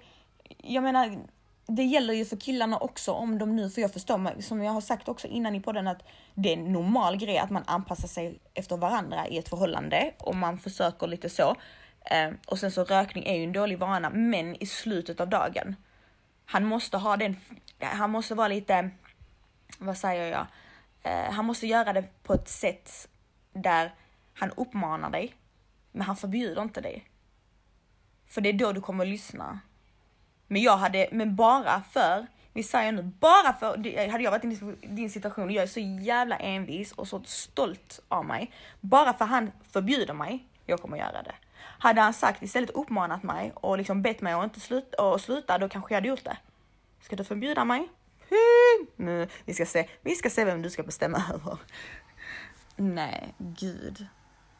jag 0.58 0.82
menar, 0.82 1.18
det 1.66 1.82
gäller 1.82 2.14
ju 2.14 2.24
för 2.24 2.36
killarna 2.36 2.78
också 2.78 3.12
om 3.12 3.38
de 3.38 3.56
nu, 3.56 3.70
för 3.70 3.80
jag 3.80 3.92
förstår, 3.92 4.40
som 4.40 4.62
jag 4.62 4.72
har 4.72 4.80
sagt 4.80 5.08
också 5.08 5.26
innan 5.26 5.54
i 5.54 5.60
podden, 5.60 5.88
att 5.88 6.02
det 6.34 6.48
är 6.48 6.56
en 6.56 6.72
normal 6.72 7.16
grej 7.16 7.38
att 7.38 7.50
man 7.50 7.62
anpassar 7.66 8.08
sig 8.08 8.38
efter 8.54 8.76
varandra 8.76 9.28
i 9.28 9.38
ett 9.38 9.48
förhållande 9.48 10.14
och 10.18 10.36
man 10.36 10.58
försöker 10.58 11.06
lite 11.06 11.28
så. 11.28 11.56
Eh, 12.04 12.30
och 12.46 12.58
sen 12.58 12.70
så 12.70 12.84
rökning 12.84 13.24
är 13.26 13.36
ju 13.36 13.44
en 13.44 13.52
dålig 13.52 13.78
vana, 13.78 14.10
men 14.10 14.62
i 14.62 14.66
slutet 14.66 15.20
av 15.20 15.28
dagen. 15.28 15.76
Han 16.44 16.64
måste 16.64 16.96
ha 16.96 17.16
den, 17.16 17.36
han 17.80 18.10
måste 18.10 18.34
vara 18.34 18.48
lite, 18.48 18.90
vad 19.78 19.98
säger 19.98 20.30
jag? 20.30 20.46
Eh, 21.02 21.32
han 21.32 21.44
måste 21.44 21.66
göra 21.66 21.92
det 21.92 22.04
på 22.22 22.34
ett 22.34 22.48
sätt 22.48 23.08
där 23.52 23.94
han 24.34 24.50
uppmanar 24.50 25.10
dig, 25.10 25.34
men 25.92 26.02
han 26.02 26.16
förbjuder 26.16 26.62
inte 26.62 26.80
dig. 26.80 27.08
För 28.26 28.40
det 28.40 28.48
är 28.48 28.52
då 28.52 28.72
du 28.72 28.80
kommer 28.80 29.04
att 29.04 29.10
lyssna. 29.10 29.60
Men 30.46 30.62
jag 30.62 30.76
hade, 30.76 31.08
men 31.12 31.36
bara 31.36 31.82
för, 31.82 32.26
vi 32.52 32.62
säger 32.62 32.92
nu, 32.92 33.02
bara 33.02 33.52
för, 33.52 33.66
hade 34.10 34.24
jag 34.24 34.30
varit 34.30 34.44
i 34.44 34.76
din 34.86 35.10
situation 35.10 35.44
och 35.44 35.52
jag 35.52 35.62
är 35.62 35.66
så 35.66 35.80
jävla 35.80 36.36
envis 36.36 36.92
och 36.92 37.08
så 37.08 37.22
stolt 37.24 38.00
av 38.08 38.24
mig. 38.24 38.52
Bara 38.80 39.12
för 39.12 39.24
han 39.24 39.52
förbjuder 39.70 40.14
mig, 40.14 40.46
jag 40.66 40.80
kommer 40.80 40.96
göra 40.96 41.22
det. 41.22 41.34
Hade 41.82 42.00
han 42.00 42.12
sagt 42.14 42.42
istället 42.42 42.70
uppmanat 42.70 43.22
mig 43.22 43.52
och 43.54 43.78
liksom 43.78 44.02
bett 44.02 44.20
mig 44.20 44.32
att 44.32 44.44
inte 44.44 44.60
sluta, 44.60 45.02
och 45.02 45.20
sluta, 45.20 45.58
då 45.58 45.68
kanske 45.68 45.94
jag 45.94 45.96
hade 45.96 46.08
gjort 46.08 46.24
det. 46.24 46.36
Ska 47.00 47.16
du 47.16 47.24
förbjuda 47.24 47.64
mig? 47.64 47.88
Nu, 48.96 49.28
vi 49.44 49.54
ska 49.54 49.66
se, 49.66 49.88
vi 50.02 50.14
ska 50.14 50.30
se 50.30 50.44
vem 50.44 50.62
du 50.62 50.70
ska 50.70 50.82
bestämma 50.82 51.22
över. 51.34 51.58
Nej, 52.76 53.34
gud. 53.38 54.06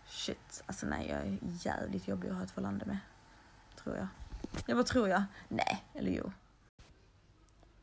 Shit, 0.07 0.63
alltså 0.67 0.87
nej, 0.87 1.07
jag 1.09 1.19
är 1.19 1.39
jävligt 1.43 2.09
jobbig 2.09 2.29
att 2.29 2.37
ha 2.37 2.45
ett 2.45 2.51
förhållande 2.51 2.87
med. 2.87 2.99
Tror 3.83 3.97
jag. 3.97 4.07
Ja, 4.67 4.75
vad 4.75 4.87
tror 4.87 5.09
jag? 5.09 5.23
Nej, 5.49 5.85
eller 5.95 6.11
jo. 6.11 6.33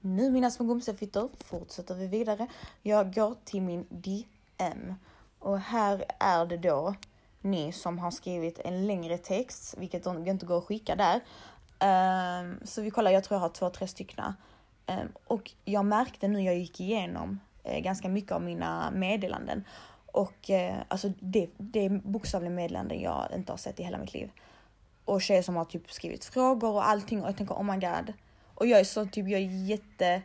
Nu 0.01 0.31
mina 0.31 0.51
små 0.51 0.65
gomsefittor 0.65 1.29
fortsätter 1.45 1.95
vi 1.95 2.07
vidare. 2.07 2.47
Jag 2.81 3.13
går 3.13 3.35
till 3.43 3.61
min 3.61 3.85
DM 3.89 4.95
och 5.39 5.59
här 5.59 6.05
är 6.19 6.45
det 6.45 6.57
då 6.57 6.95
ni 7.41 7.71
som 7.71 7.99
har 7.99 8.11
skrivit 8.11 8.59
en 8.59 8.87
längre 8.87 9.17
text, 9.17 9.75
vilket 9.77 10.05
inte 10.05 10.45
går 10.45 10.57
att 10.57 10.63
skicka 10.63 10.95
där. 10.95 11.21
Um, 12.41 12.59
så 12.63 12.81
vi 12.81 12.91
kollar, 12.91 13.11
jag 13.11 13.23
tror 13.23 13.35
jag 13.35 13.41
har 13.41 13.49
två, 13.49 13.69
tre 13.69 13.87
stycken. 13.87 14.33
Um, 14.87 15.11
och 15.27 15.51
jag 15.65 15.85
märkte 15.85 16.27
nu 16.27 16.41
jag 16.41 16.57
gick 16.57 16.79
igenom 16.79 17.39
uh, 17.67 17.79
ganska 17.79 18.09
mycket 18.09 18.31
av 18.31 18.41
mina 18.41 18.91
meddelanden 18.91 19.63
och 20.05 20.49
uh, 20.49 20.77
alltså 20.87 21.11
det, 21.19 21.49
det 21.57 21.85
är 21.85 21.89
bokstavligen 21.89 22.55
meddelanden 22.55 23.01
jag 23.01 23.27
inte 23.35 23.51
har 23.51 23.57
sett 23.57 23.79
i 23.79 23.83
hela 23.83 23.97
mitt 23.97 24.13
liv 24.13 24.31
och 25.09 25.21
tjejer 25.21 25.41
som 25.41 25.55
har 25.55 25.65
typ 25.65 25.91
skrivit 25.91 26.25
frågor 26.25 26.71
och 26.73 26.87
allting 26.87 27.21
och 27.21 27.27
jag 27.27 27.37
tänker 27.37 27.55
oh 27.55 27.63
my 27.63 27.77
god. 27.77 28.13
Och 28.55 28.67
jag 28.67 28.79
är 28.79 28.83
så 28.83 29.05
typ, 29.05 29.27
jag 29.29 29.41
är 29.41 29.65
jätte 29.65 30.21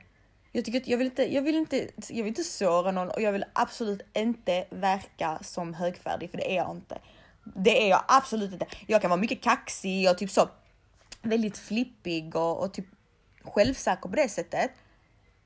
jag 0.57 0.65
tycker 0.65 0.81
att 0.81 0.89
jag 0.89 0.99
vill 0.99 1.07
inte, 1.07 1.35
jag 1.35 1.43
vill 1.43 1.55
inte, 1.55 1.89
jag 2.09 2.17
vill 2.17 2.27
inte 2.27 2.45
såra 2.45 2.91
någon 2.91 3.11
och 3.11 3.23
jag 3.23 3.33
vill 3.33 3.45
absolut 3.53 4.01
inte 4.13 4.67
verka 4.71 5.39
som 5.43 5.75
högfärdig 5.75 6.31
för 6.31 6.39
det 6.39 6.53
är 6.53 6.57
jag 6.57 6.77
inte. 6.77 6.99
Det 7.45 7.83
är 7.85 7.89
jag 7.89 8.05
absolut 8.09 8.53
inte. 8.53 8.67
Jag 8.87 9.01
kan 9.01 9.11
vara 9.11 9.21
mycket 9.21 9.43
kaxig 9.43 10.11
och 10.11 10.19
typ 10.19 10.31
så 10.31 10.49
väldigt 11.23 11.59
flippig 11.59 12.37
och, 12.37 12.65
och 12.65 12.75
typ 12.75 12.87
självsäker 13.45 14.09
på 14.09 14.17
det 14.17 14.29
sättet. 14.29 14.71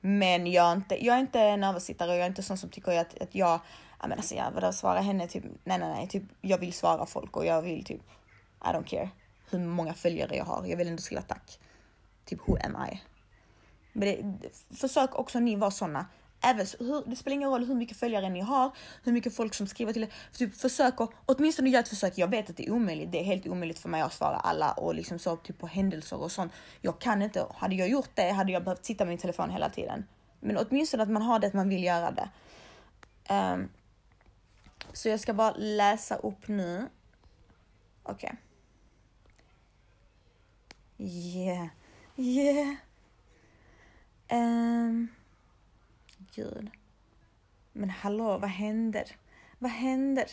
Men 0.01 0.47
jag 0.47 0.67
är 0.71 0.77
inte, 0.77 1.05
jag 1.05 1.17
är 1.17 1.21
inte 1.21 1.41
en 1.41 1.65
översittare 1.65 2.11
och 2.11 2.17
jag 2.17 2.23
är 2.23 2.29
inte 2.29 2.43
sån 2.43 2.59
som 2.59 2.71
tycker 2.71 3.01
att, 3.01 3.23
att 3.23 3.35
jag, 3.35 3.61
ja 4.01 4.09
men 4.09 4.19
alltså 4.19 4.35
jag 4.35 4.51
vadå 4.51 4.73
svara 4.73 5.01
henne 5.01 5.29
typ, 5.29 5.45
nej 5.65 5.79
nej 5.79 5.89
nej, 5.89 6.09
typ 6.09 6.23
jag 6.41 6.59
vill 6.59 6.73
svara 6.73 7.07
folk 7.07 7.37
och 7.37 7.47
jag 7.47 7.63
vill 7.63 7.85
typ, 7.85 8.01
I 8.61 8.67
don't 8.67 8.85
care 8.85 9.11
hur 9.51 9.59
många 9.59 9.95
följare 9.95 10.37
jag 10.37 10.45
har. 10.45 10.67
Jag 10.67 10.77
vill 10.77 10.89
ändå 10.89 11.03
skriva 11.03 11.23
tack. 11.23 11.59
Typ 12.25 12.41
who 12.49 12.57
am 12.65 12.77
I? 12.93 13.03
Men 13.93 14.39
det, 14.41 14.77
försök 14.77 15.19
också 15.19 15.41
ni 15.41 15.57
vara 15.57 15.71
sådana. 15.71 16.07
Även, 16.41 16.67
hur, 16.79 17.11
det 17.11 17.17
spelar 17.17 17.35
ingen 17.35 17.51
roll 17.51 17.65
hur 17.65 17.75
mycket 17.75 17.97
följare 17.97 18.29
ni 18.29 18.41
har, 18.41 18.71
hur 19.05 19.13
mycket 19.13 19.37
folk 19.37 19.55
som 19.55 19.67
skriver 19.67 19.93
till 19.93 20.03
er. 20.03 20.13
Typ 20.33 20.57
försök 20.57 21.01
och, 21.01 21.13
åtminstone 21.27 21.71
göra 21.71 21.81
ett 21.81 21.89
försök. 21.89 22.13
Jag 22.19 22.29
vet 22.29 22.51
att 22.51 22.57
det 22.57 22.67
är 22.67 22.71
omöjligt. 22.71 23.13
Det 23.13 23.21
är 23.21 23.25
helt 23.25 23.47
omöjligt 23.47 23.79
för 23.79 23.89
mig 23.89 24.01
att 24.01 24.13
svara 24.13 24.37
alla 24.37 24.73
och 24.73 24.95
liksom 24.95 25.19
så 25.19 25.37
typ 25.37 25.59
på 25.59 25.67
händelser 25.67 26.23
och 26.23 26.33
sånt. 26.33 26.53
Jag 26.81 26.99
kan 26.99 27.23
inte. 27.23 27.47
Hade 27.55 27.75
jag 27.75 27.89
gjort 27.89 28.11
det 28.15 28.31
hade 28.31 28.53
jag 28.53 28.65
behövt 28.65 28.85
sitta 28.85 29.05
med 29.05 29.11
min 29.11 29.19
telefon 29.19 29.51
hela 29.51 29.71
tiden. 29.71 30.07
Men 30.41 30.57
åtminstone 30.57 31.03
att 31.03 31.11
man 31.11 31.23
har 31.23 31.39
det 31.39 31.47
att 31.47 31.55
man 31.55 31.69
vill 31.69 31.85
göra 31.85 32.11
det. 32.11 32.31
Um, 33.35 33.69
så 34.93 35.09
jag 35.09 35.21
ska 35.21 35.35
bara 35.35 35.53
läsa 35.57 36.17
upp 36.17 36.49
nu. 36.49 36.89
Okej. 38.03 38.13
Okay. 38.13 38.37
Yeah. 40.99 41.67
Yeah. 42.17 42.75
Ehm, 44.29 44.89
um, 44.89 45.09
gud. 46.35 46.71
Men 47.73 47.91
hallå, 47.91 48.39
vad 48.39 48.51
händer? 48.51 49.17
Vad 49.59 49.71
händer? 49.71 50.27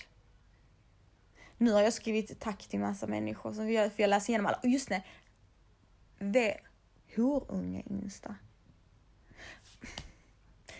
Nu 1.57 1.71
har 1.71 1.81
jag 1.81 1.93
skrivit 1.93 2.39
tack 2.39 2.67
till 2.67 2.79
massa 2.79 3.07
människor 3.07 3.53
som 3.53 3.71
jag, 3.71 3.93
för 3.93 4.03
jag 4.03 4.09
läser 4.09 4.29
igenom 4.29 4.45
alla. 4.45 4.59
Och 4.63 4.69
just 4.69 4.89
det. 4.89 5.03
Det 6.19 6.57
horunge 7.15 7.83
Insta. 7.85 8.35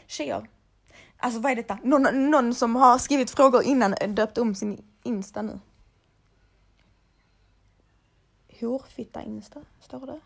Tjejer. 0.08 0.50
Alltså 1.18 1.40
vad 1.40 1.52
är 1.52 1.56
detta? 1.56 1.80
Någon, 1.84 2.32
någon 2.32 2.56
som 2.56 2.76
har 2.76 2.98
skrivit 2.98 3.30
frågor 3.30 3.64
innan 3.64 3.96
döpt 4.08 4.38
om 4.38 4.56
sin 4.56 4.86
Insta 5.04 5.42
nu 5.42 5.60
horfitta 8.60 9.24
Insta, 9.24 9.62
står 9.80 10.06
det? 10.06 10.20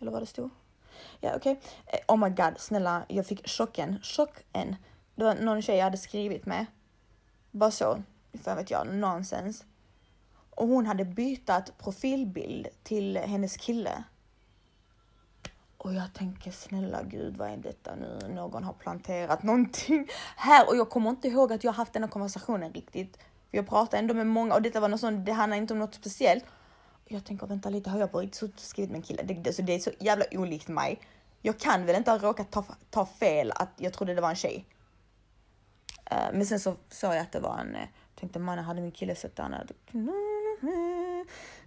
Eller 0.00 0.12
vad 0.12 0.22
det 0.22 0.26
stod? 0.26 0.50
Ja 1.24 1.36
okej. 1.36 1.60
Okay. 1.86 2.00
Oh 2.08 2.16
my 2.16 2.30
god, 2.30 2.58
snälla, 2.58 3.04
jag 3.08 3.26
fick 3.26 3.48
chocken. 3.48 3.98
Chocken. 4.02 4.76
Det 5.14 5.24
var 5.24 5.34
någon 5.34 5.62
tjej 5.62 5.76
jag 5.76 5.84
hade 5.84 5.96
skrivit 5.96 6.46
med. 6.46 6.66
Bara 7.50 7.70
så, 7.70 8.02
för 8.42 8.56
vet 8.56 8.70
jag, 8.70 8.86
nonsens. 8.86 9.64
Och 10.50 10.68
hon 10.68 10.86
hade 10.86 11.04
bytt 11.04 11.50
profilbild 11.78 12.68
till 12.82 13.16
hennes 13.16 13.56
kille. 13.56 14.04
Och 15.76 15.94
jag 15.94 16.14
tänker 16.14 16.50
snälla 16.50 17.02
gud 17.02 17.36
vad 17.36 17.50
är 17.50 17.56
detta 17.56 17.94
nu? 17.94 18.18
Någon 18.34 18.64
har 18.64 18.72
planterat 18.72 19.42
någonting 19.42 20.08
här 20.36 20.68
och 20.68 20.76
jag 20.76 20.90
kommer 20.90 21.10
inte 21.10 21.28
ihåg 21.28 21.52
att 21.52 21.64
jag 21.64 21.72
haft 21.72 21.92
den 21.92 22.02
här 22.02 22.10
konversationen 22.10 22.72
riktigt. 22.72 23.18
Jag 23.50 23.68
pratade 23.68 23.98
ändå 23.98 24.14
med 24.14 24.26
många 24.26 24.54
och 24.54 24.62
detta 24.62 24.80
var 24.80 24.88
något 24.88 25.00
sånt, 25.00 25.26
det 25.26 25.32
handlar 25.32 25.56
inte 25.56 25.72
om 25.72 25.78
något 25.78 25.94
speciellt. 25.94 26.44
Jag 27.06 27.24
tänker 27.24 27.46
vänta 27.46 27.70
lite, 27.70 27.90
har 27.90 27.98
jag 27.98 28.12
på 28.12 28.20
riktigt 28.20 28.34
suttit 28.34 28.56
och 28.56 28.62
skrivit 28.62 28.90
med 28.90 28.96
en 28.98 29.02
kille? 29.02 29.22
Det, 29.22 29.34
det, 29.34 29.52
så 29.52 29.62
det 29.62 29.74
är 29.74 29.78
så 29.78 29.90
jävla 30.00 30.24
olikt 30.32 30.68
mig. 30.68 31.00
Jag 31.42 31.58
kan 31.58 31.86
väl 31.86 31.96
inte 31.96 32.10
ha 32.10 32.18
råkat 32.18 32.50
ta, 32.50 32.64
ta 32.90 33.06
fel 33.06 33.52
att 33.54 33.70
jag 33.76 33.92
trodde 33.92 34.14
det 34.14 34.20
var 34.20 34.30
en 34.30 34.36
tjej. 34.36 34.66
Uh, 36.12 36.28
men 36.32 36.46
sen 36.46 36.60
så 36.60 36.76
såg 36.88 37.14
jag 37.14 37.20
att 37.20 37.32
det 37.32 37.40
var 37.40 37.58
en, 37.58 37.74
uh, 37.74 37.82
tänkte 38.14 38.38
mannen 38.38 38.64
hade 38.64 38.80
min 38.80 38.92
kille 38.92 39.14
sett 39.14 39.38
han 39.38 39.52
hade... 39.52 39.74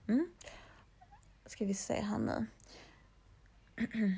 Mm. 0.07 0.27
Ska 1.45 1.65
vi 1.65 1.73
se 1.73 2.01
här 2.01 2.17
nu. 2.17 2.45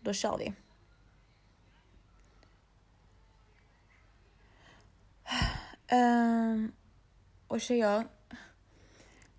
Då 0.00 0.12
kör 0.12 0.38
vi. 0.38 0.54
Um, 5.92 6.72
och 7.48 7.60
tjejer, 7.60 8.04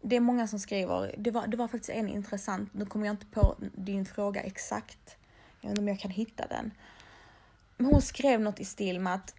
det 0.08 0.16
är 0.16 0.20
många 0.20 0.48
som 0.48 0.60
skriver. 0.60 1.16
Det 1.18 1.32
var, 1.32 1.48
det 1.48 1.58
var 1.58 1.68
faktiskt 1.68 1.90
en 1.90 2.10
intressant, 2.10 2.74
nu 2.74 2.86
kommer 2.86 3.06
jag 3.06 3.14
inte 3.14 3.26
på 3.26 3.56
din 3.60 4.06
fråga 4.06 4.42
exakt. 4.42 5.18
Jag 5.62 5.70
vet 5.70 5.72
inte 5.72 5.82
om 5.82 5.88
jag 5.88 6.00
kan 6.00 6.12
hitta 6.12 6.48
den. 6.48 6.72
Men 7.78 7.86
hon 7.86 8.02
skrev 8.02 8.42
något 8.42 8.60
i 8.60 8.66
stil 8.66 9.00
med 9.00 9.14
att 9.14 9.36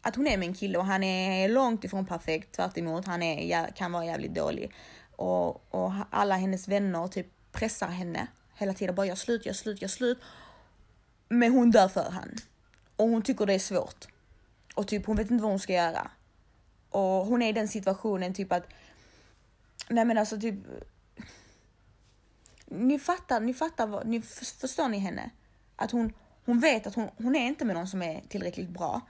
att 0.00 0.16
hon 0.16 0.26
är 0.26 0.38
med 0.38 0.48
en 0.48 0.54
kille 0.54 0.78
och 0.78 0.84
han 0.84 1.02
är 1.02 1.48
långt 1.48 1.84
ifrån 1.84 2.06
perfekt, 2.06 2.52
tvärt 2.52 2.78
emot. 2.78 3.06
Han 3.06 3.22
är, 3.22 3.76
kan 3.76 3.92
vara 3.92 4.04
jävligt 4.04 4.34
dålig. 4.34 4.74
Och, 5.16 5.74
och 5.74 5.92
alla 6.10 6.36
hennes 6.36 6.68
vänner 6.68 7.08
typ 7.08 7.26
pressar 7.52 7.88
henne 7.88 8.26
hela 8.54 8.74
tiden. 8.74 8.94
Bara 8.94 9.06
gör 9.06 9.14
slut, 9.14 9.46
gör 9.46 9.52
slut, 9.52 9.82
gör 9.82 9.88
slut. 9.88 10.18
Men 11.28 11.52
hon 11.52 11.70
dör 11.70 11.88
för 11.88 12.10
han. 12.10 12.34
Och 12.96 13.08
hon 13.08 13.22
tycker 13.22 13.46
det 13.46 13.54
är 13.54 13.58
svårt. 13.58 14.06
Och 14.74 14.88
typ 14.88 15.06
hon 15.06 15.16
vet 15.16 15.30
inte 15.30 15.42
vad 15.42 15.50
hon 15.50 15.60
ska 15.60 15.72
göra. 15.72 16.10
Och 16.90 17.26
hon 17.26 17.42
är 17.42 17.48
i 17.48 17.52
den 17.52 17.68
situationen 17.68 18.34
typ 18.34 18.52
att, 18.52 18.66
nej 19.88 20.04
men 20.04 20.18
alltså 20.18 20.40
typ, 20.40 20.54
ni 22.66 22.98
fattar, 22.98 23.40
ni 23.40 23.54
fattar, 23.54 24.04
ni 24.04 24.22
förstår 24.22 24.88
ni 24.88 24.98
henne? 24.98 25.30
Att 25.76 25.90
hon, 25.90 26.12
hon 26.44 26.60
vet 26.60 26.86
att 26.86 26.94
hon, 26.94 27.08
hon 27.16 27.36
är 27.36 27.46
inte 27.46 27.64
med 27.64 27.76
någon 27.76 27.88
som 27.88 28.02
är 28.02 28.20
tillräckligt 28.28 28.68
bra. 28.68 29.00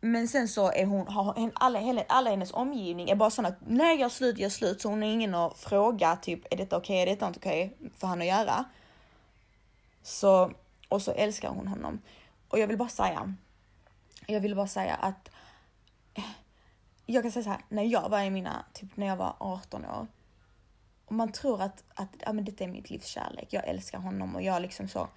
Men 0.00 0.28
sen 0.28 0.48
så 0.48 0.72
är 0.72 0.86
hon, 0.86 1.06
har 1.06 1.50
alla, 1.54 2.04
alla 2.08 2.30
hennes 2.30 2.52
omgivning 2.52 3.10
är 3.10 3.16
bara 3.16 3.30
såna 3.30 3.48
att 3.48 3.58
nej 3.66 4.00
gör 4.00 4.08
slut, 4.08 4.38
gör 4.38 4.48
slut. 4.48 4.80
Så 4.80 4.88
hon 4.88 5.02
har 5.02 5.08
ingen 5.08 5.34
att 5.34 5.58
fråga 5.58 6.16
typ 6.16 6.52
är 6.52 6.56
detta 6.56 6.76
okej, 6.76 7.02
okay, 7.02 7.02
är 7.02 7.16
detta 7.16 7.26
inte 7.26 7.38
okej 7.38 7.76
okay 7.78 7.90
för 7.98 8.06
han 8.06 8.20
att 8.20 8.26
göra. 8.26 8.64
Så, 10.02 10.52
och 10.88 11.02
så 11.02 11.12
älskar 11.12 11.48
hon 11.48 11.68
honom. 11.68 12.00
Och 12.48 12.58
jag 12.58 12.66
vill 12.66 12.76
bara 12.76 12.88
säga, 12.88 13.34
jag 14.26 14.40
vill 14.40 14.56
bara 14.56 14.68
säga 14.68 14.94
att 14.94 15.30
jag 17.12 17.24
kan 17.24 17.32
säga 17.32 17.42
så 17.42 17.50
här, 17.50 17.60
när 17.68 17.82
jag 17.82 18.08
var 18.08 18.20
i 18.20 18.30
mina, 18.30 18.64
typ 18.72 18.96
när 18.96 19.06
jag 19.06 19.16
var 19.16 19.34
18 19.38 19.84
år. 19.84 20.06
Och 21.04 21.14
man 21.14 21.32
tror 21.32 21.62
att, 21.62 21.84
att 21.94 22.08
ja, 22.18 22.32
men 22.32 22.44
detta 22.44 22.64
är 22.64 22.68
mitt 22.68 22.90
livs 22.90 23.06
kärlek. 23.06 23.48
Jag 23.50 23.68
älskar 23.68 23.98
honom 23.98 24.34
och 24.34 24.42
jag 24.42 24.62
liksom 24.62 24.88
så 24.88 25.08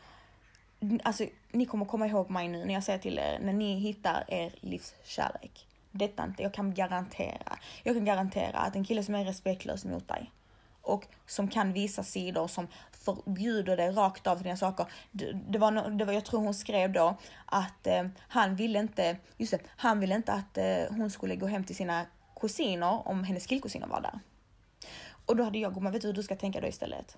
alltså 1.03 1.25
ni 1.51 1.65
kommer 1.65 1.85
komma 1.85 2.07
ihåg 2.07 2.29
mig 2.29 2.47
nu 2.47 2.65
när 2.65 2.73
jag 2.73 2.83
säger 2.83 2.99
till 2.99 3.19
er, 3.19 3.39
när 3.41 3.53
ni 3.53 3.79
hittar 3.79 4.25
er 4.27 4.55
livs 4.61 4.93
kärlek. 5.03 5.67
Detta 5.91 6.23
inte, 6.23 6.43
jag 6.43 6.53
kan 6.53 6.73
garantera. 6.73 7.57
Jag 7.83 7.95
kan 7.95 8.05
garantera 8.05 8.57
att 8.57 8.75
en 8.75 8.85
kille 8.85 9.03
som 9.03 9.15
är 9.15 9.25
respektlös 9.25 9.85
mot 9.85 10.07
dig 10.07 10.31
och 10.81 11.05
som 11.25 11.47
kan 11.47 11.73
visa 11.73 12.03
sidor 12.03 12.47
som 12.47 12.67
förbjuder 13.05 13.77
dig 13.77 13.91
rakt 13.91 14.27
av 14.27 14.35
till 14.35 14.43
dina 14.43 14.57
saker. 14.57 14.85
Det, 15.11 15.33
det, 15.33 15.59
var, 15.59 15.89
det 15.89 16.05
var, 16.05 16.13
jag 16.13 16.25
tror 16.25 16.39
hon 16.39 16.53
skrev 16.53 16.91
då 16.91 17.17
att 17.45 17.87
eh, 17.87 18.03
han 18.27 18.55
ville 18.55 18.79
inte, 18.79 19.17
just 19.37 19.51
det, 19.51 19.59
han 19.67 19.99
ville 19.99 20.15
inte 20.15 20.33
att 20.33 20.57
eh, 20.57 20.97
hon 20.97 21.09
skulle 21.09 21.35
gå 21.35 21.47
hem 21.47 21.63
till 21.63 21.75
sina 21.75 22.05
kusiner 22.39 23.07
om 23.07 23.23
hennes 23.23 23.45
killkusiner 23.45 23.87
var 23.87 24.01
där. 24.01 24.19
Och 25.25 25.35
då 25.35 25.43
hade 25.43 25.59
jag, 25.59 25.73
gumman 25.73 25.91
vet 25.91 26.01
du 26.01 26.07
hur 26.07 26.15
du 26.15 26.23
ska 26.23 26.35
tänka 26.35 26.61
då 26.61 26.67
istället? 26.67 27.17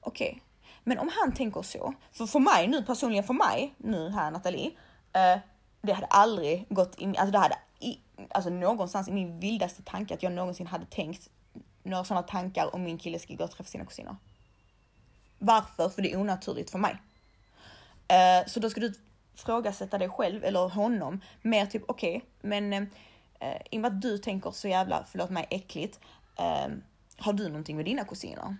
Okej, 0.00 0.28
okay, 0.28 0.40
men 0.84 0.98
om 0.98 1.10
han 1.20 1.34
tänker 1.34 1.62
så, 1.62 1.94
för 2.12 2.26
för 2.26 2.40
mig 2.40 2.68
nu 2.68 2.82
personligen 2.82 3.24
för 3.24 3.34
mig, 3.34 3.74
nu 3.76 4.10
här 4.10 4.30
Nathalie, 4.30 4.70
eh, 5.12 5.38
det 5.82 5.92
hade 5.92 6.06
aldrig 6.06 6.66
gått 6.68 6.94
in, 6.94 7.16
alltså 7.16 7.32
det 7.32 7.38
hade 7.38 7.58
i, 7.80 7.98
alltså 8.30 8.50
någonstans 8.50 9.08
i 9.08 9.12
min 9.12 9.40
vildaste 9.40 9.82
tanke 9.82 10.14
att 10.14 10.22
jag 10.22 10.32
någonsin 10.32 10.66
hade 10.66 10.86
tänkt 10.86 11.28
några 11.82 12.04
sådana 12.04 12.26
tankar 12.26 12.74
om 12.74 12.82
min 12.82 12.98
kille 12.98 13.18
ska 13.18 13.34
gå 13.34 13.44
och 13.44 13.50
träffa 13.50 13.70
sina 13.70 13.84
kusiner. 13.84 14.16
Varför? 15.42 15.88
För 15.88 16.02
det 16.02 16.12
är 16.12 16.20
onaturligt 16.20 16.70
för 16.70 16.78
mig. 16.78 16.96
Eh, 18.08 18.46
så 18.46 18.60
då 18.60 18.70
ska 18.70 18.80
du 18.80 18.94
frågasätta 19.34 19.98
dig 19.98 20.08
själv 20.08 20.44
eller 20.44 20.68
honom 20.68 21.20
mer 21.42 21.66
typ 21.66 21.82
okej, 21.88 22.16
okay, 22.16 22.28
men 22.40 22.72
eh, 22.72 23.56
i 23.70 23.76
och 23.76 23.80
med 23.80 23.92
att 23.92 24.02
du 24.02 24.18
tänker 24.18 24.50
så 24.50 24.68
jävla, 24.68 25.04
förlåt 25.10 25.30
mig, 25.30 25.46
äckligt, 25.50 26.00
eh, 26.38 26.68
har 27.16 27.32
du 27.32 27.48
någonting 27.48 27.76
med 27.76 27.84
dina 27.84 28.04
kusiner? 28.04 28.56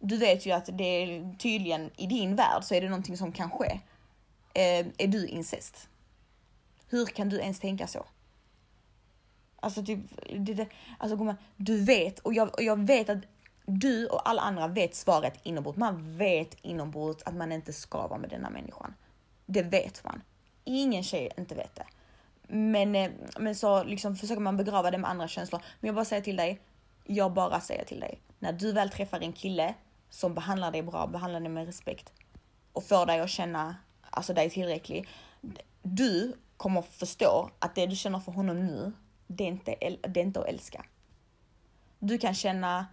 du 0.00 0.16
vet 0.16 0.46
ju 0.46 0.50
att 0.50 0.68
det 0.72 0.84
är 0.84 1.34
tydligen 1.38 1.90
i 1.96 2.06
din 2.06 2.36
värld 2.36 2.64
så 2.64 2.74
är 2.74 2.80
det 2.80 2.88
någonting 2.88 3.16
som 3.16 3.32
kan 3.32 3.50
ske. 3.50 3.80
Eh, 4.54 4.86
är 4.98 5.06
du 5.06 5.26
incest? 5.26 5.88
Hur 6.88 7.06
kan 7.06 7.28
du 7.28 7.40
ens 7.40 7.60
tänka 7.60 7.86
så? 7.86 8.06
Alltså 9.60 9.84
typ, 9.84 9.98
det, 10.38 10.54
det, 10.54 10.68
alltså 10.98 11.16
gumman, 11.16 11.36
du 11.56 11.84
vet 11.84 12.18
och 12.18 12.34
jag, 12.34 12.54
och 12.54 12.62
jag 12.62 12.86
vet 12.86 13.08
att 13.08 13.18
du 13.70 14.06
och 14.06 14.28
alla 14.28 14.42
andra 14.42 14.68
vet 14.68 14.94
svaret 14.94 15.34
inombords. 15.42 15.78
Man 15.78 16.18
vet 16.18 16.56
inombords 16.62 17.22
att 17.22 17.34
man 17.34 17.52
inte 17.52 17.72
ska 17.72 18.06
vara 18.06 18.18
med 18.18 18.30
denna 18.30 18.50
människan. 18.50 18.94
Det 19.46 19.62
vet 19.62 20.04
man. 20.04 20.22
Ingen 20.64 21.02
tjej 21.02 21.30
inte 21.36 21.54
vet 21.54 21.74
det. 21.74 21.86
Men, 22.48 22.94
eh, 22.94 23.10
men 23.38 23.54
så 23.54 23.84
liksom 23.84 24.16
försöker 24.16 24.40
man 24.40 24.56
begrava 24.56 24.90
det 24.90 24.98
med 24.98 25.10
andra 25.10 25.28
känslor. 25.28 25.62
Men 25.80 25.88
jag 25.88 25.94
bara 25.94 26.04
säger 26.04 26.22
till 26.22 26.36
dig, 26.36 26.60
jag 27.04 27.32
bara 27.32 27.60
säger 27.60 27.84
till 27.84 28.00
dig. 28.00 28.20
När 28.38 28.52
du 28.52 28.72
väl 28.72 28.90
träffar 28.90 29.20
en 29.20 29.32
kille 29.32 29.74
som 30.10 30.34
behandlar 30.34 30.70
dig 30.70 30.82
bra, 30.82 31.06
behandlar 31.06 31.40
dig 31.40 31.48
med 31.48 31.66
respekt 31.66 32.12
och 32.72 32.84
får 32.84 33.06
dig 33.06 33.20
att 33.20 33.30
känna 33.30 33.76
alltså 34.10 34.34
dig 34.34 34.50
tillräcklig. 34.50 35.08
Du 35.82 36.32
kommer 36.56 36.82
förstå 36.82 37.50
att 37.58 37.74
det 37.74 37.86
du 37.86 37.96
känner 37.96 38.18
för 38.18 38.32
honom 38.32 38.66
nu, 38.66 38.92
det 39.26 39.44
är 39.44 39.48
inte, 39.48 39.98
det 40.08 40.20
är 40.20 40.24
inte 40.24 40.40
att 40.40 40.46
älska. 40.46 40.84
Du 41.98 42.18
kan 42.18 42.34
känna 42.34 42.86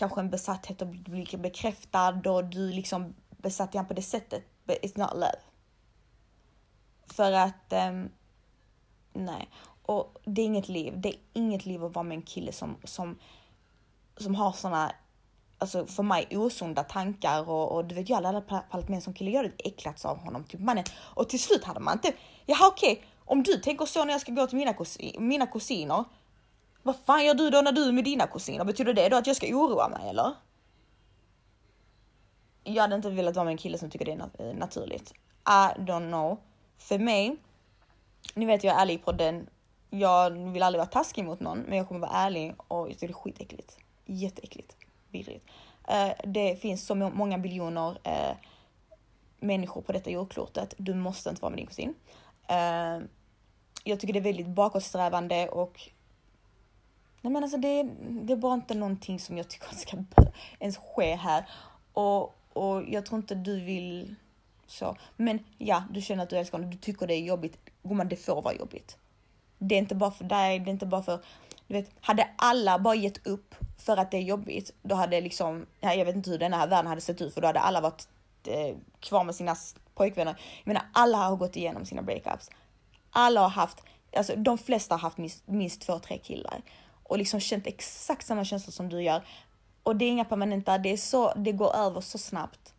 kanske 0.00 0.20
en 0.20 0.30
besatthet 0.30 0.82
och 0.82 0.88
bli 0.88 1.26
bekräftad 1.38 2.30
och 2.30 2.44
du 2.44 2.72
liksom 2.72 3.14
besatt 3.30 3.74
igen 3.74 3.86
på 3.86 3.94
det 3.94 4.02
sättet, 4.02 4.42
but 4.64 4.76
it's 4.82 4.98
not 4.98 5.14
love. 5.14 5.40
För 7.06 7.32
att, 7.32 7.72
um, 7.90 8.10
nej. 9.12 9.48
Och 9.82 10.18
det 10.24 10.42
är 10.42 10.46
inget 10.46 10.68
liv. 10.68 11.00
Det 11.00 11.08
är 11.08 11.16
inget 11.32 11.66
liv 11.66 11.84
att 11.84 11.94
vara 11.94 12.02
med 12.02 12.16
en 12.16 12.22
kille 12.22 12.52
som, 12.52 12.76
som, 12.84 13.18
som 14.16 14.34
har 14.34 14.52
såna 14.52 14.92
alltså 15.58 15.86
för 15.86 16.02
mig 16.02 16.26
osunda 16.30 16.84
tankar 16.84 17.48
och, 17.48 17.72
och 17.72 17.84
du 17.84 17.94
vet 17.94 18.08
jag 18.08 18.16
hade 18.16 18.28
aldrig 18.28 18.46
pallat 18.46 18.88
med 18.88 18.96
en 18.96 19.02
sån 19.02 19.14
kille. 19.14 19.30
Jag 19.30 19.42
hade 19.42 19.54
äcklats 19.58 20.04
av 20.04 20.18
honom. 20.18 20.44
Typ 20.44 20.60
mannen. 20.60 20.84
Och 20.98 21.28
till 21.28 21.40
slut 21.40 21.64
hade 21.64 21.80
man 21.80 21.94
inte, 21.94 22.12
jaha 22.46 22.68
okej, 22.68 22.92
okay, 22.92 23.04
om 23.24 23.42
du 23.42 23.56
tänker 23.56 23.86
så 23.86 24.04
när 24.04 24.12
jag 24.12 24.20
ska 24.20 24.32
gå 24.32 24.46
till 24.46 24.58
mina, 24.58 24.72
kus 24.72 24.98
mina 25.18 25.46
kusiner. 25.46 26.04
Vad 26.82 26.96
fan 26.96 27.24
gör 27.24 27.34
du 27.34 27.50
då 27.50 27.60
när 27.60 27.72
du 27.72 27.88
är 27.88 27.92
med 27.92 28.04
dina 28.04 28.26
kusiner? 28.26 28.64
Betyder 28.64 28.94
det 28.94 29.08
då 29.08 29.16
att 29.16 29.26
jag 29.26 29.36
ska 29.36 29.46
oroa 29.46 29.88
mig 29.88 30.08
eller? 30.08 30.32
Jag 32.64 32.82
hade 32.82 32.96
inte 32.96 33.10
velat 33.10 33.36
vara 33.36 33.44
med 33.44 33.52
en 33.52 33.58
kille 33.58 33.78
som 33.78 33.90
tycker 33.90 34.04
det 34.04 34.12
är 34.12 34.48
eh, 34.48 34.54
naturligt. 34.54 35.12
I 35.46 35.80
don't 35.80 36.08
know. 36.08 36.38
För 36.76 36.98
mig, 36.98 37.36
ni 38.34 38.46
vet 38.46 38.64
jag 38.64 38.76
är 38.76 38.82
ärlig 38.82 39.04
på 39.04 39.12
den. 39.12 39.48
Jag 39.90 40.30
vill 40.30 40.62
aldrig 40.62 40.78
vara 40.78 40.90
taskig 40.90 41.24
mot 41.24 41.40
någon, 41.40 41.58
men 41.58 41.78
jag 41.78 41.88
kommer 41.88 42.00
vara 42.00 42.10
ärlig 42.10 42.54
och 42.68 42.90
jag 42.90 42.98
tycker 42.98 43.06
det 43.06 43.12
är 43.12 43.14
skitäckligt. 43.14 43.78
Jätteäckligt 44.06 44.76
vidrigt. 45.10 45.46
Eh, 45.88 46.12
det 46.24 46.56
finns 46.56 46.86
så 46.86 46.94
många 46.94 47.38
biljoner 47.38 47.98
eh, 48.04 48.36
människor 49.40 49.82
på 49.82 49.92
detta 49.92 50.10
jordklotet. 50.10 50.74
Du 50.78 50.94
måste 50.94 51.30
inte 51.30 51.42
vara 51.42 51.50
med 51.50 51.58
din 51.58 51.66
kusin. 51.66 51.94
Jag 53.84 54.00
tycker 54.00 54.12
det 54.12 54.18
är 54.18 54.24
väldigt 54.24 54.46
bakåtsträvande 54.46 55.48
och 55.48 55.90
Nej 57.20 57.32
men 57.32 57.42
alltså 57.42 57.58
det, 57.58 57.82
det 58.00 58.32
är 58.32 58.36
bara 58.36 58.54
inte 58.54 58.74
någonting 58.74 59.18
som 59.18 59.38
jag 59.38 59.48
tycker 59.48 59.74
ska 59.76 59.96
ens 60.58 60.76
ske 60.76 61.14
här. 61.14 61.44
Och, 61.92 62.22
och 62.52 62.84
jag 62.88 63.06
tror 63.06 63.20
inte 63.20 63.34
du 63.34 63.60
vill 63.60 64.14
så. 64.66 64.96
Men 65.16 65.38
ja, 65.58 65.84
du 65.90 66.00
känner 66.00 66.22
att 66.22 66.30
du 66.30 66.36
älskar 66.36 66.58
honom, 66.58 66.70
du 66.70 66.76
tycker 66.76 67.06
det 67.06 67.14
är 67.14 67.24
jobbigt. 67.24 67.58
Gumman, 67.82 68.08
det 68.08 68.16
får 68.16 68.42
vara 68.42 68.54
jobbigt. 68.54 68.96
Det 69.58 69.74
är 69.74 69.78
inte 69.78 69.94
bara 69.94 70.10
för 70.10 70.24
dig, 70.24 70.58
det 70.58 70.70
är 70.70 70.72
inte 70.72 70.86
bara 70.86 71.02
för 71.02 71.20
du 71.66 71.74
vet, 71.74 71.90
hade 72.00 72.28
alla 72.36 72.78
bara 72.78 72.94
gett 72.94 73.26
upp 73.26 73.54
för 73.78 73.96
att 73.96 74.10
det 74.10 74.16
är 74.16 74.22
jobbigt, 74.22 74.74
då 74.82 74.94
hade 74.94 75.20
liksom, 75.20 75.66
jag 75.80 76.04
vet 76.04 76.16
inte 76.16 76.30
hur 76.30 76.38
den 76.38 76.52
här 76.52 76.66
världen 76.66 76.86
hade 76.86 77.00
sett 77.00 77.20
ut 77.20 77.34
för 77.34 77.40
då 77.40 77.46
hade 77.46 77.60
alla 77.60 77.80
varit 77.80 78.08
eh, 78.46 78.76
kvar 79.00 79.24
med 79.24 79.34
sina 79.34 79.56
pojkvänner. 79.94 80.36
Jag 80.64 80.66
menar 80.66 80.82
alla 80.92 81.18
har 81.18 81.36
gått 81.36 81.56
igenom 81.56 81.86
sina 81.86 82.02
breakups. 82.02 82.50
Alla 83.10 83.40
har 83.40 83.48
haft, 83.48 83.82
alltså 84.16 84.36
de 84.36 84.58
flesta 84.58 84.94
har 84.94 85.00
haft 85.00 85.18
minst, 85.18 85.46
minst 85.46 85.80
två, 85.80 85.98
tre 85.98 86.18
killar 86.18 86.62
och 87.10 87.18
liksom 87.18 87.40
känt 87.40 87.66
exakt 87.66 88.26
samma 88.26 88.44
känslor 88.44 88.72
som 88.72 88.88
du 88.88 89.02
gör. 89.02 89.22
Och 89.82 89.96
det 89.96 90.04
är 90.04 90.10
inga 90.10 90.24
permanenta, 90.24 90.78
det 90.78 90.92
är 90.92 90.96
så, 90.96 91.32
det 91.34 91.52
går 91.52 91.76
över 91.76 92.00
så 92.00 92.18
snabbt. 92.18 92.74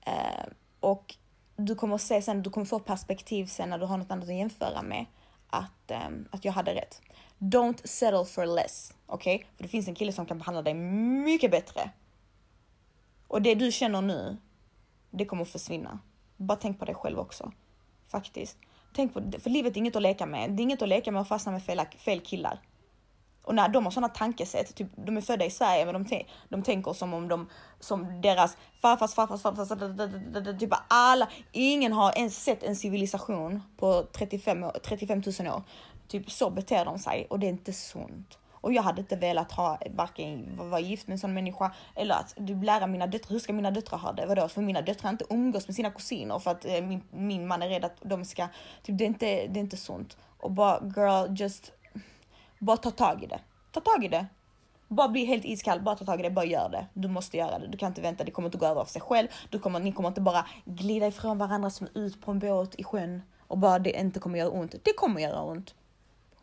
Eh, 0.00 0.46
och 0.80 1.14
du 1.56 1.74
kommer 1.74 1.98
se 1.98 2.22
sen, 2.22 2.42
du 2.42 2.50
kommer 2.50 2.66
få 2.66 2.78
perspektiv 2.78 3.46
sen 3.46 3.70
när 3.70 3.78
du 3.78 3.86
har 3.86 3.98
något 3.98 4.10
annat 4.10 4.28
att 4.28 4.34
jämföra 4.34 4.82
med 4.82 5.06
att, 5.50 5.90
eh, 5.90 6.08
att 6.30 6.44
jag 6.44 6.52
hade 6.52 6.74
rätt. 6.74 7.02
Don't 7.38 7.86
settle 7.86 8.24
for 8.24 8.46
less. 8.46 8.94
Okej? 9.06 9.34
Okay? 9.34 9.46
För 9.56 9.62
det 9.62 9.68
finns 9.68 9.88
en 9.88 9.94
kille 9.94 10.12
som 10.12 10.26
kan 10.26 10.38
behandla 10.38 10.62
dig 10.62 10.74
mycket 10.74 11.50
bättre. 11.50 11.90
Och 13.28 13.42
det 13.42 13.54
du 13.54 13.72
känner 13.72 14.02
nu, 14.02 14.36
det 15.10 15.24
kommer 15.24 15.42
att 15.42 15.48
försvinna. 15.48 15.98
Bara 16.36 16.56
tänk 16.56 16.78
på 16.78 16.84
dig 16.84 16.94
själv 16.94 17.18
också. 17.18 17.52
Faktiskt. 18.08 18.58
Tänk 18.94 19.14
på, 19.14 19.32
för 19.40 19.50
livet 19.50 19.72
är 19.72 19.78
inget 19.78 19.96
att 19.96 20.02
leka 20.02 20.26
med. 20.26 20.50
Det 20.50 20.60
är 20.60 20.64
inget 20.64 20.82
att 20.82 20.88
leka 20.88 21.12
med 21.12 21.22
att 21.22 21.28
fastna 21.28 21.52
med 21.52 21.62
fel, 21.62 21.80
fel 21.98 22.20
killar. 22.20 22.60
Och 23.44 23.54
när 23.54 23.68
de 23.68 23.84
har 23.84 23.90
sådana 23.90 24.08
tankesätt, 24.08 24.74
typ, 24.74 24.88
de 24.96 25.16
är 25.16 25.20
födda 25.20 25.44
i 25.44 25.50
Sverige 25.50 25.84
men 25.86 26.04
de, 26.04 26.24
de 26.48 26.62
tänker 26.62 26.92
som 26.92 27.14
om 27.14 27.28
de, 27.28 27.48
som 27.80 28.20
deras 28.20 28.56
farfars 28.82 29.14
farfars 29.14 29.42
farfars, 29.42 30.58
typ 30.60 30.72
alla, 30.88 31.28
ingen 31.52 31.92
har 31.92 32.12
ens 32.18 32.44
sett 32.44 32.62
en 32.62 32.76
civilisation 32.76 33.62
på 33.76 34.04
35, 34.12 34.64
35 34.82 35.22
000 35.40 35.54
år. 35.54 35.62
Typ 36.08 36.30
så 36.30 36.50
beter 36.50 36.84
de 36.84 36.98
sig 36.98 37.26
och 37.30 37.38
det 37.38 37.46
är 37.46 37.50
inte 37.50 37.72
sunt. 37.72 38.38
Och 38.64 38.72
jag 38.72 38.82
hade 38.82 39.00
inte 39.00 39.16
velat 39.16 39.52
ha 39.52 39.78
varken 39.90 40.56
vara 40.56 40.80
gift 40.80 41.06
med 41.06 41.12
en 41.12 41.18
sån 41.18 41.34
människa 41.34 41.72
eller 41.94 42.14
att 42.14 42.34
du 42.36 42.62
lära 42.62 42.86
mina 42.86 43.06
döttrar, 43.06 43.32
hur 43.32 43.38
ska 43.38 43.52
mina 43.52 43.70
döttrar 43.70 43.98
ha 43.98 44.12
det? 44.12 44.26
Vadå? 44.26 44.48
För 44.48 44.62
mina 44.62 44.82
döttrar 44.82 45.10
inte 45.10 45.24
umgås 45.30 45.68
med 45.68 45.74
sina 45.76 45.90
kusiner 45.90 46.38
för 46.38 46.50
att 46.50 46.64
eh, 46.64 46.80
min, 46.80 47.02
min 47.10 47.46
man 47.46 47.62
är 47.62 47.68
rädd 47.68 47.84
att 47.84 47.96
de 48.02 48.24
ska, 48.24 48.48
typ 48.82 48.98
det 48.98 49.04
är 49.04 49.06
inte, 49.06 49.26
det 49.26 49.58
är 49.58 49.60
inte 49.60 49.76
sunt. 49.76 50.16
Och 50.38 50.50
bara 50.50 50.80
girl, 50.96 51.40
just, 51.40 51.72
bara 52.64 52.76
ta 52.76 52.90
tag 52.90 53.22
i 53.22 53.26
det. 53.26 53.40
Ta 53.72 53.80
tag 53.80 54.04
i 54.04 54.08
det. 54.08 54.26
Bara 54.88 55.08
bli 55.08 55.24
helt 55.24 55.44
iskall, 55.44 55.80
bara 55.80 55.96
ta 55.96 56.04
tag 56.04 56.20
i 56.20 56.22
det, 56.22 56.30
bara 56.30 56.44
gör 56.44 56.68
det. 56.68 56.86
Du 56.94 57.08
måste 57.08 57.36
göra 57.36 57.58
det, 57.58 57.66
du 57.66 57.78
kan 57.78 57.88
inte 57.88 58.00
vänta, 58.00 58.24
det 58.24 58.30
kommer 58.30 58.48
inte 58.48 58.58
gå 58.58 58.66
över 58.66 58.80
av 58.80 58.84
sig 58.84 59.02
själv. 59.02 59.28
Du 59.50 59.58
kommer, 59.58 59.80
ni 59.80 59.92
kommer 59.92 60.08
inte 60.08 60.20
bara 60.20 60.46
glida 60.64 61.06
ifrån 61.06 61.38
varandra 61.38 61.70
som 61.70 61.88
ut 61.94 62.22
på 62.22 62.30
en 62.30 62.38
båt 62.38 62.74
i 62.74 62.84
sjön 62.84 63.22
och 63.40 63.58
bara 63.58 63.78
det 63.78 64.00
inte 64.00 64.20
kommer 64.20 64.38
göra 64.38 64.50
ont. 64.50 64.74
Det 64.82 64.92
kommer 64.92 65.20
göra 65.20 65.42
ont. 65.42 65.74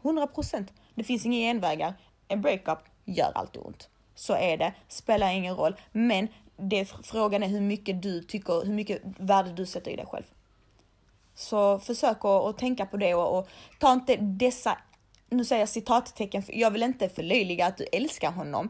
100 0.01 0.27
procent. 0.27 0.73
Det 0.95 1.03
finns 1.03 1.25
inga 1.25 1.37
genvägar. 1.37 1.93
En 2.27 2.41
breakup 2.41 2.79
gör 3.05 3.31
alltid 3.35 3.61
ont. 3.61 3.89
Så 4.15 4.33
är 4.33 4.57
det, 4.57 4.73
spelar 4.87 5.31
ingen 5.31 5.55
roll. 5.55 5.75
Men 5.91 6.27
det, 6.57 6.85
frågan 7.03 7.43
är 7.43 7.47
hur 7.47 7.61
mycket 7.61 8.01
du 8.01 8.23
tycker, 8.23 8.65
hur 8.65 8.73
mycket 8.73 9.01
värde 9.03 9.51
du 9.51 9.65
sätter 9.65 9.91
i 9.91 9.95
dig 9.95 10.05
själv. 10.05 10.23
Så 11.35 11.79
försök 11.79 12.17
att, 12.17 12.25
att 12.25 12.57
tänka 12.57 12.85
på 12.85 12.97
det 12.97 13.15
och, 13.15 13.39
och, 13.39 13.47
ta 13.79 13.93
inte 13.93 14.15
dessa, 14.15 14.77
nu 15.31 15.45
säger 15.45 15.61
jag 15.61 15.69
citattecken, 15.69 16.43
för 16.43 16.53
jag 16.53 16.71
vill 16.71 16.83
inte 16.83 17.09
förlöjliga 17.09 17.65
att 17.65 17.77
du 17.77 17.83
älskar 17.91 18.31
honom. 18.31 18.69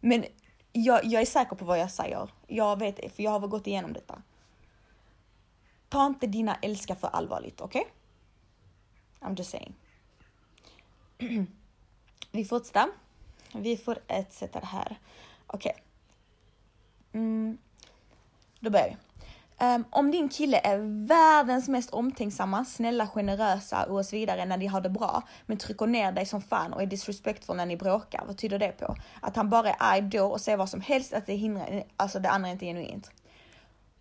Men 0.00 0.24
jag, 0.72 1.04
jag 1.04 1.22
är 1.22 1.26
säker 1.26 1.56
på 1.56 1.64
vad 1.64 1.78
jag 1.78 1.90
säger. 1.90 2.30
Jag 2.46 2.78
vet, 2.78 3.14
för 3.14 3.22
jag 3.22 3.30
har 3.30 3.48
gått 3.48 3.66
igenom 3.66 3.92
detta. 3.92 4.22
Ta 5.88 6.06
inte 6.06 6.26
dina 6.26 6.54
älskar 6.62 6.94
för 6.94 7.08
allvarligt, 7.08 7.60
okej? 7.60 7.80
Okay? 7.80 9.30
I'm 9.30 9.38
just 9.38 9.50
saying. 9.50 9.74
Vi 12.30 12.44
fortsätter. 12.44 12.86
Vi 13.52 13.76
fortsätter 13.76 14.60
här. 14.60 14.98
Okej. 15.46 15.72
Okay. 15.72 15.82
Mm. 17.20 17.58
Då 18.60 18.70
börjar 18.70 18.88
vi. 18.88 18.96
Um, 19.62 19.84
om 19.90 20.10
din 20.10 20.28
kille 20.28 20.60
är 20.64 21.06
världens 21.06 21.68
mest 21.68 21.90
omtänksamma, 21.90 22.64
snälla, 22.64 23.06
generösa 23.06 23.84
och 23.84 24.06
så 24.06 24.16
vidare 24.16 24.44
när 24.44 24.58
de 24.58 24.66
har 24.66 24.80
det 24.80 24.90
bra, 24.90 25.22
men 25.46 25.58
trycker 25.58 25.86
ner 25.86 26.12
dig 26.12 26.26
som 26.26 26.42
fan 26.42 26.72
och 26.72 26.82
är 26.82 26.86
disrespectful 26.86 27.56
när 27.56 27.66
ni 27.66 27.76
bråkar, 27.76 28.24
vad 28.26 28.38
tyder 28.38 28.58
det 28.58 28.72
på? 28.72 28.96
Att 29.20 29.36
han 29.36 29.50
bara 29.50 29.70
är 29.70 29.76
arg 29.78 30.02
då 30.02 30.26
och 30.26 30.40
säger 30.40 30.58
vad 30.58 30.68
som 30.68 30.80
helst, 30.80 31.12
att 31.12 31.26
det 31.26 31.34
hindrar, 31.34 31.84
alltså 31.96 32.18
det 32.18 32.30
andra 32.30 32.48
är 32.48 32.52
inte 32.52 32.66
genuint. 32.66 33.10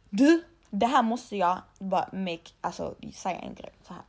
Du, 0.09 0.43
det 0.69 0.85
här 0.85 1.03
måste 1.03 1.37
jag 1.37 1.57
bara 1.79 2.09
make, 2.11 2.51
alltså 2.61 2.95
säga 3.13 3.39
en 3.39 3.55
grej 3.55 3.71
så 3.87 3.93
här. 3.93 4.03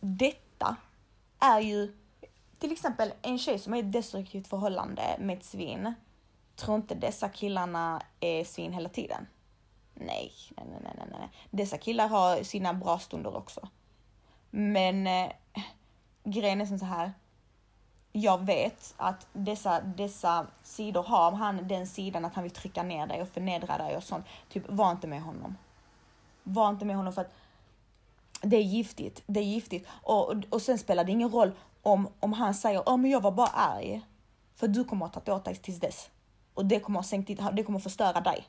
Detta 0.00 0.76
är 1.38 1.60
ju 1.60 1.96
till 2.58 2.72
exempel 2.72 3.12
en 3.22 3.38
tjej 3.38 3.58
som 3.58 3.74
är 3.74 3.76
i 3.76 3.80
ett 3.80 3.92
destruktivt 3.92 4.48
förhållande 4.48 5.02
med 5.18 5.38
ett 5.38 5.44
svin. 5.44 5.94
Tror 6.56 6.76
inte 6.76 6.94
dessa 6.94 7.28
killarna 7.28 8.02
är 8.20 8.44
svin 8.44 8.72
hela 8.72 8.88
tiden? 8.88 9.26
Nej, 10.00 10.32
nej, 10.56 10.66
nej, 10.70 10.92
nej, 10.96 11.06
nej. 11.10 11.28
Dessa 11.50 11.78
killar 11.78 12.08
har 12.08 12.42
sina 12.42 12.74
bra 12.74 12.98
stunder 12.98 13.36
också. 13.36 13.68
Men 14.50 15.06
eh, 15.06 15.32
grejen 16.24 16.60
är 16.60 16.66
som 16.66 16.78
så 16.78 16.84
här. 16.84 17.12
Jag 18.12 18.46
vet 18.46 18.94
att 18.96 19.26
dessa, 19.32 19.80
dessa 19.80 20.46
sidor 20.62 21.02
har 21.02 21.32
han 21.32 21.68
den 21.68 21.86
sidan 21.86 22.24
att 22.24 22.34
han 22.34 22.44
vill 22.44 22.52
trycka 22.52 22.82
ner 22.82 23.06
dig 23.06 23.22
och 23.22 23.28
förnedra 23.28 23.78
dig 23.78 23.96
och 23.96 24.02
sånt. 24.02 24.26
Typ, 24.48 24.64
var 24.68 24.90
inte 24.90 25.06
med 25.06 25.22
honom. 25.22 25.56
Var 26.42 26.68
inte 26.68 26.84
med 26.84 26.96
honom 26.96 27.12
för 27.12 27.20
att 27.20 27.32
det 28.42 28.56
är 28.56 28.62
giftigt. 28.62 29.22
Det 29.26 29.40
är 29.40 29.44
giftigt. 29.44 29.88
Och, 29.90 30.34
och 30.50 30.62
sen 30.62 30.78
spelar 30.78 31.04
det 31.04 31.12
ingen 31.12 31.30
roll 31.30 31.52
om, 31.82 32.08
om 32.20 32.32
han 32.32 32.54
säger 32.54 32.82
ja 32.86 32.96
men 32.96 33.10
jag 33.10 33.20
var 33.20 33.32
bara 33.32 33.48
arg. 33.48 34.02
För 34.54 34.68
du 34.68 34.84
kommer 34.84 35.06
att 35.06 35.14
ha 35.14 35.20
tagit 35.20 35.40
åt 35.40 35.44
dig 35.44 35.56
tills 35.56 35.80
dess. 35.80 36.10
Och 36.54 36.66
det 36.66 36.80
kommer 36.80 37.00
att 37.00 37.06
sänka, 37.06 37.50
det 37.50 37.62
kommer 37.62 37.78
att 37.78 37.82
förstöra 37.82 38.20
dig. 38.20 38.46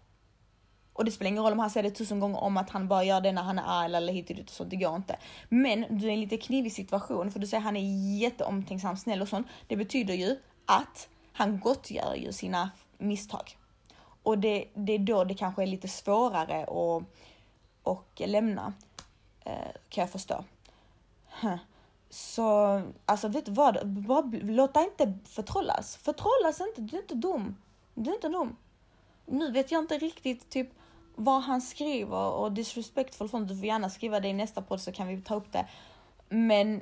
Och 1.00 1.06
det 1.06 1.12
spelar 1.12 1.30
ingen 1.30 1.43
roll 1.43 1.54
om 1.54 1.60
han 1.60 1.70
säger 1.70 1.89
det 1.89 1.95
tusen 1.95 2.20
gånger 2.20 2.43
om 2.43 2.58
att 2.58 2.70
han 2.70 2.88
bara 2.88 3.04
gör 3.04 3.22
det 3.22 3.32
när 3.32 3.41
han 3.41 3.60
är 3.60 3.64
arg 3.66 3.95
eller 3.95 4.14
hit 4.14 4.30
och 4.30 4.36
dit 4.36 4.50
och 4.50 4.56
sånt, 4.56 4.70
det 4.70 4.76
går 4.76 4.95
inte. 4.95 5.18
Men 5.50 5.86
du 5.89 6.06
är 6.06 6.10
i 6.10 6.14
en 6.14 6.22
lite 6.22 6.38
knivig 6.38 6.74
situation 6.74 7.32
för 7.32 7.39
du 7.39 7.47
säger 7.47 7.62
att 7.62 7.66
han 7.66 7.78
är 7.78 8.18
jätteomtänksam, 8.20 8.97
snäll 8.97 9.22
och 9.22 9.28
sånt. 9.28 9.47
Det 9.68 9.76
betyder 9.76 10.14
ju 10.14 10.38
att 10.66 11.10
han 11.34 11.60
gottgör 11.60 12.16
ju 12.16 12.34
sina 12.34 12.72
misstag. 12.97 13.58
Och 14.24 14.38
det, 14.38 14.66
det 14.74 14.93
är 14.93 15.00
då 15.00 15.24
det 15.24 15.34
kanske 15.34 15.64
är 15.64 15.68
lite 15.68 15.88
svårare 15.88 16.64
att 16.64 17.04
och 17.84 18.22
lämna, 18.26 18.74
eh, 19.45 19.54
kan 19.89 20.02
jag 20.02 20.12
förstå. 20.12 20.43
Huh. 21.41 21.56
Så 22.10 22.82
alltså 23.06 23.28
vet 23.28 23.45
du 23.45 23.52
vad, 23.52 23.88
bara, 23.88 24.32
låt 24.41 24.74
dig 24.74 24.84
inte 24.84 25.14
förtrollas. 25.26 25.97
Förtrollas 25.97 26.62
inte, 26.62 26.82
du 26.82 26.97
är 26.97 27.02
inte 27.02 27.16
dum. 27.16 27.56
Du 27.93 28.10
är 28.10 28.16
inte 28.16 28.30
dum. 28.30 28.56
Nu 29.26 29.52
vet 29.52 29.72
jag 29.72 29.80
inte 29.80 29.97
riktigt 29.97 30.50
typ 30.50 30.70
vad 31.20 31.42
han 31.42 31.62
skriver 31.62 32.32
och 32.32 32.52
disrespectful 32.52 33.30
sånt. 33.30 33.48
Du 33.48 33.56
får 33.56 33.66
gärna 33.66 33.90
skriva 33.90 34.20
det 34.20 34.28
i 34.28 34.34
nästa 34.34 34.62
podd 34.62 34.82
så 34.82 34.92
kan 34.92 35.08
vi 35.08 35.22
ta 35.22 35.36
upp 35.36 35.52
det. 35.52 35.68
Men 36.30 36.82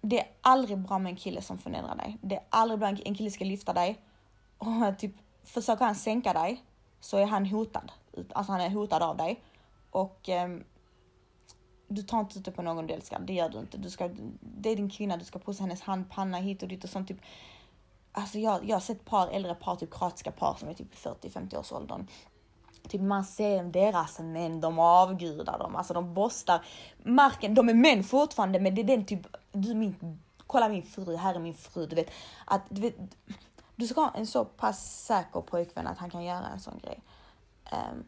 det 0.00 0.20
är 0.20 0.26
aldrig 0.40 0.78
bra 0.78 0.98
med 0.98 1.10
en 1.10 1.16
kille 1.16 1.42
som 1.42 1.58
förnedrar 1.58 1.96
dig. 1.96 2.18
Det 2.22 2.36
är 2.36 2.42
aldrig 2.48 2.78
bra 2.80 2.88
en 2.88 3.14
kille 3.14 3.30
ska 3.30 3.44
lyfta 3.44 3.72
dig. 3.72 4.00
Och 4.58 4.66
eh, 4.66 4.94
typ 4.94 5.12
försöker 5.42 5.84
han 5.84 5.94
sänka 5.94 6.32
dig 6.32 6.62
så 7.00 7.16
är 7.16 7.26
han 7.26 7.46
hotad. 7.46 7.92
Alltså 8.32 8.52
han 8.52 8.60
är 8.60 8.70
hotad 8.70 9.02
av 9.02 9.16
dig. 9.16 9.42
Och 9.90 10.28
eh, 10.28 10.48
du 11.88 12.02
tar 12.02 12.20
inte 12.20 12.38
ut 12.38 12.44
det 12.44 12.52
på 12.52 12.62
någon 12.62 12.86
du 12.86 12.94
älskar. 12.94 13.20
Det 13.20 13.32
gör 13.32 13.48
du 13.48 13.58
inte. 13.58 13.78
Du 13.78 13.90
ska, 13.90 14.10
det 14.40 14.70
är 14.70 14.76
din 14.76 14.90
kvinna, 14.90 15.16
du 15.16 15.24
ska 15.24 15.38
pussa 15.38 15.62
hennes 15.62 15.82
hand, 15.82 16.10
panna 16.10 16.36
hit 16.36 16.62
och 16.62 16.68
dit 16.68 16.84
och 16.84 16.90
sånt. 16.90 17.08
Typ. 17.08 17.20
Alltså 18.12 18.38
jag, 18.38 18.68
jag 18.68 18.76
har 18.76 18.80
sett 18.80 19.04
par, 19.04 19.28
äldre 19.28 19.54
par, 19.54 19.76
typ 19.76 19.94
kroatiska 19.94 20.32
par 20.32 20.54
som 20.54 20.68
är 20.68 20.74
typ 20.74 20.94
40-50 20.94 21.56
års 21.56 21.72
åldern. 21.72 22.06
Typ 22.88 23.00
man 23.00 23.24
ser 23.24 23.64
deras 23.64 24.18
män, 24.18 24.60
de 24.60 24.78
avgudar 24.78 25.58
dem, 25.58 25.76
alltså 25.76 25.94
de 25.94 26.14
borstar 26.14 26.64
marken. 27.02 27.54
De 27.54 27.68
är 27.68 27.74
män 27.74 28.04
fortfarande 28.04 28.60
men 28.60 28.74
det 28.74 28.82
är 28.82 28.84
den 28.84 29.04
typ, 29.04 29.26
du 29.52 29.74
min, 29.74 30.20
kolla 30.46 30.68
min 30.68 30.82
fru, 30.82 31.16
här 31.16 31.34
är 31.34 31.38
min 31.38 31.54
fru, 31.54 31.86
du 31.86 31.96
vet. 31.96 32.10
Att, 32.44 32.62
du 32.68 32.80
vet, 32.80 32.94
du 33.76 33.86
ska 33.86 34.00
ha 34.00 34.10
en 34.14 34.26
så 34.26 34.44
pass 34.44 35.04
säker 35.04 35.40
pojkvän 35.40 35.86
att 35.86 35.98
han 35.98 36.10
kan 36.10 36.24
göra 36.24 36.46
en 36.46 36.60
sån 36.60 36.78
grej. 36.82 36.98
Um, 37.72 38.04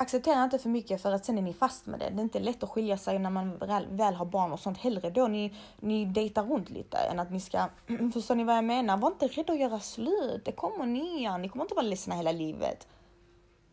acceptera 0.00 0.44
inte 0.44 0.58
för 0.58 0.68
mycket 0.68 1.02
för 1.02 1.12
att 1.12 1.24
sen 1.24 1.38
är 1.38 1.42
ni 1.42 1.52
fast 1.52 1.86
med 1.86 2.00
det. 2.00 2.10
Det 2.10 2.20
är 2.20 2.22
inte 2.22 2.40
lätt 2.40 2.62
att 2.62 2.70
skilja 2.70 2.96
sig 2.98 3.18
när 3.18 3.30
man 3.30 3.58
väl, 3.90 4.14
har 4.14 4.24
barn 4.24 4.52
och 4.52 4.60
sånt. 4.60 4.78
Hellre 4.78 5.10
då 5.10 5.28
ni, 5.28 5.54
ni 5.80 6.04
dejtar 6.04 6.44
runt 6.44 6.70
lite 6.70 6.96
än 6.98 7.20
att 7.20 7.30
ni 7.30 7.40
ska, 7.40 7.66
förstår 8.12 8.34
ni 8.34 8.44
vad 8.44 8.56
jag 8.56 8.64
menar? 8.64 8.96
Var 8.96 9.08
inte 9.08 9.26
rädda 9.28 9.52
att 9.52 9.58
göra 9.58 9.80
slut. 9.80 10.44
Det 10.44 10.52
kommer 10.52 10.86
nya. 10.86 11.36
Ni 11.36 11.48
kommer 11.48 11.64
inte 11.64 11.74
vara 11.74 11.86
ledsna 11.86 12.14
hela 12.14 12.32
livet. 12.32 12.88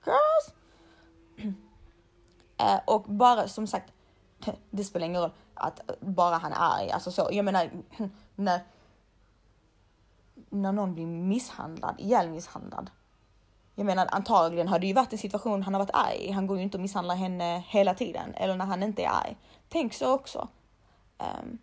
Girls! 0.05 0.53
äh, 2.57 2.79
och 2.87 3.03
bara 3.03 3.47
som 3.47 3.67
sagt, 3.67 3.93
det 4.69 4.83
spelar 4.83 5.05
ingen 5.05 5.21
roll 5.21 5.31
att 5.53 5.81
bara 5.99 6.35
han 6.35 6.51
är 6.51 6.57
arg. 6.59 6.91
Alltså 6.91 7.11
så, 7.11 7.29
jag 7.31 7.45
menar 7.45 7.69
när, 8.35 8.61
när 10.49 10.71
någon 10.71 10.93
blir 10.93 11.05
misshandlad, 11.05 11.95
ihjälmisshandlad 11.99 12.89
jag 13.77 13.85
menar 13.85 14.07
antagligen 14.11 14.67
har 14.67 14.79
det 14.79 14.87
ju 14.87 14.93
varit 14.93 15.13
en 15.13 15.19
situation 15.19 15.63
han 15.63 15.73
har 15.73 15.79
varit 15.79 15.95
arg. 15.95 16.31
Han 16.31 16.47
går 16.47 16.57
ju 16.57 16.63
inte 16.63 16.77
och 16.77 16.81
misshandlar 16.81 17.15
henne 17.15 17.63
hela 17.67 17.93
tiden 17.93 18.33
eller 18.35 18.55
när 18.55 18.65
han 18.65 18.83
inte 18.83 19.03
är 19.03 19.09
arg. 19.09 19.37
Tänk 19.69 19.93
så 19.93 20.13
också. 20.13 20.47
Um, 21.17 21.57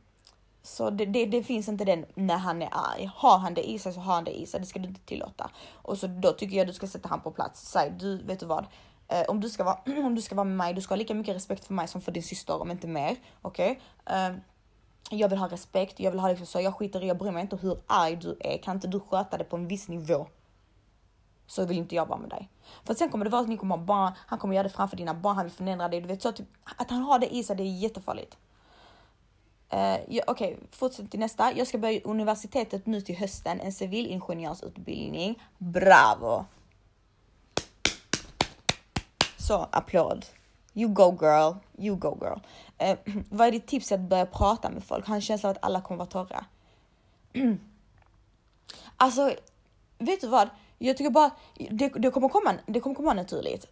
så 0.63 0.91
det, 0.91 1.07
det, 1.07 1.27
det, 1.27 1.43
finns 1.43 1.69
inte 1.69 1.85
den 1.85 2.07
när 2.15 2.37
han 2.37 2.63
är 2.63 2.69
arg. 2.73 3.11
Har 3.15 3.39
han 3.39 3.55
det 3.55 3.71
i 3.71 3.79
sig 3.79 3.93
så 3.93 4.01
har 4.01 4.15
han 4.15 4.25
det 4.25 4.41
i 4.41 4.47
sig. 4.47 4.61
Det 4.61 4.67
ska 4.67 4.79
du 4.79 4.89
inte 4.89 5.01
tillåta. 5.01 5.51
Och 5.73 5.99
så 5.99 6.07
då 6.07 6.33
tycker 6.33 6.57
jag 6.57 6.67
du 6.67 6.73
ska 6.73 6.87
sätta 6.87 7.09
han 7.09 7.21
på 7.21 7.31
plats. 7.31 7.71
Säg 7.71 7.91
du, 7.91 8.23
vet 8.23 8.41
du 8.41 8.47
vad? 8.47 8.65
Uh, 9.13 9.23
om, 9.29 9.41
du 9.41 9.51
ska 9.51 9.65
vara, 9.65 9.79
om 10.07 10.15
du 10.15 10.23
ska 10.23 10.35
vara 10.35 10.45
med 10.45 10.57
mig, 10.57 10.75
du 10.75 10.81
ska 10.81 10.93
ha 10.95 10.99
lika 10.99 11.15
mycket 11.15 11.37
respekt 11.37 11.65
för 11.65 11.75
mig 11.75 11.89
som 11.89 12.01
för 12.01 12.13
din 12.13 12.23
syster, 12.23 12.63
om 12.63 12.71
inte 12.71 12.87
mer. 12.87 13.17
Okej? 13.43 13.81
Okay? 14.05 14.31
Uh, 14.31 14.37
jag 15.11 15.29
vill 15.29 15.39
ha 15.39 15.49
respekt, 15.49 16.01
jag 16.01 16.11
vill 16.11 16.21
ha 16.21 16.29
liksom 16.29 16.47
så, 16.47 16.61
jag 16.61 16.75
skiter 16.75 17.05
i, 17.05 17.09
jag 17.09 17.19
bryr 17.19 17.31
mig 17.31 17.43
inte 17.43 17.57
hur 17.57 17.79
arg 17.87 18.17
du 18.17 18.37
är. 18.41 18.59
Kan 18.59 18.77
inte 18.77 18.89
du 18.89 19.01
sköta 19.01 19.39
det 19.39 19.45
på 19.45 19.57
en 19.57 19.69
viss 19.69 19.89
nivå? 19.89 20.27
Så 21.47 21.65
vill 21.65 21.79
inte 21.79 21.95
jag 21.95 22.07
vara 22.07 22.19
med 22.19 22.31
dig. 22.31 22.49
För 22.85 22.95
sen 22.95 23.11
kommer 23.11 23.25
det 23.25 23.31
vara 23.31 23.43
att 23.43 23.49
ni 23.49 23.57
kommer 23.57 23.77
ha 23.77 23.85
barn, 23.85 24.13
han 24.27 24.39
kommer 24.39 24.55
göra 24.55 24.63
det 24.63 24.75
framför 24.75 24.97
dina 24.97 25.15
barn, 25.15 25.37
han 25.37 25.45
vill 25.45 25.55
förnedra 25.55 25.89
dig. 25.89 26.01
Du 26.01 26.09
vet 26.09 26.23
så 26.23 26.33
typ, 26.33 26.47
att 26.65 26.91
han 26.91 27.03
har 27.03 27.19
det 27.19 27.35
i 27.35 27.45
sig, 27.45 27.57
det 27.57 27.63
är 27.63 27.79
jättefarligt. 27.79 28.37
Uh, 29.73 29.81
ja, 29.81 30.23
Okej, 30.27 30.55
okay, 30.55 30.57
fortsätt 30.71 31.11
till 31.11 31.21
nästa. 31.21 31.53
Jag 31.57 31.67
ska 31.67 31.79
börja 31.79 32.01
universitetet 32.01 32.87
nu 32.87 33.01
till 33.01 33.17
hösten, 33.17 33.61
en 33.61 33.73
civilingenjörsutbildning. 33.73 35.43
Bravo! 35.59 36.45
Så 39.37 39.69
applåd. 39.71 40.27
You 40.75 40.93
go 40.93 41.19
girl, 41.21 41.53
you 41.79 41.97
go 41.97 42.19
girl. 42.21 42.39
Uh, 42.91 43.15
vad 43.31 43.49
är 43.49 43.53
ditt 43.53 43.67
tips 43.67 43.93
att 43.93 44.01
börja 44.01 44.27
prata 44.27 44.71
med 44.71 44.85
folk? 44.85 45.07
Har 45.07 45.15
en 45.15 45.21
känsla 45.21 45.49
av 45.49 45.57
att 45.57 45.65
alla 45.65 45.81
kommer 45.81 45.99
vara 45.99 46.09
torra. 46.09 46.45
alltså, 48.97 49.33
vet 49.99 50.21
du 50.21 50.29
vad? 50.29 50.49
Jag 50.79 50.97
tycker 50.97 51.11
bara, 51.11 51.31
det, 51.71 51.89
det, 51.89 52.11
kommer 52.11 52.29
komma, 52.29 52.55
det 52.67 52.81
kommer 52.81 52.97
komma 52.97 53.15
naturligt. 53.15 53.67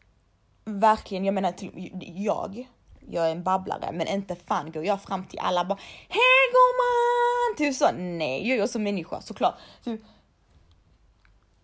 Verkligen, 0.64 1.24
jag 1.24 1.34
menar 1.34 1.52
till 1.52 1.90
jag. 2.16 2.68
Jag 3.08 3.26
är 3.26 3.32
en 3.32 3.42
babblare, 3.42 3.92
men 3.92 4.08
inte 4.08 4.36
fan 4.36 4.72
går 4.72 4.84
jag 4.84 5.02
fram 5.02 5.24
till 5.24 5.38
alla 5.38 5.64
bara 5.64 5.78
Hej 6.08 6.42
gumman! 6.52 7.56
Typ 7.56 7.74
så. 7.74 7.92
Nej, 7.92 8.48
jag 8.48 8.58
gör 8.58 8.66
som 8.66 8.82
människa 8.82 9.20
såklart. 9.20 9.54
Typ, 9.84 10.00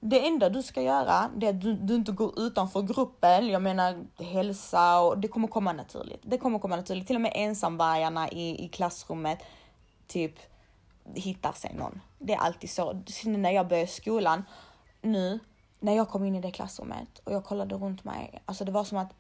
det 0.01 0.27
enda 0.27 0.49
du 0.49 0.63
ska 0.63 0.83
göra, 0.83 1.31
det 1.37 1.47
är 1.47 1.51
att 1.51 1.61
du, 1.61 1.75
du, 1.75 1.95
inte 1.95 2.13
går 2.13 2.41
utanför 2.41 2.83
gruppen. 2.83 3.49
Jag 3.49 3.63
menar 3.63 4.05
hälsa 4.19 5.01
och 5.01 5.19
det 5.19 5.29
kommer 5.29 5.49
komma 5.49 5.73
naturligt. 5.73 6.21
Det 6.23 6.39
kommer 6.39 6.59
komma 6.59 6.77
naturligt. 6.77 7.07
Till 7.07 7.17
och 7.17 7.23
med 7.23 7.33
ensamvargarna 7.35 8.31
i, 8.31 8.65
i 8.65 8.69
klassrummet, 8.69 9.39
typ 10.07 10.35
hittar 11.15 11.53
sig 11.53 11.75
någon. 11.75 12.01
Det 12.19 12.33
är 12.33 12.39
alltid 12.39 12.71
så. 12.71 13.03
När 13.25 13.51
jag 13.51 13.69
började 13.69 13.91
skolan, 13.91 14.45
nu 15.01 15.39
när 15.79 15.97
jag 15.97 16.09
kom 16.09 16.25
in 16.25 16.35
i 16.35 16.41
det 16.41 16.51
klassrummet 16.51 17.19
och 17.25 17.33
jag 17.33 17.45
kollade 17.45 17.75
runt 17.75 18.05
mig, 18.05 18.43
alltså 18.45 18.65
det 18.65 18.73
var 18.73 18.85
som 18.85 18.99
att 18.99 19.15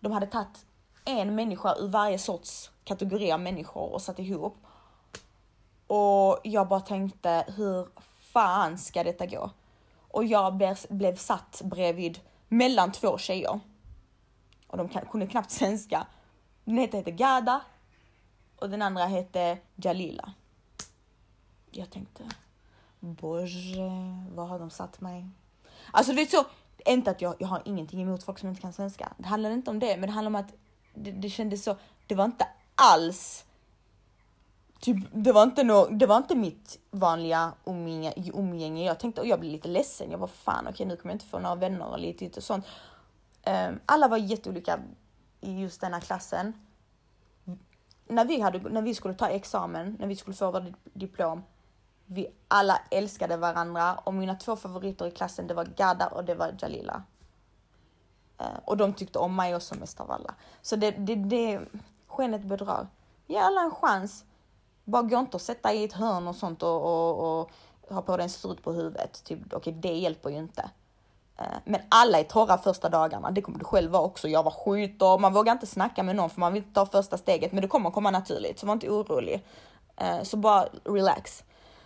de 0.00 0.12
hade 0.12 0.26
tagit 0.26 0.66
en 1.04 1.34
människa 1.34 1.74
ur 1.78 1.88
varje 1.88 2.18
sorts 2.18 2.70
kategori 2.84 3.32
av 3.32 3.40
människor 3.40 3.92
och 3.92 4.02
satt 4.02 4.18
ihop. 4.18 4.56
Och 5.86 6.40
jag 6.42 6.68
bara 6.68 6.80
tänkte, 6.80 7.44
hur 7.56 7.88
fan 8.20 8.78
ska 8.78 9.04
detta 9.04 9.26
gå? 9.26 9.50
Och 10.08 10.24
jag 10.24 10.56
blev, 10.56 10.78
blev 10.88 11.16
satt 11.16 11.62
bredvid 11.64 12.20
mellan 12.48 12.92
två 12.92 13.18
tjejer. 13.18 13.60
Och 14.66 14.76
de 14.76 14.88
kunde 14.88 15.26
knappt 15.26 15.50
svenska. 15.50 16.06
Den 16.64 16.78
ena 16.78 16.96
hette 16.96 17.10
Gada 17.10 17.60
och 18.56 18.70
den 18.70 18.82
andra 18.82 19.04
hette 19.04 19.58
Jalila. 19.74 20.32
Jag 21.70 21.90
tänkte, 21.90 22.24
Bože, 23.04 23.90
vad 24.34 24.48
har 24.48 24.58
de 24.58 24.70
satt 24.70 25.00
mig? 25.00 25.28
Alltså 25.90 26.12
du 26.12 26.16
vet 26.16 26.30
så, 26.30 26.44
inte 26.86 27.10
att 27.10 27.20
jag, 27.20 27.34
jag 27.38 27.48
har 27.48 27.62
ingenting 27.64 28.02
emot 28.02 28.24
folk 28.24 28.38
som 28.38 28.48
inte 28.48 28.60
kan 28.60 28.72
svenska. 28.72 29.12
Det 29.18 29.26
handlar 29.26 29.50
inte 29.50 29.70
om 29.70 29.78
det, 29.78 29.96
men 29.96 30.08
det 30.08 30.12
handlar 30.12 30.30
om 30.30 30.44
att 30.44 30.52
det, 30.94 31.10
det 31.10 31.30
kändes 31.30 31.64
så, 31.64 31.76
det 32.06 32.14
var 32.14 32.24
inte 32.24 32.46
alls 32.74 33.44
Typ, 34.84 34.96
det 35.12 35.32
var 35.32 35.42
inte 35.42 35.64
no, 35.64 35.88
det 35.90 36.06
var 36.06 36.16
inte 36.16 36.34
mitt 36.34 36.78
vanliga 36.90 37.52
umgänge, 37.64 38.12
umgänge. 38.34 38.84
Jag 38.84 38.98
tänkte, 38.98 39.20
och 39.20 39.26
jag 39.26 39.40
blev 39.40 39.52
lite 39.52 39.68
ledsen. 39.68 40.10
Jag 40.10 40.18
var 40.18 40.26
fan 40.26 40.66
okej 40.70 40.86
nu 40.86 40.96
kommer 40.96 41.12
jag 41.12 41.14
inte 41.14 41.26
få 41.26 41.38
några 41.38 41.54
vänner 41.54 41.86
och 41.86 41.98
lite 41.98 42.36
och 42.36 42.42
sånt. 42.42 42.66
Um, 43.46 43.80
alla 43.86 44.08
var 44.08 44.16
jätteolika 44.16 44.78
i 45.40 45.60
just 45.60 45.80
denna 45.80 46.00
klassen. 46.00 46.52
När 48.08 48.24
vi, 48.24 48.40
hade, 48.40 48.58
när 48.58 48.82
vi 48.82 48.94
skulle 48.94 49.14
ta 49.14 49.28
examen, 49.28 49.96
när 50.00 50.06
vi 50.06 50.16
skulle 50.16 50.36
få 50.36 50.50
vårt 50.50 50.62
diplom, 50.82 51.42
vi 52.06 52.28
alla 52.48 52.80
älskade 52.90 53.36
varandra 53.36 53.94
och 54.04 54.14
mina 54.14 54.34
två 54.34 54.56
favoriter 54.56 55.06
i 55.06 55.10
klassen 55.10 55.46
det 55.46 55.54
var 55.54 55.64
Gada 55.64 56.06
och 56.06 56.24
det 56.24 56.34
var 56.34 56.54
Jalila. 56.58 57.02
Eh, 58.38 58.58
och 58.64 58.76
de 58.76 58.92
tyckte 58.92 59.18
om 59.18 59.36
mig 59.36 59.56
också 59.56 59.74
mest 59.74 60.00
av 60.00 60.10
alla. 60.10 60.34
Så 60.62 60.76
det, 60.76 60.90
det, 60.90 61.14
det 61.14 61.60
skenet 62.06 62.42
bedrar. 62.42 62.88
Ge 63.26 63.36
alla 63.36 63.60
en 63.60 63.70
chans. 63.70 64.24
Bara 64.84 65.02
gå 65.02 65.18
inte 65.18 65.36
och 65.36 65.40
sätta 65.40 65.72
i 65.72 65.84
ett 65.84 65.92
hörn 65.92 66.28
och 66.28 66.36
sånt 66.36 66.62
och, 66.62 66.82
och, 66.82 67.40
och 67.40 67.50
ha 67.94 68.02
på 68.02 68.16
dig 68.16 68.24
en 68.24 68.30
strut 68.30 68.62
på 68.62 68.72
huvudet. 68.72 69.24
Typ, 69.24 69.38
okej, 69.46 69.56
okay, 69.56 69.72
det 69.72 69.98
hjälper 69.98 70.30
ju 70.30 70.36
inte. 70.36 70.70
Eh, 71.38 71.44
men 71.64 71.80
alla 71.88 72.18
är 72.18 72.24
torra 72.24 72.58
första 72.58 72.88
dagarna, 72.88 73.30
det 73.30 73.42
kommer 73.42 73.58
du 73.58 73.64
själv 73.64 73.90
vara 73.90 74.02
också. 74.02 74.28
Jag 74.28 74.42
var 74.42 74.50
skit 74.50 75.02
och 75.02 75.20
man 75.20 75.32
vågar 75.32 75.52
inte 75.52 75.66
snacka 75.66 76.02
med 76.02 76.16
någon 76.16 76.30
för 76.30 76.40
man 76.40 76.52
vill 76.52 76.62
inte 76.62 76.74
ta 76.74 76.86
första 76.86 77.18
steget, 77.18 77.52
men 77.52 77.62
det 77.62 77.68
kommer 77.68 77.90
komma 77.90 78.10
naturligt, 78.10 78.58
så 78.58 78.66
var 78.66 78.72
inte 78.72 78.90
orolig. 78.90 79.46
Eh, 79.96 80.22
så 80.22 80.36
bara 80.36 80.68
relax. 80.84 81.44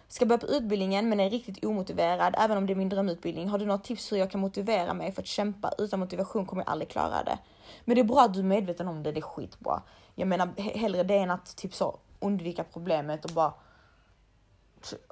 Ska 0.09 0.27
börja 0.27 0.39
på 0.39 0.47
utbildningen 0.47 1.09
men 1.09 1.21
är 1.21 1.31
riktigt 1.31 1.65
omotiverad 1.65 2.35
även 2.39 2.59
om 2.59 2.67
det 2.67 2.73
är 2.73 2.75
min 2.75 2.89
drömutbildning. 2.89 3.49
Har 3.49 3.59
du 3.59 3.67
något 3.67 3.85
tips 3.85 4.13
hur 4.13 4.17
jag 4.17 4.31
kan 4.31 4.41
motivera 4.41 4.95
mig 4.95 5.13
för 5.13 5.23
att 5.23 5.29
kämpa? 5.29 5.73
Utan 5.79 6.01
motivation 6.01 6.47
kommer 6.47 6.63
jag 6.63 6.71
aldrig 6.71 6.91
klara 6.91 7.25
det. 7.25 7.39
Men 7.85 7.95
det 7.95 8.01
är 8.01 8.05
bra 8.05 8.23
att 8.23 8.35
du 8.35 8.41
är 8.41 8.45
medveten 8.45 8.89
om 8.89 9.03
det, 9.03 9.13
det 9.13 9.21
är 9.21 9.23
skitbra. 9.23 9.83
Jag 10.15 10.29
menar 10.29 10.61
hellre 10.61 11.03
det 11.03 11.19
än 11.19 11.31
att 11.31 11.57
typ 11.57 11.75
så 11.75 11.99
undvika 12.21 12.65
problemet 12.65 13.25
och 13.25 13.31
bara 13.31 13.53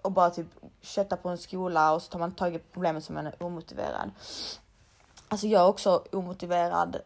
och 0.02 0.12
bara 0.12 0.30
typ 0.30 0.46
kötta 0.80 1.16
på 1.16 1.28
en 1.28 1.38
skola 1.38 1.92
och 1.92 2.02
så 2.02 2.10
tar 2.10 2.18
man 2.18 2.34
tag 2.34 2.54
i 2.54 2.58
problemet 2.58 3.04
som 3.04 3.14
man 3.14 3.26
är 3.26 3.42
omotiverad. 3.42 4.10
Alltså 5.28 5.46
jag 5.46 5.62
är 5.62 5.68
också 5.68 6.04
omotiverad 6.12 6.96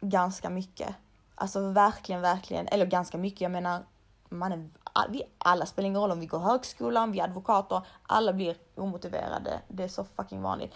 ganska 0.00 0.50
mycket. 0.50 0.94
Alltså 1.34 1.60
verkligen, 1.60 2.20
verkligen, 2.20 2.68
eller 2.68 2.86
ganska 2.86 3.18
mycket. 3.18 3.40
Jag 3.40 3.50
menar, 3.50 3.82
man 4.28 4.52
är 4.52 4.68
vi 5.08 5.22
alla, 5.38 5.66
spelar 5.66 5.86
ingen 5.86 6.00
roll 6.00 6.10
om 6.10 6.20
vi 6.20 6.26
går 6.26 6.38
högskolan, 6.38 7.12
vi 7.12 7.18
är 7.18 7.24
advokater, 7.24 7.80
alla 8.02 8.32
blir 8.32 8.56
omotiverade. 8.74 9.60
Det 9.68 9.84
är 9.84 9.88
så 9.88 10.04
fucking 10.04 10.42
vanligt. 10.42 10.74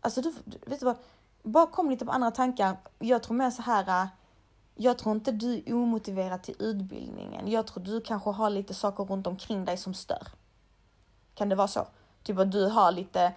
Alltså 0.00 0.20
du, 0.20 0.34
vet 0.66 0.80
du 0.80 0.86
vad? 0.86 0.96
Bara 1.42 1.66
kom 1.66 1.90
lite 1.90 2.04
på 2.04 2.12
andra 2.12 2.30
tankar. 2.30 2.76
Jag 2.98 3.22
tror 3.22 3.36
mer 3.36 3.50
så 3.50 3.62
här. 3.62 4.02
Äh, 4.02 4.08
jag 4.76 4.98
tror 4.98 5.14
inte 5.14 5.32
du 5.32 5.62
är 5.66 5.74
omotiverad 5.74 6.42
till 6.42 6.54
utbildningen. 6.58 7.50
Jag 7.50 7.66
tror 7.66 7.84
du 7.84 8.00
kanske 8.00 8.30
har 8.30 8.50
lite 8.50 8.74
saker 8.74 9.04
runt 9.04 9.26
omkring 9.26 9.64
dig 9.64 9.76
som 9.76 9.94
stör. 9.94 10.28
Kan 11.34 11.48
det 11.48 11.54
vara 11.54 11.68
så? 11.68 11.86
Typ 12.22 12.38
att 12.38 12.52
du 12.52 12.66
har 12.66 12.92
lite 12.92 13.32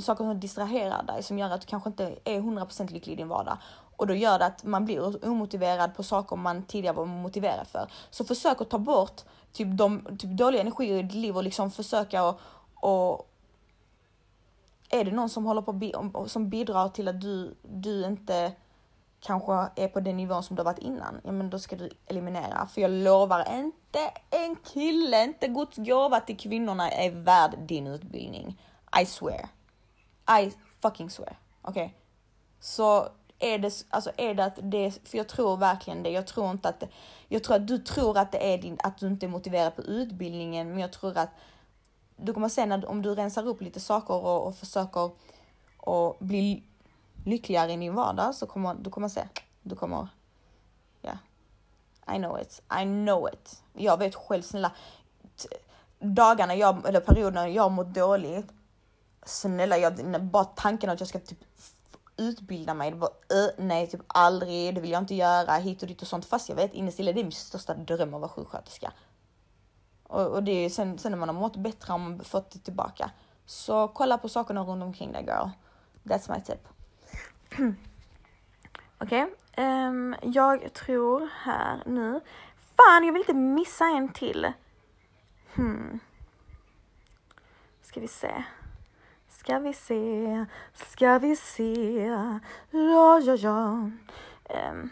saker 0.00 0.24
som 0.24 0.40
distraherar 0.40 1.02
dig 1.02 1.22
som 1.22 1.38
gör 1.38 1.50
att 1.50 1.60
du 1.60 1.66
kanske 1.66 1.90
inte 1.90 2.18
är 2.24 2.40
100% 2.40 2.92
lycklig 2.92 3.12
i 3.12 3.16
din 3.16 3.28
vardag. 3.28 3.58
Och 3.96 4.06
då 4.06 4.14
gör 4.14 4.38
det 4.38 4.46
att 4.46 4.64
man 4.64 4.84
blir 4.84 5.26
omotiverad 5.26 5.94
på 5.94 6.02
saker 6.02 6.36
man 6.36 6.62
tidigare 6.62 6.96
var 6.96 7.04
motiverad 7.04 7.66
för. 7.66 7.90
Så 8.10 8.24
försök 8.24 8.60
att 8.60 8.70
ta 8.70 8.78
bort 8.78 9.22
typ, 9.52 9.68
de, 9.78 10.16
typ 10.18 10.30
dåliga 10.30 10.60
energier 10.60 10.98
i 10.98 11.02
ditt 11.02 11.14
liv 11.14 11.36
och 11.36 11.44
liksom 11.44 11.70
försöka 11.70 12.24
och, 12.24 12.40
och 12.74 13.32
är 14.90 15.04
det 15.04 15.10
någon 15.10 15.28
som 15.28 15.44
håller 15.44 15.62
på 15.62 16.28
som 16.28 16.50
bidrar 16.50 16.88
till 16.88 17.08
att 17.08 17.20
du, 17.20 17.54
du 17.62 18.06
inte 18.06 18.52
kanske 19.20 19.52
är 19.76 19.88
på 19.88 20.00
den 20.00 20.16
nivån 20.16 20.42
som 20.42 20.56
du 20.56 20.60
har 20.60 20.64
varit 20.64 20.78
innan, 20.78 21.20
ja 21.24 21.32
men 21.32 21.50
då 21.50 21.58
ska 21.58 21.76
du 21.76 21.90
eliminera. 22.06 22.66
För 22.66 22.80
jag 22.80 22.90
lovar, 22.90 23.54
inte 23.54 24.10
en 24.30 24.56
kille, 24.56 25.24
inte 25.24 25.48
Guds 25.48 25.76
gåva 25.76 26.20
till 26.20 26.38
kvinnorna 26.38 26.90
är 26.90 27.10
värd 27.10 27.58
din 27.58 27.86
utbildning. 27.86 28.62
I 29.02 29.06
swear. 29.06 29.48
I 30.40 30.52
fucking 30.82 31.10
swear. 31.10 31.38
Okej? 31.62 31.84
Okay? 31.84 31.96
Så 32.60 33.08
är 33.38 33.58
det, 33.58 33.84
alltså 33.90 34.10
är 34.16 34.34
det 34.34 34.44
att 34.44 34.58
det, 34.62 35.08
för 35.08 35.18
jag 35.18 35.28
tror 35.28 35.56
verkligen 35.56 36.02
det. 36.02 36.10
Jag 36.10 36.26
tror 36.26 36.50
inte 36.50 36.68
att, 36.68 36.82
jag 37.28 37.44
tror 37.44 37.56
att 37.56 37.66
du 37.66 37.78
tror 37.78 38.18
att 38.18 38.32
det 38.32 38.54
är 38.54 38.58
din, 38.58 38.78
att 38.82 38.98
du 38.98 39.06
inte 39.06 39.26
är 39.26 39.28
motiverad 39.28 39.76
på 39.76 39.82
utbildningen, 39.82 40.68
men 40.68 40.78
jag 40.78 40.92
tror 40.92 41.18
att 41.18 41.30
du 42.16 42.32
kommer 42.32 42.48
se 42.48 42.66
när, 42.66 42.86
om 42.86 43.02
du 43.02 43.14
rensar 43.14 43.46
upp 43.46 43.60
lite 43.60 43.80
saker 43.80 44.14
och, 44.14 44.46
och 44.46 44.56
försöker 44.56 45.10
och 45.76 46.16
bli 46.20 46.62
lyckligare 47.24 47.72
i 47.72 47.76
din 47.76 47.94
vardag 47.94 48.34
så 48.34 48.46
kommer 48.46 48.74
du 48.74 48.90
kommer 48.90 49.08
se, 49.08 49.28
du 49.62 49.76
kommer, 49.76 50.08
ja, 51.00 51.08
yeah. 51.08 52.16
I 52.16 52.18
know 52.18 52.40
it, 52.40 52.62
I 52.80 52.84
know 52.84 53.28
it. 53.32 53.62
Jag 53.72 53.98
vet 53.98 54.14
själv 54.14 54.42
snälla, 54.42 54.72
dagarna 55.98 56.54
jag, 56.54 56.88
eller 56.88 57.00
perioderna 57.00 57.48
jag 57.48 57.62
har 57.62 57.70
mått 57.70 57.94
dåligt, 57.94 58.52
snälla 59.26 59.78
jag, 59.78 60.22
bara 60.22 60.44
tanken 60.44 60.90
att 60.90 61.00
jag 61.00 61.08
ska 61.08 61.18
typ 61.18 61.44
utbilda 62.16 62.74
mig. 62.74 62.90
Det 62.90 62.96
var 62.96 63.08
uh, 63.08 63.48
nej, 63.66 63.86
typ 63.86 64.00
aldrig, 64.06 64.74
det 64.74 64.80
vill 64.80 64.90
jag 64.90 65.02
inte 65.02 65.14
göra 65.14 65.52
hit 65.52 65.82
och 65.82 65.88
dit 65.88 66.02
och 66.02 66.08
sånt. 66.08 66.24
Fast 66.24 66.48
jag 66.48 66.56
vet 66.56 66.74
innerst 66.74 66.98
inne, 66.98 67.12
det 67.12 67.20
är 67.20 67.24
min 67.24 67.32
största 67.32 67.74
dröm 67.74 68.14
att 68.14 68.20
vara 68.20 68.30
sjuksköterska. 68.30 68.92
Och, 70.02 70.26
och 70.26 70.42
det 70.42 70.52
är 70.52 70.70
sen, 70.70 70.98
sen 70.98 71.12
när 71.12 71.18
man 71.18 71.28
har 71.28 71.36
mått 71.36 71.56
bättre 71.56 71.92
har 71.92 71.98
man 71.98 72.24
fått 72.24 72.50
det 72.50 72.58
tillbaka. 72.58 73.10
Så 73.46 73.88
kolla 73.88 74.18
på 74.18 74.28
sakerna 74.28 74.62
runt 74.62 74.82
omkring 74.82 75.12
dig 75.12 75.24
girl. 75.24 75.48
That's 76.02 76.34
my 76.34 76.40
tip. 76.40 76.68
Okej, 78.98 79.26
okay. 79.52 79.64
um, 79.66 80.16
jag 80.22 80.72
tror 80.72 81.28
här 81.32 81.82
nu. 81.86 82.20
Fan, 82.76 83.04
jag 83.04 83.12
vill 83.12 83.22
inte 83.22 83.34
missa 83.34 83.84
en 83.84 84.08
till. 84.08 84.52
Hmm. 85.54 85.98
Ska 87.82 88.00
vi 88.00 88.08
se. 88.08 88.44
Ska 89.46 89.58
vi 89.58 89.72
se, 89.72 90.46
ska 90.74 91.18
vi 91.18 91.36
se, 91.36 92.06
ja, 92.70 93.20
ja, 93.20 93.36
ja. 93.36 93.90
Um. 94.70 94.90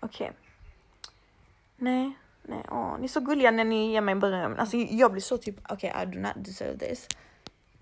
Okej. 0.00 0.30
Okay. 0.30 0.30
Nej, 1.76 2.16
Nej, 2.42 2.64
åh, 2.70 2.98
ni 2.98 3.04
är 3.04 3.08
så 3.08 3.20
gulliga 3.20 3.50
när 3.50 3.64
ni 3.64 3.92
ger 3.92 4.00
mig 4.00 4.14
beröm. 4.14 4.56
Alltså 4.58 4.76
jag 4.76 5.12
blir 5.12 5.22
så 5.22 5.38
typ, 5.38 5.56
okej 5.68 5.90
okay, 5.90 6.02
I 6.02 6.06
do 6.06 6.18
not 6.20 6.32
deserve 6.36 6.78
this. 6.78 7.08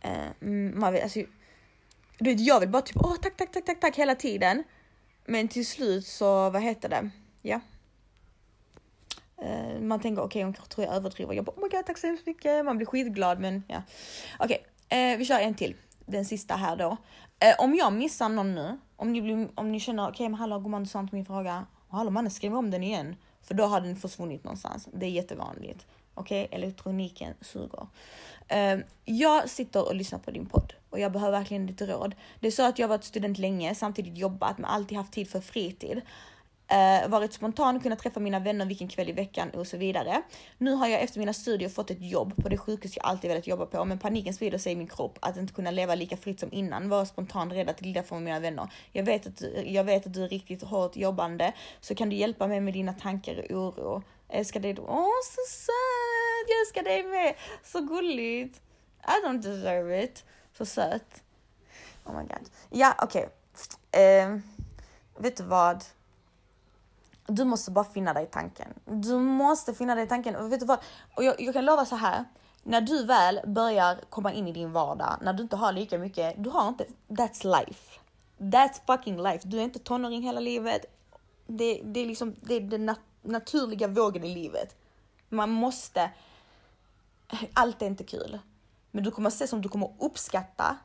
Uh, 0.05 0.49
man 0.75 0.93
vill, 0.93 1.03
alltså, 1.03 1.21
du 2.19 2.31
vet, 2.31 2.41
jag 2.41 2.61
vill 2.61 2.69
bara 2.69 2.83
typ, 2.83 2.97
åh 2.97 3.17
tack, 3.17 3.37
tack, 3.37 3.53
tack, 3.53 3.65
tack, 3.65 3.81
tack 3.81 3.97
hela 3.97 4.15
tiden. 4.15 4.65
Men 5.25 5.49
till 5.49 5.67
slut 5.67 6.07
så, 6.07 6.51
vad 6.51 6.63
heter 6.63 6.89
det? 6.89 7.11
Ja. 7.43 7.61
Uh, 9.43 9.81
man 9.81 10.01
tänker 10.01 10.23
okej, 10.23 10.27
okay, 10.27 10.45
hon 10.45 10.53
kanske 10.53 10.75
tror 10.75 10.87
jag 10.87 10.97
överdriver. 10.97 11.35
Jag 11.35 11.45
bara, 11.45 11.53
oh 11.53 11.63
my 11.63 11.69
god, 11.69 11.87
tack 11.87 11.99
så 11.99 12.07
hemskt 12.07 12.27
mycket. 12.27 12.65
Man 12.65 12.77
blir 12.77 12.87
skitglad, 12.87 13.41
men 13.41 13.63
ja. 13.69 13.83
Okej, 14.39 14.65
okay, 14.89 15.13
uh, 15.13 15.19
vi 15.19 15.25
kör 15.25 15.39
en 15.39 15.55
till. 15.55 15.75
Den 16.07 16.25
sista 16.25 16.55
här 16.55 16.77
då. 16.77 16.91
Uh, 16.91 17.55
om 17.59 17.75
jag 17.75 17.93
missar 17.93 18.29
någon 18.29 18.55
nu, 18.55 18.79
om 18.97 19.13
ni, 19.13 19.23
blir, 19.23 19.49
om 19.55 19.73
ni 19.73 19.81
känner, 19.81 20.03
okej 20.03 20.13
okay, 20.13 20.29
men 20.29 20.39
hallå 20.39 20.59
gumman 20.59 20.83
du 20.83 20.89
sa 20.89 21.01
inte 21.01 21.15
min 21.15 21.27
fråga. 21.27 21.67
Hallå 21.89 22.11
mannen 22.11 22.31
skriv 22.31 22.57
om 22.57 22.71
den 22.71 22.83
igen. 22.83 23.17
För 23.43 23.55
då 23.55 23.65
har 23.65 23.81
den 23.81 23.97
försvunnit 23.97 24.45
någonstans. 24.45 24.89
Det 24.93 25.07
är 25.07 25.11
jättevanligt. 25.11 25.87
Okej, 26.15 26.45
okay? 26.45 26.57
elektroniken 26.59 27.35
suger. 27.41 27.87
Uh, 28.55 28.85
jag 29.05 29.51
sitter 29.51 29.89
och 29.89 29.95
lyssnar 29.95 30.19
på 30.19 30.31
din 30.31 30.47
podd 30.47 30.73
och 30.91 31.01
jag 31.01 31.13
behöver 31.13 31.39
verkligen 31.39 31.67
lite 31.67 31.87
råd. 31.87 32.15
Det 32.41 32.47
är 32.47 32.51
så 32.51 32.63
att 32.63 32.79
jag 32.79 32.89
varit 32.89 33.05
student 33.05 33.39
länge, 33.39 33.75
samtidigt 33.75 34.19
jobbat, 34.19 34.59
men 34.59 34.65
alltid 34.65 34.99
haft 34.99 35.13
tid 35.13 35.31
för 35.31 35.41
fritid. 35.41 36.01
Uh, 36.73 37.09
varit 37.09 37.33
spontan, 37.33 37.81
kunnat 37.81 37.99
träffa 37.99 38.21
mina 38.21 38.39
vänner 38.39 38.67
vilken 38.67 38.89
kväll 38.89 39.09
i 39.09 39.13
veckan 39.13 39.51
och 39.51 39.67
så 39.67 39.77
vidare. 39.77 40.23
Nu 40.59 40.73
har 40.73 40.87
jag 40.87 41.01
efter 41.01 41.19
mina 41.19 41.33
studier 41.33 41.69
fått 41.69 41.91
ett 41.91 42.03
jobb 42.03 42.37
på 42.43 42.49
det 42.49 42.59
sjukhus 42.59 42.97
jag 42.97 43.07
alltid 43.07 43.31
velat 43.31 43.47
jobba 43.47 43.67
på, 43.67 43.85
men 43.85 43.99
paniken 43.99 44.35
sprider 44.35 44.59
sig 44.59 44.73
i 44.73 44.77
min 44.77 44.87
kropp 44.87 45.19
att 45.23 45.37
inte 45.37 45.53
kunna 45.53 45.71
leva 45.71 45.95
lika 45.95 46.17
fritt 46.17 46.41
som 46.41 46.53
innan, 46.53 46.89
vara 46.89 47.07
spontan, 47.07 47.53
rädd 47.53 47.69
att 47.69 47.81
glida 47.81 48.03
från 48.03 48.25
mina 48.25 48.41
vänner. 48.41 48.73
Jag 48.93 49.05
vet, 49.05 49.27
att, 49.27 49.43
jag 49.65 49.85
vet 49.85 50.07
att 50.07 50.15
du 50.15 50.25
är 50.25 50.29
riktigt 50.29 50.63
hårt 50.63 50.97
jobbande, 50.97 51.53
så 51.81 51.95
kan 51.95 52.09
du 52.09 52.17
hjälpa 52.17 52.47
mig 52.47 52.61
med 52.61 52.75
dina 52.75 52.93
tankar 52.93 53.53
och 53.53 53.59
oro? 53.59 54.03
älskar 54.29 54.61
dig. 54.61 54.77
Åh, 54.79 55.09
så 55.25 55.41
söt! 55.49 56.49
Jag 56.49 56.61
älskar 56.61 56.83
dig 56.83 57.03
med. 57.03 57.35
Så 57.63 57.81
gulligt. 57.81 58.61
I 59.03 59.27
don't 59.27 59.43
deserve 59.43 60.05
it. 60.05 60.25
Så 60.59 60.67
söt. 60.67 61.23
Oh 62.05 62.17
my 62.17 62.23
god. 62.23 62.51
Ja, 62.71 62.95
okej. 62.99 63.29
Okay. 63.91 64.03
Eh, 64.03 64.39
vet 65.19 65.37
du 65.37 65.45
vad? 65.45 65.85
Du 67.29 67.45
måste 67.45 67.71
bara 67.71 67.85
finna 67.85 68.15
dig 68.15 68.25
i 68.25 68.27
tanken. 68.27 68.69
Du 68.85 69.19
måste 69.19 69.75
finna 69.75 69.95
dig 69.95 70.05
i 70.05 70.09
tanken. 70.09 70.37
Och 70.37 70.53
vet 70.53 70.61
du 70.61 70.67
vad? 70.67 70.79
Och 71.15 71.25
jag, 71.25 71.41
jag 71.41 71.55
kan 71.55 71.65
lova 71.65 71.85
så 71.85 71.97
här. 71.97 72.25
När 72.63 72.81
du 72.81 73.05
väl 73.05 73.41
börjar 73.47 74.01
komma 74.11 74.33
in 74.33 74.49
i 74.49 74.53
din 74.53 74.73
vardag, 74.73 75.19
när 75.23 75.33
du 75.33 75.43
inte 75.43 75.57
har 75.57 75.73
lika 75.73 75.99
mycket, 75.99 76.45
du 76.45 76.51
har 76.51 76.69
inte, 76.69 76.87
that's 77.09 77.59
life. 77.59 78.01
That's 78.39 78.81
fucking 78.87 79.23
life. 79.23 79.49
Du 79.49 79.59
är 79.59 79.63
inte 79.63 79.79
tonåring 79.79 80.23
hela 80.23 80.41
livet. 80.41 80.85
Det, 81.47 81.83
det 81.85 82.01
är 82.01 82.07
liksom, 82.07 82.35
det 82.41 82.55
är 82.55 82.61
det 82.61 82.79
nat 82.79 83.01
naturliga 83.23 83.89
vågen 83.89 84.25
i 84.25 84.35
livet. 84.35 84.77
Man 85.29 85.51
måste, 85.51 86.11
allt 87.55 87.83
är 87.83 87.87
inte 87.87 88.05
kul. 88.05 88.39
Men 88.91 89.05
du 89.05 89.11
kommer 89.11 89.31
se 89.31 89.47
som 89.47 89.63
du 89.63 89.69
kommer 89.69 89.91
uppskatta 89.99 90.77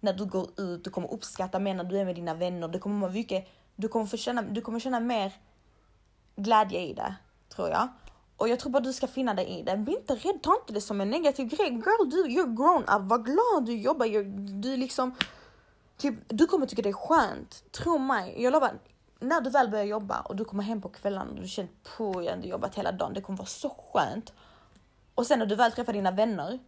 när 0.00 0.12
du 0.12 0.24
går 0.24 0.60
ut, 0.60 0.84
du 0.84 0.90
kommer 0.90 1.12
uppskatta 1.12 1.58
mer 1.58 1.74
när 1.74 1.84
du 1.84 1.98
är 1.98 2.04
med 2.04 2.14
dina 2.14 2.34
vänner. 2.34 2.68
Det 2.68 2.78
kommer 2.78 3.00
vara 3.00 3.12
mycket, 3.12 3.48
du 3.76 3.88
kommer 3.88 4.06
få 4.06 4.16
känna, 4.16 4.42
du 4.42 4.60
kommer 4.60 4.80
känna 4.80 5.00
mer 5.00 5.32
glädje 6.36 6.80
i 6.80 6.94
det, 6.94 7.14
tror 7.48 7.68
jag. 7.68 7.88
Och 8.36 8.48
jag 8.48 8.60
tror 8.60 8.72
bara 8.72 8.80
du 8.80 8.92
ska 8.92 9.06
finna 9.06 9.34
dig 9.34 9.58
i 9.58 9.62
det. 9.62 9.76
Bli 9.76 9.96
inte 9.96 10.14
rädd, 10.14 10.42
ta 10.42 10.56
inte 10.60 10.72
det 10.72 10.80
som 10.80 11.00
en 11.00 11.10
negativ 11.10 11.48
grej. 11.48 11.70
Girl, 11.70 12.10
du, 12.10 12.24
you're 12.26 12.56
grown 12.56 12.82
up, 12.82 13.10
var 13.10 13.18
glad 13.18 13.66
du 13.66 13.76
jobbar. 13.76 14.06
You're, 14.06 14.60
du 14.60 14.76
liksom, 14.76 15.14
typ, 15.96 16.14
du 16.28 16.46
kommer 16.46 16.66
tycka 16.66 16.82
det 16.82 16.88
är 16.88 16.92
skönt. 16.92 17.72
Tro 17.72 17.98
mig, 17.98 18.42
jag 18.42 18.52
lovar 18.52 18.72
när 19.24 19.40
du 19.40 19.50
väl 19.50 19.70
börjar 19.70 19.84
jobba 19.84 20.20
och 20.20 20.36
du 20.36 20.44
kommer 20.44 20.62
hem 20.62 20.80
på 20.80 20.88
kvällarna 20.88 21.30
och 21.30 21.40
du 21.40 21.48
känner 21.48 21.70
på 21.96 22.22
jag 22.22 22.36
har 22.36 22.42
jobbat 22.42 22.74
hela 22.74 22.92
dagen. 22.92 23.14
Det 23.14 23.20
kommer 23.20 23.38
vara 23.38 23.46
så 23.46 23.70
skönt. 23.92 24.32
Och 25.14 25.26
sen 25.26 25.38
när 25.38 25.46
du 25.46 25.54
väl 25.54 25.72
träffar 25.72 25.92
dina 25.92 26.10
vänner 26.10 26.58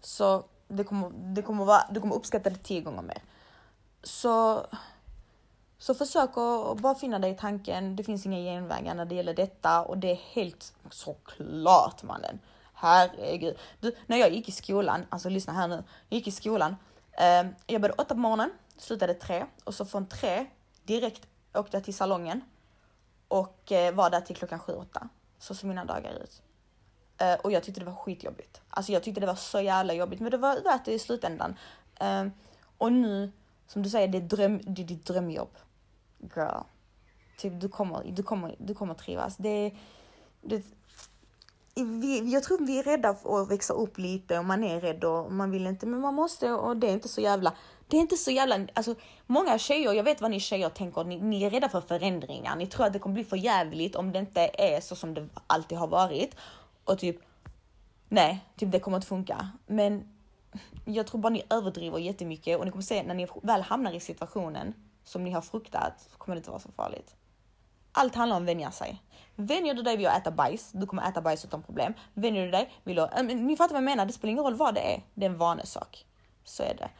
så 0.00 0.44
det 0.68 0.84
kommer, 0.84 1.10
det 1.34 1.42
kommer 1.42 1.64
vara, 1.64 1.82
du 1.90 2.00
kommer 2.00 2.14
uppskatta 2.14 2.50
det 2.50 2.58
tio 2.62 2.80
gånger 2.80 3.02
mer. 3.02 3.22
Så, 4.02 4.66
så 5.78 5.94
försök 5.94 6.30
att 6.36 6.80
bara 6.80 6.94
finna 6.94 7.18
dig 7.18 7.30
i 7.30 7.36
tanken. 7.36 7.96
Det 7.96 8.04
finns 8.04 8.26
inga 8.26 8.38
genvägar 8.38 8.94
när 8.94 9.04
det 9.04 9.14
gäller 9.14 9.34
detta 9.34 9.82
och 9.82 9.98
det 9.98 10.10
är 10.10 10.20
helt 10.32 10.74
såklart 10.90 12.02
mannen. 12.02 12.38
Herregud. 12.74 13.58
Du, 13.80 13.96
när 14.06 14.16
jag 14.16 14.32
gick 14.32 14.48
i 14.48 14.52
skolan, 14.52 15.06
alltså 15.08 15.28
lyssna 15.28 15.52
här 15.52 15.68
nu. 15.68 15.84
Jag 16.08 16.16
gick 16.16 16.28
i 16.28 16.30
skolan. 16.30 16.76
Eh, 17.12 17.46
jag 17.66 17.80
började 17.80 18.02
åtta 18.02 18.14
på 18.14 18.20
morgonen, 18.20 18.50
slutade 18.76 19.14
tre 19.14 19.46
och 19.64 19.74
så 19.74 19.84
från 19.84 20.06
tre 20.06 20.46
direkt 20.82 21.26
åkte 21.54 21.76
jag 21.76 21.84
till 21.84 21.94
salongen 21.94 22.40
och 23.28 23.72
eh, 23.72 23.94
var 23.94 24.10
där 24.10 24.20
till 24.20 24.36
klockan 24.36 24.58
7-8. 24.58 25.08
Så 25.38 25.54
såg 25.54 25.68
mina 25.68 25.84
dagar 25.84 26.12
ut. 26.22 26.42
Eh, 27.18 27.34
och 27.34 27.52
jag 27.52 27.62
tyckte 27.62 27.80
det 27.80 27.86
var 27.86 27.94
skitjobbigt. 27.94 28.60
Alltså 28.70 28.92
jag 28.92 29.02
tyckte 29.02 29.20
det 29.20 29.26
var 29.26 29.34
så 29.34 29.60
jävla 29.60 29.94
jobbigt, 29.94 30.20
men 30.20 30.30
det 30.30 30.36
var 30.36 30.60
värt 30.60 30.84
det 30.84 30.92
i 30.92 30.98
slutändan. 30.98 31.58
Eh, 32.00 32.26
och 32.78 32.92
nu, 32.92 33.32
som 33.66 33.82
du 33.82 33.90
säger, 33.90 34.08
det 34.08 34.18
är, 34.18 34.22
dröm, 34.22 34.60
det 34.66 34.82
är 34.82 34.86
ditt 34.86 35.06
drömjobb. 35.06 35.56
Girl. 36.36 36.62
Typ, 37.38 37.60
du 37.60 37.68
kommer, 37.68 38.04
du 38.12 38.22
kommer, 38.22 38.56
du 38.58 38.74
kommer 38.74 38.94
trivas. 38.94 39.36
Det, 39.36 39.72
det, 40.42 40.62
vi, 41.74 42.32
jag 42.32 42.42
tror 42.42 42.66
vi 42.66 42.78
är 42.78 42.82
rädda 42.82 43.14
för 43.14 43.42
att 43.42 43.50
växa 43.50 43.74
upp 43.74 43.98
lite 43.98 44.38
och 44.38 44.44
man 44.44 44.64
är 44.64 44.80
rädd 44.80 45.04
och 45.04 45.32
man 45.32 45.50
vill 45.50 45.66
inte, 45.66 45.86
men 45.86 46.00
man 46.00 46.14
måste 46.14 46.52
och 46.52 46.76
det 46.76 46.86
är 46.86 46.92
inte 46.92 47.08
så 47.08 47.20
jävla 47.20 47.52
det 47.88 47.96
är 47.96 48.00
inte 48.00 48.16
så 48.16 48.30
jävla, 48.30 48.66
alltså 48.74 48.94
många 49.26 49.58
tjejer, 49.58 49.92
jag 49.92 50.04
vet 50.04 50.20
vad 50.20 50.30
ni 50.30 50.40
tjejer 50.40 50.68
tänker, 50.68 51.04
ni, 51.04 51.20
ni 51.20 51.42
är 51.42 51.50
rädda 51.50 51.68
för 51.68 51.80
förändringar. 51.80 52.56
Ni 52.56 52.66
tror 52.66 52.86
att 52.86 52.92
det 52.92 52.98
kommer 52.98 53.14
bli 53.14 53.24
för 53.24 53.36
jävligt 53.36 53.96
om 53.96 54.12
det 54.12 54.18
inte 54.18 54.50
är 54.54 54.80
så 54.80 54.96
som 54.96 55.14
det 55.14 55.28
alltid 55.46 55.78
har 55.78 55.86
varit. 55.86 56.36
Och 56.84 56.98
typ, 56.98 57.16
nej, 58.08 58.44
typ 58.56 58.72
det 58.72 58.80
kommer 58.80 58.96
inte 58.96 59.06
funka. 59.06 59.48
Men 59.66 60.13
jag 60.84 61.06
tror 61.06 61.20
bara 61.20 61.30
ni 61.30 61.42
överdriver 61.50 61.98
jättemycket 61.98 62.58
och 62.58 62.64
ni 62.64 62.70
kommer 62.70 62.82
se 62.82 63.02
när 63.02 63.14
ni 63.14 63.26
väl 63.42 63.62
hamnar 63.62 63.92
i 63.92 64.00
situationen 64.00 64.74
som 65.04 65.24
ni 65.24 65.30
har 65.30 65.40
fruktat 65.40 66.08
så 66.12 66.18
kommer 66.18 66.36
det 66.36 66.38
inte 66.38 66.50
vara 66.50 66.60
så 66.60 66.72
farligt. 66.72 67.16
Allt 67.92 68.14
handlar 68.14 68.36
om 68.36 68.42
att 68.42 68.48
vänja 68.48 68.70
sig. 68.70 69.02
Vänjer 69.36 69.74
du 69.74 69.82
dig 69.82 69.96
vid 69.96 70.06
att 70.06 70.20
äta 70.20 70.30
bajs, 70.30 70.72
du 70.72 70.86
kommer 70.86 71.08
äta 71.08 71.20
bajs 71.20 71.44
utan 71.44 71.62
problem. 71.62 71.94
Vänjer 72.14 72.44
du 72.44 72.50
dig 72.50 72.72
vill 72.84 72.96
du, 72.96 73.02
äh, 73.02 73.22
ni 73.22 73.56
fattar 73.56 73.72
vad 73.72 73.82
jag 73.82 73.84
menar, 73.84 74.06
det 74.06 74.12
spelar 74.12 74.30
ingen 74.30 74.44
roll 74.44 74.54
vad 74.54 74.74
det 74.74 74.94
är, 74.94 75.02
det 75.14 75.26
är 75.26 75.30
en 75.30 75.38
vanesak. 75.38 76.06
Så 76.44 76.62
är 76.62 76.74
det. 76.74 76.90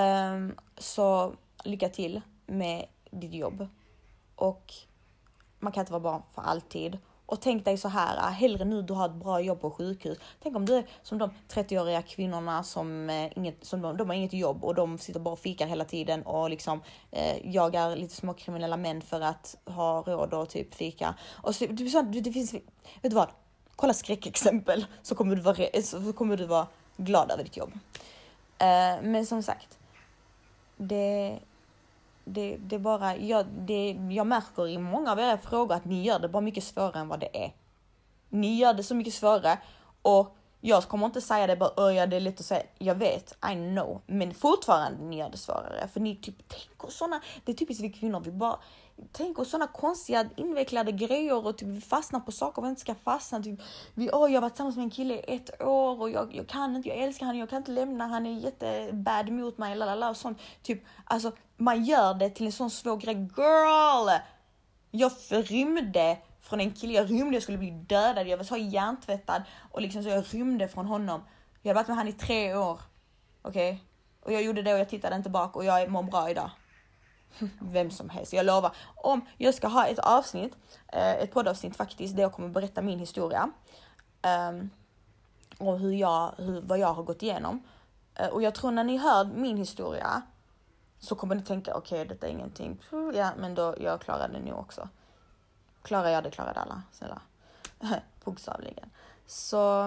Um, 0.00 0.56
så 0.78 1.34
lycka 1.64 1.88
till 1.88 2.20
med 2.46 2.86
ditt 3.10 3.34
jobb. 3.34 3.68
Och 4.36 4.72
man 5.58 5.72
kan 5.72 5.80
inte 5.80 5.92
vara 5.92 6.02
barn 6.02 6.22
för 6.34 6.42
alltid. 6.42 6.98
Och 7.30 7.40
tänk 7.40 7.64
dig 7.64 7.76
så 7.76 7.88
här, 7.88 8.16
ah, 8.18 8.28
hellre 8.28 8.64
nu 8.64 8.82
du 8.82 8.92
har 8.92 9.06
ett 9.06 9.14
bra 9.14 9.40
jobb 9.40 9.60
på 9.60 9.70
sjukhus. 9.70 10.18
Tänk 10.42 10.56
om 10.56 10.66
du 10.66 10.74
är 10.74 10.86
som 11.02 11.18
de 11.18 11.30
30-åriga 11.48 12.02
kvinnorna 12.02 12.62
som, 12.62 13.10
eh, 13.10 13.38
inget, 13.38 13.64
som 13.64 13.82
de, 13.82 13.96
de 13.96 14.08
har 14.08 14.14
inget 14.16 14.32
jobb 14.32 14.64
och 14.64 14.74
de 14.74 14.98
sitter 14.98 15.20
bara 15.20 15.32
och 15.32 15.38
fikar 15.38 15.66
hela 15.66 15.84
tiden 15.84 16.22
och 16.22 16.50
liksom 16.50 16.82
eh, 17.10 17.50
jagar 17.54 17.96
lite 17.96 18.14
små 18.14 18.34
kriminella 18.34 18.76
män 18.76 19.02
för 19.02 19.20
att 19.20 19.56
ha 19.64 20.02
råd 20.02 20.34
och 20.34 20.48
typ 20.48 20.74
fika. 20.74 21.14
Och 21.42 21.54
så, 21.54 21.66
det, 21.66 22.20
det 22.20 22.32
finns, 22.32 22.54
vet 22.54 22.62
du 23.02 23.08
vad? 23.08 23.28
Kolla 23.76 23.94
skräckexempel 23.94 24.86
så 25.02 25.14
kommer 25.14 25.36
du 25.36 25.42
vara, 25.42 25.82
så 25.82 26.12
kommer 26.12 26.36
du 26.36 26.46
vara 26.46 26.66
glad 26.96 27.30
över 27.30 27.44
ditt 27.44 27.56
jobb. 27.56 27.72
Eh, 28.58 29.02
men 29.02 29.26
som 29.26 29.42
sagt, 29.42 29.78
det, 30.76 31.38
det, 32.24 32.56
det 32.56 32.78
bara, 32.78 33.16
jag, 33.16 33.46
det, 33.46 33.90
jag 34.10 34.26
märker 34.26 34.68
i 34.68 34.78
många 34.78 35.12
av 35.12 35.18
era 35.18 35.38
frågor 35.38 35.74
att 35.74 35.84
ni 35.84 36.02
gör 36.02 36.18
det 36.18 36.28
bara 36.28 36.40
mycket 36.40 36.64
svårare 36.64 36.98
än 36.98 37.08
vad 37.08 37.20
det 37.20 37.44
är. 37.44 37.52
Ni 38.28 38.56
gör 38.58 38.74
det 38.74 38.82
så 38.82 38.94
mycket 38.94 39.14
svårare 39.14 39.58
och 40.02 40.36
jag 40.60 40.82
kommer 40.82 41.06
inte 41.06 41.20
säga 41.20 41.46
det 41.46 41.56
bara, 41.56 41.92
ja 41.92 42.06
det 42.06 42.16
är 42.16 42.20
lätt 42.20 42.40
att 42.40 42.46
säga, 42.46 42.62
jag 42.78 42.94
vet, 42.94 43.36
I 43.52 43.54
know, 43.54 44.00
men 44.06 44.34
fortfarande 44.34 45.04
ni 45.04 45.18
gör 45.18 45.30
det 45.30 45.38
svårare. 45.38 45.88
För 45.92 46.00
ni 46.00 46.16
typ 46.16 46.48
tänker 46.48 46.88
sådana, 46.88 47.20
det 47.44 47.52
är 47.52 47.56
typiskt 47.56 47.84
vi 47.84 47.92
kvinnor, 47.92 48.20
vi 48.20 48.30
bara 48.30 48.58
Tänk 49.12 49.38
och 49.38 49.46
sådana 49.46 49.66
konstiga 49.66 50.28
invecklade 50.36 50.92
grejer 50.92 51.46
och 51.46 51.58
typ 51.58 51.68
vi 51.68 51.80
fastnar 51.80 52.20
på 52.20 52.32
saker 52.32 52.62
vi 52.62 52.68
inte 52.68 52.80
ska 52.80 52.94
fastna. 52.94 53.42
Typ, 53.42 53.60
vi, 53.94 54.10
oh, 54.10 54.32
jag 54.32 54.36
har 54.36 54.40
varit 54.40 54.52
tillsammans 54.52 54.76
med 54.76 54.84
en 54.84 54.90
kille 54.90 55.14
i 55.14 55.24
ett 55.26 55.62
år 55.62 56.00
och 56.00 56.10
jag, 56.10 56.34
jag 56.34 56.48
kan 56.48 56.76
inte, 56.76 56.88
jag 56.88 56.98
älskar 56.98 57.26
honom, 57.26 57.40
jag 57.40 57.50
kan 57.50 57.58
inte 57.58 57.70
lämna, 57.70 58.06
han 58.06 58.26
är 58.26 58.40
jättebad 58.40 59.32
mot 59.32 59.58
mig, 59.58 59.76
lalala 59.76 60.10
och 60.10 60.16
sånt. 60.16 60.38
Typ, 60.62 60.84
alltså 61.04 61.32
man 61.56 61.84
gör 61.84 62.14
det 62.14 62.30
till 62.30 62.46
en 62.46 62.52
sån 62.52 62.70
svår 62.70 62.96
grej. 62.96 63.14
Girl! 63.36 64.10
Jag 64.90 65.12
rymde 65.30 66.18
från 66.40 66.60
en 66.60 66.72
kille, 66.72 66.94
jag 66.94 67.10
rymde, 67.10 67.36
jag 67.36 67.42
skulle 67.42 67.58
bli 67.58 67.70
dödad, 67.70 68.28
jag 68.28 68.36
var 68.36 68.44
så 68.44 68.56
hjärntvättad 68.56 69.42
och 69.72 69.80
liksom 69.80 70.02
så 70.02 70.08
jag 70.08 70.24
rymde 70.30 70.68
från 70.68 70.86
honom. 70.86 71.22
Jag 71.62 71.70
hade 71.70 71.78
varit 71.78 71.88
med 71.88 71.96
honom 71.96 72.12
i 72.12 72.12
tre 72.12 72.54
år. 72.54 72.80
Okej? 73.42 73.72
Okay? 73.72 73.84
Och 74.20 74.32
jag 74.32 74.42
gjorde 74.42 74.62
det 74.62 74.72
och 74.74 74.80
jag 74.80 74.88
tittade 74.88 75.16
inte 75.16 75.30
bak 75.30 75.56
och 75.56 75.64
jag 75.64 75.90
mår 75.90 76.02
bra 76.02 76.30
idag. 76.30 76.50
Vem 77.60 77.90
som 77.90 78.08
helst, 78.08 78.32
jag 78.32 78.46
lovar. 78.46 78.76
Om 78.96 79.20
jag 79.36 79.54
ska 79.54 79.68
ha 79.68 79.86
ett 79.86 79.98
avsnitt, 79.98 80.56
eh, 80.88 81.14
ett 81.14 81.32
poddavsnitt 81.32 81.76
faktiskt, 81.76 82.16
där 82.16 82.22
jag 82.22 82.32
kommer 82.32 82.48
berätta 82.48 82.82
min 82.82 82.98
historia. 82.98 83.50
Um, 84.50 84.70
och 85.58 85.78
hur 85.78 85.92
jag, 85.92 86.32
hur, 86.36 86.60
vad 86.60 86.78
jag 86.78 86.94
har 86.94 87.02
gått 87.02 87.22
igenom. 87.22 87.62
Uh, 88.20 88.26
och 88.26 88.42
jag 88.42 88.54
tror 88.54 88.70
när 88.70 88.84
ni 88.84 88.96
hör 88.96 89.24
min 89.24 89.56
historia 89.56 90.22
så 90.98 91.14
kommer 91.14 91.34
ni 91.34 91.42
tänka 91.42 91.74
okej, 91.74 92.02
okay, 92.02 92.14
detta 92.14 92.26
är 92.26 92.30
ingenting. 92.30 92.82
Ja, 93.14 93.30
men 93.38 93.54
då 93.54 93.74
jag 93.80 94.00
klarar 94.00 94.28
det 94.28 94.40
nu 94.40 94.52
också. 94.52 94.88
Klarar 95.82 96.08
jag 96.08 96.24
det, 96.24 96.30
klarar 96.30 96.52
alla. 96.58 96.82
Snälla. 96.92 97.22
Bokstavligen. 98.24 98.90
Så 99.26 99.86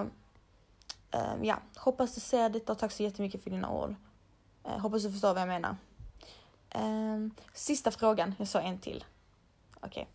um, 1.12 1.44
ja, 1.44 1.58
hoppas 1.78 2.16
du 2.16 2.22
ser 2.22 2.50
detta 2.50 2.72
och 2.72 2.80
tack 2.80 2.92
så 2.92 3.04
jättemycket 3.04 3.44
för 3.44 3.50
dina 3.50 3.70
ord. 3.70 3.96
Uh, 4.68 4.80
hoppas 4.80 5.04
du 5.04 5.12
förstår 5.12 5.34
vad 5.34 5.42
jag 5.42 5.48
menar. 5.48 5.76
Um, 6.76 7.32
sista 7.54 7.92
frågan, 7.92 8.36
jag 8.38 8.48
sa 8.48 8.62
en 8.62 8.80
till. 8.80 9.06
Okej. 9.80 10.08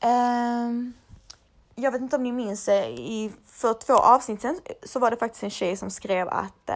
Okay. 0.00 0.10
Um, 0.10 0.94
jag 1.74 1.92
vet 1.92 2.00
inte 2.00 2.16
om 2.16 2.22
ni 2.22 2.32
minns, 2.32 2.68
eh, 2.68 2.88
i, 2.88 3.32
för 3.46 3.74
två 3.74 3.92
avsnitt 3.92 4.42
sen 4.42 4.60
så 4.82 4.98
var 4.98 5.10
det 5.10 5.16
faktiskt 5.16 5.44
en 5.44 5.50
tjej 5.50 5.76
som 5.76 5.90
skrev 5.90 6.28
att, 6.28 6.70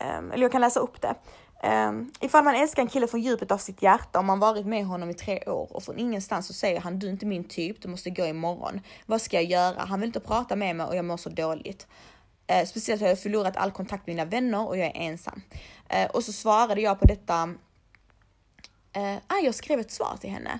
um, 0.00 0.32
eller 0.32 0.42
jag 0.42 0.52
kan 0.52 0.60
läsa 0.60 0.80
upp 0.80 1.00
det. 1.00 1.14
Um, 1.62 2.12
ifall 2.20 2.44
man 2.44 2.54
älskar 2.54 2.82
en 2.82 2.88
kille 2.88 3.06
från 3.06 3.20
djupet 3.20 3.50
av 3.50 3.58
sitt 3.58 3.82
hjärta, 3.82 4.18
och 4.18 4.24
man 4.24 4.40
varit 4.40 4.66
med 4.66 4.86
honom 4.86 5.10
i 5.10 5.14
tre 5.14 5.44
år 5.46 5.76
och 5.76 5.82
från 5.82 5.98
ingenstans 5.98 6.46
så 6.46 6.52
säger 6.52 6.80
han 6.80 6.98
du 6.98 7.06
är 7.06 7.10
inte 7.10 7.26
min 7.26 7.44
typ, 7.44 7.82
du 7.82 7.88
måste 7.88 8.10
gå 8.10 8.26
imorgon. 8.26 8.80
Vad 9.06 9.22
ska 9.22 9.36
jag 9.36 9.44
göra? 9.44 9.84
Han 9.84 10.00
vill 10.00 10.08
inte 10.08 10.20
prata 10.20 10.56
med 10.56 10.76
mig 10.76 10.86
och 10.86 10.96
jag 10.96 11.04
mår 11.04 11.16
så 11.16 11.28
dåligt. 11.28 11.86
Eh, 12.48 12.66
speciellt 12.66 13.00
har 13.00 13.08
jag 13.08 13.20
förlorat 13.20 13.56
all 13.56 13.70
kontakt 13.70 14.06
med 14.06 14.16
mina 14.16 14.24
vänner 14.24 14.66
och 14.66 14.78
jag 14.78 14.86
är 14.86 15.00
ensam. 15.00 15.42
Eh, 15.88 16.10
och 16.10 16.24
så 16.24 16.32
svarade 16.32 16.80
jag 16.80 17.00
på 17.00 17.06
detta. 17.06 17.54
Eh, 18.92 19.16
ah, 19.26 19.38
jag 19.42 19.54
skrev 19.54 19.80
ett 19.80 19.90
svar 19.90 20.16
till 20.20 20.30
henne. 20.30 20.58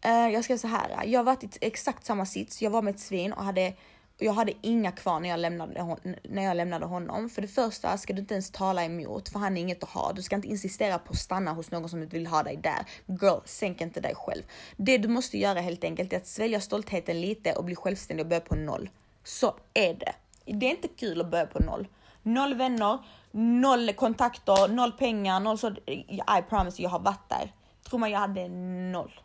Eh, 0.00 0.28
jag 0.28 0.44
skrev 0.44 0.56
så 0.56 0.68
här. 0.68 1.04
Jag 1.04 1.20
har 1.20 1.24
varit 1.24 1.44
i 1.44 1.48
exakt 1.60 2.06
samma 2.06 2.26
sits. 2.26 2.62
Jag 2.62 2.70
var 2.70 2.82
med 2.82 2.94
ett 2.94 3.00
svin 3.00 3.32
och 3.32 3.44
hade 3.44 3.74
jag 4.18 4.32
hade 4.32 4.52
inga 4.62 4.92
kvar 4.92 5.20
när 5.20 5.28
jag, 5.28 5.40
lämnade, 5.40 5.96
när 6.22 6.42
jag 6.42 6.56
lämnade 6.56 6.86
honom. 6.86 7.30
För 7.30 7.42
det 7.42 7.48
första 7.48 7.98
ska 7.98 8.12
du 8.12 8.20
inte 8.20 8.34
ens 8.34 8.50
tala 8.50 8.84
emot, 8.84 9.28
för 9.28 9.38
han 9.38 9.56
är 9.56 9.60
inget 9.60 9.82
att 9.82 9.88
ha. 9.88 10.12
Du 10.12 10.22
ska 10.22 10.36
inte 10.36 10.48
insistera 10.48 10.98
på 10.98 11.12
att 11.12 11.18
stanna 11.18 11.52
hos 11.52 11.70
någon 11.70 11.88
som 11.88 12.02
inte 12.02 12.16
vill 12.16 12.26
ha 12.26 12.42
dig 12.42 12.56
där. 12.56 12.86
Girl, 13.06 13.40
sänk 13.44 13.80
inte 13.80 14.00
dig 14.00 14.14
själv. 14.14 14.42
Det 14.76 14.98
du 14.98 15.08
måste 15.08 15.38
göra 15.38 15.60
helt 15.60 15.84
enkelt 15.84 16.12
är 16.12 16.16
att 16.16 16.26
svälja 16.26 16.60
stoltheten 16.60 17.20
lite 17.20 17.52
och 17.52 17.64
bli 17.64 17.74
självständig 17.74 18.24
och 18.24 18.30
börja 18.30 18.40
på 18.40 18.56
noll. 18.56 18.90
Så 19.24 19.54
är 19.74 19.94
det. 19.94 20.14
Det 20.46 20.66
är 20.66 20.70
inte 20.70 20.88
kul 20.88 21.20
att 21.20 21.30
börja 21.30 21.46
på 21.46 21.58
noll. 21.58 21.88
Noll 22.22 22.54
vänner, 22.54 22.98
noll 23.30 23.92
kontakter, 23.92 24.68
noll 24.68 24.92
pengar, 24.92 25.40
noll 25.40 25.58
så. 25.58 25.70
I 25.86 26.42
promise, 26.48 26.82
jag 26.82 26.90
har 26.90 27.00
varit 27.00 27.28
där. 27.28 27.52
Tror 27.88 27.98
man 27.98 28.10
jag 28.10 28.18
hade 28.18 28.48
noll. 28.48 29.20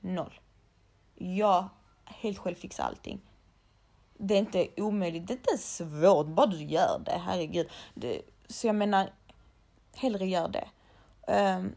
Noll. 0.00 0.40
Jag 1.14 1.68
helt 2.04 2.38
själv 2.38 2.54
fixar 2.54 2.84
allting 2.84 3.20
det 4.24 4.34
är 4.34 4.38
inte 4.38 4.68
omöjligt, 4.76 5.26
det 5.26 5.32
är 5.32 5.36
inte 5.36 5.58
svårt, 5.58 6.26
bara 6.26 6.46
du 6.46 6.62
gör 6.62 7.02
det, 7.04 7.20
herregud. 7.24 7.68
Det, 7.94 8.22
så 8.48 8.66
jag 8.66 8.76
menar, 8.76 9.12
hellre 9.94 10.26
gör 10.26 10.48
det. 10.48 10.68
Um, 11.32 11.74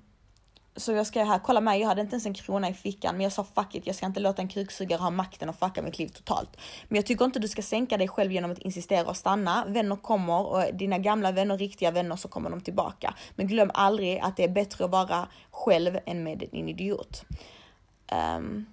så 0.76 0.92
jag 0.92 1.08
skrev 1.08 1.26
här, 1.26 1.40
kolla 1.40 1.62
mig, 1.62 1.82
jag 1.82 1.88
hade 1.88 2.02
inte 2.02 2.14
ens 2.14 2.26
en 2.26 2.34
krona 2.34 2.70
i 2.70 2.74
fickan, 2.74 3.16
men 3.16 3.24
jag 3.24 3.32
sa 3.32 3.44
fuck 3.44 3.76
it, 3.76 3.88
jag 3.88 3.96
ska 3.96 4.06
inte 4.06 4.20
låta 4.20 4.42
en 4.42 4.48
kuksugare 4.48 5.00
ha 5.00 5.10
makten 5.10 5.50
och 5.50 5.56
fucka 5.56 5.82
mitt 5.82 6.00
liv 6.00 6.08
totalt. 6.08 6.58
Men 6.88 6.96
jag 6.96 7.06
tycker 7.06 7.26
inte 7.26 7.40
du 7.40 7.48
ska 7.48 7.62
sänka 7.62 7.98
dig 7.98 8.08
själv 8.08 8.32
genom 8.32 8.52
att 8.52 8.58
insistera 8.58 9.08
och 9.08 9.18
stanna. 9.18 9.66
Vänner 9.68 9.96
kommer 9.96 10.48
och 10.48 10.64
dina 10.74 10.98
gamla 10.98 11.32
vänner, 11.32 11.58
riktiga 11.58 11.92
vänner, 11.92 12.16
så 12.16 12.28
kommer 12.28 12.50
de 12.50 12.62
tillbaka. 12.62 13.14
Men 13.36 13.48
glöm 13.48 13.72
aldrig 13.74 14.20
att 14.20 14.38
det 14.38 14.44
är 14.44 14.50
bättre 14.50 14.86
att 14.86 14.92
vara 14.92 15.28
själv 15.52 16.00
än 16.06 16.24
med 16.24 16.44
en 16.52 16.70
idiot. 16.70 17.26
Um, 18.38 18.66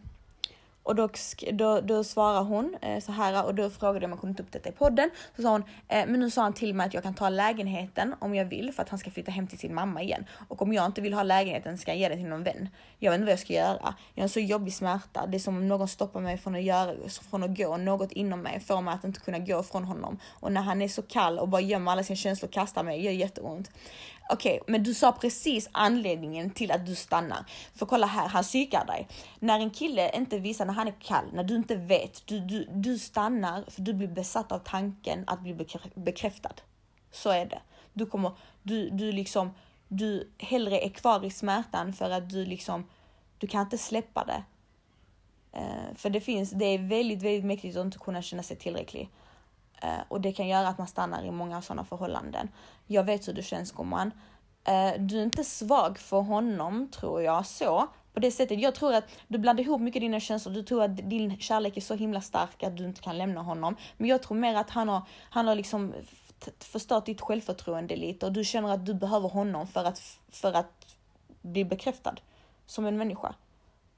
och 0.82 0.94
då, 0.94 1.08
då, 1.52 1.80
då 1.80 2.04
svarar 2.04 2.42
hon 2.42 2.76
eh, 2.82 3.00
så 3.00 3.12
här 3.12 3.44
och 3.44 3.54
då 3.54 3.70
frågade 3.70 3.98
jag 3.98 4.04
om 4.04 4.10
jag 4.10 4.20
kunde 4.20 4.36
ta 4.36 4.42
upp 4.42 4.52
detta 4.52 4.68
i 4.68 4.72
podden. 4.72 5.10
Så 5.36 5.42
sa 5.42 5.50
hon, 5.50 5.64
eh, 5.88 6.06
men 6.06 6.20
nu 6.20 6.30
sa 6.30 6.42
han 6.42 6.52
till 6.52 6.74
mig 6.74 6.86
att 6.86 6.94
jag 6.94 7.02
kan 7.02 7.14
ta 7.14 7.28
lägenheten 7.28 8.14
om 8.18 8.34
jag 8.34 8.44
vill 8.44 8.72
för 8.72 8.82
att 8.82 8.88
han 8.88 8.98
ska 8.98 9.10
flytta 9.10 9.30
hem 9.30 9.46
till 9.46 9.58
sin 9.58 9.74
mamma 9.74 10.02
igen. 10.02 10.24
Och 10.48 10.62
om 10.62 10.72
jag 10.72 10.86
inte 10.86 11.00
vill 11.00 11.14
ha 11.14 11.22
lägenheten 11.22 11.78
ska 11.78 11.90
jag 11.90 11.98
ge 11.98 12.08
den 12.08 12.18
till 12.18 12.28
någon 12.28 12.44
vän. 12.44 12.68
Jag 12.98 13.10
vet 13.10 13.18
inte 13.18 13.24
vad 13.24 13.32
jag 13.32 13.38
ska 13.38 13.52
göra. 13.52 13.94
Jag 14.14 14.22
har 14.22 14.22
en 14.22 14.28
så 14.28 14.40
jobbig 14.40 14.74
smärta. 14.74 15.26
Det 15.26 15.36
är 15.36 15.38
som 15.38 15.56
om 15.56 15.68
någon 15.68 15.88
stoppar 15.88 16.20
mig 16.20 16.38
från 16.38 16.54
att, 16.54 16.62
göra, 16.62 16.94
från 17.30 17.42
att 17.42 17.58
gå. 17.58 17.76
Något 17.76 18.12
inom 18.12 18.40
mig 18.40 18.60
får 18.60 18.80
mig 18.80 18.94
att 18.94 19.04
inte 19.04 19.20
kunna 19.20 19.38
gå 19.38 19.62
från 19.62 19.84
honom. 19.84 20.18
Och 20.40 20.52
när 20.52 20.62
han 20.62 20.82
är 20.82 20.88
så 20.88 21.02
kall 21.02 21.38
och 21.38 21.48
bara 21.48 21.60
gömmer 21.60 21.92
alla 21.92 22.04
sina 22.04 22.16
känslor 22.16 22.48
och 22.48 22.54
kastar 22.54 22.82
mig, 22.82 23.04
gör 23.04 23.12
jätteont. 23.12 23.70
Okej, 24.28 24.60
okay, 24.60 24.72
men 24.72 24.82
du 24.82 24.94
sa 24.94 25.12
precis 25.12 25.68
anledningen 25.72 26.50
till 26.50 26.70
att 26.70 26.86
du 26.86 26.94
stannar. 26.94 27.44
För 27.74 27.86
kolla 27.86 28.06
här, 28.06 28.28
han 28.28 28.42
psykar 28.42 28.86
dig. 28.86 29.08
När 29.38 29.60
en 29.60 29.70
kille 29.70 30.16
inte 30.16 30.38
visar 30.38 30.66
när 30.66 30.72
han 30.72 30.88
är 30.88 30.94
kall, 31.00 31.24
när 31.32 31.44
du 31.44 31.56
inte 31.56 31.76
vet, 31.76 32.26
du, 32.26 32.40
du, 32.40 32.68
du 32.70 32.98
stannar 32.98 33.64
för 33.68 33.82
du 33.82 33.94
blir 33.94 34.08
besatt 34.08 34.52
av 34.52 34.58
tanken 34.58 35.24
att 35.26 35.40
bli 35.40 35.66
bekräftad. 35.94 36.54
Så 37.10 37.30
är 37.30 37.46
det. 37.46 37.60
Du 37.92 38.06
kommer, 38.06 38.32
du, 38.62 38.90
du 38.90 39.12
liksom, 39.12 39.54
du 39.88 40.30
hellre 40.38 40.80
är 40.80 40.90
kvar 40.90 41.24
i 41.24 41.30
smärtan 41.30 41.92
för 41.92 42.10
att 42.10 42.30
du 42.30 42.44
liksom, 42.44 42.86
du 43.38 43.46
kan 43.46 43.60
inte 43.60 43.78
släppa 43.78 44.24
det. 44.24 44.42
Uh, 45.60 45.94
för 45.96 46.10
det 46.10 46.20
finns, 46.20 46.50
det 46.50 46.64
är 46.64 46.78
väldigt, 46.78 47.22
väldigt 47.22 47.44
mäktigt 47.44 47.76
att 47.76 47.84
inte 47.84 47.98
kunna 47.98 48.22
känna 48.22 48.42
sig 48.42 48.56
tillräcklig. 48.56 49.08
Eh, 49.82 50.00
och 50.08 50.20
det 50.20 50.32
kan 50.32 50.48
göra 50.48 50.68
att 50.68 50.78
man 50.78 50.86
stannar 50.86 51.24
i 51.24 51.30
många 51.30 51.62
sådana 51.62 51.84
förhållanden. 51.84 52.48
Jag 52.86 53.04
vet 53.04 53.28
hur 53.28 53.32
du 53.32 53.42
känns 53.42 53.72
gumman. 53.72 54.10
Eh, 54.64 54.92
du 54.98 55.18
är 55.18 55.22
inte 55.22 55.44
svag 55.44 55.98
för 55.98 56.20
honom 56.20 56.88
tror 56.88 57.22
jag 57.22 57.46
så. 57.46 57.88
På 58.12 58.20
det 58.20 58.30
sättet, 58.30 58.60
jag 58.60 58.74
tror 58.74 58.94
att 58.94 59.04
du 59.28 59.38
blandar 59.38 59.64
ihop 59.64 59.80
mycket 59.80 60.02
dina 60.02 60.20
känslor. 60.20 60.54
Du 60.54 60.62
tror 60.62 60.82
att 60.82 60.96
din 60.96 61.38
kärlek 61.38 61.76
är 61.76 61.80
så 61.80 61.94
himla 61.94 62.20
stark 62.20 62.62
att 62.62 62.76
du 62.76 62.84
inte 62.84 63.00
kan 63.00 63.18
lämna 63.18 63.42
honom. 63.42 63.76
Men 63.96 64.08
jag 64.08 64.22
tror 64.22 64.36
mer 64.36 64.54
att 64.54 64.70
han 64.70 64.88
har, 64.88 65.02
han 65.30 65.48
har 65.48 65.54
liksom 65.54 65.94
förstört 66.58 67.06
ditt 67.06 67.20
självförtroende 67.20 67.96
lite 67.96 68.26
och 68.26 68.32
du 68.32 68.44
känner 68.44 68.74
att 68.74 68.86
du 68.86 68.94
behöver 68.94 69.28
honom 69.28 69.66
för 69.66 69.84
att, 69.84 70.18
för 70.30 70.52
att 70.52 70.96
bli 71.42 71.64
bekräftad 71.64 72.14
som 72.66 72.86
en 72.86 72.98
människa. 72.98 73.34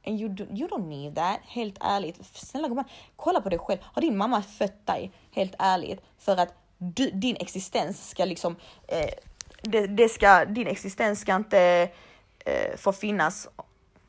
And 0.06 0.20
you, 0.20 0.28
do, 0.28 0.44
you 0.44 0.68
don't 0.68 0.88
need 0.88 1.14
that, 1.14 1.40
helt 1.42 1.78
ärligt. 1.80 2.26
Snälla 2.36 2.68
gumman, 2.68 2.84
kolla 3.16 3.40
på 3.40 3.48
dig 3.48 3.58
själv. 3.58 3.78
Har 3.82 4.02
din 4.02 4.16
mamma 4.16 4.42
fött 4.42 4.86
dig, 4.86 5.12
helt 5.30 5.54
ärligt, 5.58 6.00
för 6.18 6.36
att 6.36 6.54
du, 6.78 7.10
din 7.10 7.36
existens 7.40 8.08
ska 8.10 8.24
liksom, 8.24 8.56
eh, 8.88 9.10
det, 9.62 9.86
det, 9.86 10.08
ska, 10.08 10.44
din 10.44 10.66
existens 10.66 11.20
ska 11.20 11.34
inte 11.34 11.88
eh, 12.38 12.76
få 12.76 12.92
finnas 12.92 13.48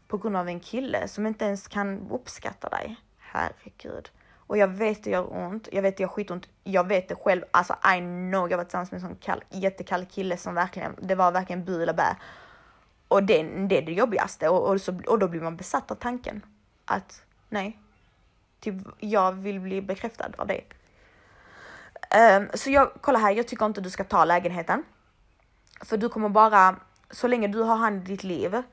på 0.08 0.18
grund 0.18 0.38
av 0.38 0.48
en 0.48 0.60
kille 0.60 1.08
som 1.08 1.28
inte 1.28 1.46
ens 1.46 1.68
kan 1.68 2.08
uppskatta 2.12 2.70
dig. 2.70 2.96
Herregud. 3.20 4.10
Och 4.48 4.58
jag 4.58 4.68
vet 4.68 5.04
det 5.04 5.10
gör 5.10 5.34
ont, 5.34 5.68
jag 5.72 5.82
vet 5.82 5.98
det 5.98 6.04
gör 6.04 6.08
skitont, 6.08 6.50
jag 6.64 6.88
vet 6.88 7.08
det 7.08 7.16
själv, 7.16 7.42
alltså 7.52 7.74
I 7.74 8.00
know, 8.00 8.50
jag 8.52 8.58
var 8.58 8.64
tillsammans 8.64 8.92
med 8.92 9.02
en 9.02 9.08
sån 9.08 9.16
kall, 9.16 9.44
jättekall 9.50 10.06
kille 10.06 10.38
som 10.38 10.56
verkligen, 10.56 10.96
det 11.02 11.16
var 11.16 11.32
verkligen 11.32 11.66
bu 11.66 11.84
eller 11.84 11.94
bä. 11.94 12.16
Och 13.08 13.24
det, 13.24 13.44
det 13.44 13.78
är 13.78 13.82
det 13.82 13.92
jobbigaste 13.92 14.50
och, 14.50 14.70
och, 14.70 14.82
så, 14.82 15.02
och 15.08 15.20
då 15.20 15.28
blir 15.28 15.42
man 15.42 15.56
besatt 15.56 15.92
av 15.92 15.96
tanken 15.96 16.46
att 16.86 17.24
nej, 17.50 17.80
typ, 18.60 18.76
jag 19.00 19.32
vill 19.32 19.60
bli 19.60 19.82
bekräftad 19.82 20.32
av 20.38 20.48
dig. 20.48 20.68
Um, 22.38 22.50
så 22.54 22.70
jag, 22.70 22.92
kolla 23.02 23.20
här, 23.20 23.32
jag 23.32 23.48
tycker 23.48 23.66
inte 23.66 23.82
du 23.82 23.90
ska 23.90 24.04
ta 24.04 24.26
lägenheten. 24.26 24.84
För 25.82 25.98
du 25.98 26.10
kommer 26.10 26.30
bara, 26.30 26.76
så 27.12 27.28
länge 27.28 27.48
du 27.48 27.62
har 27.62 27.76
han 27.76 27.96
i 27.96 28.00
ditt 28.00 28.24
liv 28.24 28.64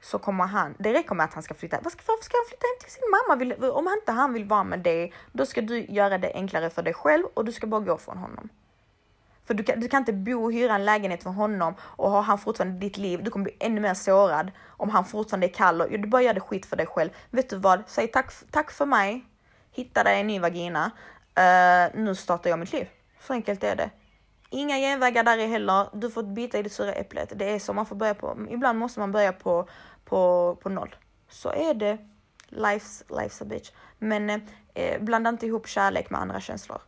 så 0.00 0.18
kommer 0.18 0.46
han, 0.46 0.74
det 0.78 0.92
räcker 0.92 1.14
med 1.14 1.24
att 1.24 1.34
han 1.34 1.42
ska 1.42 1.54
flytta. 1.54 1.76
Varför 1.82 1.98
ska 1.98 2.36
han 2.36 2.48
flytta 2.48 2.66
hem 2.66 2.76
till 2.80 2.90
sin 2.90 3.02
mamma? 3.10 3.38
Vill, 3.38 3.70
om 3.70 3.88
inte 3.88 4.12
han 4.12 4.32
vill 4.32 4.44
vara 4.44 4.64
med 4.64 4.80
dig, 4.80 5.12
då 5.32 5.46
ska 5.46 5.60
du 5.60 5.84
göra 5.84 6.18
det 6.18 6.32
enklare 6.34 6.70
för 6.70 6.82
dig 6.82 6.94
själv 6.94 7.24
och 7.34 7.44
du 7.44 7.52
ska 7.52 7.66
bara 7.66 7.80
gå 7.80 7.98
från 7.98 8.18
honom. 8.18 8.48
För 9.44 9.54
du 9.54 9.62
kan, 9.62 9.80
du 9.80 9.88
kan 9.88 10.00
inte 10.00 10.12
bo 10.12 10.44
och 10.44 10.52
hyra 10.52 10.74
en 10.74 10.84
lägenhet 10.84 11.22
för 11.22 11.30
honom 11.30 11.74
och 11.80 12.10
ha 12.10 12.20
han 12.20 12.38
fortfarande 12.38 12.78
ditt 12.78 12.96
liv. 12.96 13.22
Du 13.22 13.30
kommer 13.30 13.44
bli 13.44 13.56
ännu 13.60 13.80
mer 13.80 13.94
sårad 13.94 14.50
om 14.68 14.90
han 14.90 15.04
fortfarande 15.04 15.46
är 15.46 15.52
kall 15.54 15.80
och 15.80 15.90
du 15.90 16.08
bara 16.08 16.22
gör 16.22 16.34
det 16.34 16.40
skit 16.40 16.66
för 16.66 16.76
dig 16.76 16.86
själv. 16.86 17.10
Vet 17.30 17.50
du 17.50 17.56
vad? 17.56 17.82
Säg 17.86 18.08
tack, 18.08 18.32
tack 18.50 18.70
för 18.70 18.86
mig. 18.86 19.24
Hitta 19.72 20.04
dig 20.04 20.20
en 20.20 20.26
ny 20.26 20.38
vagina. 20.38 20.90
Uh, 21.38 22.00
nu 22.00 22.14
startar 22.14 22.50
jag 22.50 22.58
mitt 22.58 22.72
liv. 22.72 22.88
Så 23.20 23.32
enkelt 23.32 23.64
är 23.64 23.76
det. 23.76 23.90
Inga 24.50 24.76
genvägar 24.76 25.24
där 25.24 25.46
heller. 25.46 25.88
Du 25.92 26.10
får 26.10 26.22
bita 26.22 26.58
i 26.58 26.62
det 26.62 26.70
sura 26.70 26.92
äpplet. 26.92 27.32
Det 27.36 27.50
är 27.50 27.58
så 27.58 27.72
man 27.72 27.86
får 27.86 27.96
börja 27.96 28.14
på. 28.14 28.46
Ibland 28.50 28.78
måste 28.78 29.00
man 29.00 29.12
börja 29.12 29.32
på, 29.32 29.68
på, 30.04 30.56
på 30.62 30.68
noll. 30.68 30.94
Så 31.28 31.52
är 31.52 31.74
det. 31.74 31.98
Life's, 32.48 33.04
life's 33.08 33.42
a 33.42 33.44
bitch. 33.44 33.70
Men 33.98 34.30
eh, 34.74 35.00
blanda 35.00 35.30
inte 35.30 35.46
ihop 35.46 35.68
kärlek 35.68 36.10
med 36.10 36.20
andra 36.20 36.40
känslor. 36.40 36.80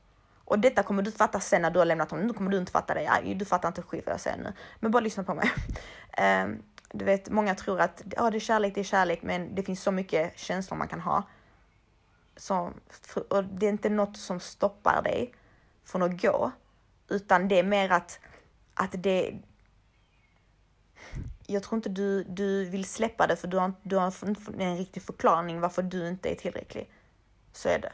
Och 0.44 0.58
detta 0.58 0.82
kommer 0.82 1.02
du 1.02 1.12
fatta 1.12 1.40
sen 1.40 1.62
när 1.62 1.70
du 1.70 1.78
har 1.78 1.86
lämnat 1.86 2.10
honom. 2.10 2.26
Nu 2.26 2.32
kommer 2.32 2.50
du 2.50 2.58
inte 2.58 2.72
fatta 2.72 2.94
det. 2.94 3.34
Du 3.36 3.44
fattar 3.44 3.68
inte 3.68 3.82
skit 3.82 4.06
vad 4.06 4.12
jag 4.12 4.20
säger 4.20 4.36
nu. 4.36 4.52
Men 4.80 4.90
bara 4.90 5.00
lyssna 5.00 5.24
på 5.24 5.34
mig. 5.34 5.52
Um, 6.44 6.62
du 6.92 7.04
vet, 7.04 7.30
många 7.30 7.54
tror 7.54 7.80
att 7.80 8.02
ja, 8.16 8.30
det 8.30 8.38
är 8.38 8.40
kärlek, 8.40 8.74
det 8.74 8.80
är 8.80 8.84
kärlek, 8.84 9.22
men 9.22 9.54
det 9.54 9.62
finns 9.62 9.82
så 9.82 9.92
mycket 9.92 10.38
känslor 10.38 10.76
man 10.76 10.88
kan 10.88 11.00
ha. 11.00 11.22
Som, 12.36 12.74
och 13.28 13.44
det 13.44 13.66
är 13.66 13.70
inte 13.70 13.88
något 13.88 14.16
som 14.16 14.40
stoppar 14.40 15.02
dig 15.02 15.34
från 15.84 16.02
att 16.02 16.22
gå, 16.22 16.52
utan 17.08 17.48
det 17.48 17.58
är 17.58 17.62
mer 17.62 17.92
att, 17.92 18.20
att 18.74 19.02
det... 19.02 19.34
Jag 21.46 21.62
tror 21.62 21.76
inte 21.76 21.88
du, 21.88 22.24
du 22.24 22.64
vill 22.64 22.84
släppa 22.84 23.26
det 23.26 23.36
för 23.36 23.48
du 23.48 23.56
har, 23.56 23.72
du 23.82 23.96
har 23.96 24.12
en 24.60 24.76
riktig 24.76 25.02
förklaring 25.02 25.60
varför 25.60 25.82
du 25.82 26.08
inte 26.08 26.30
är 26.30 26.34
tillräcklig. 26.34 26.90
Så 27.52 27.68
är 27.68 27.78
det 27.78 27.92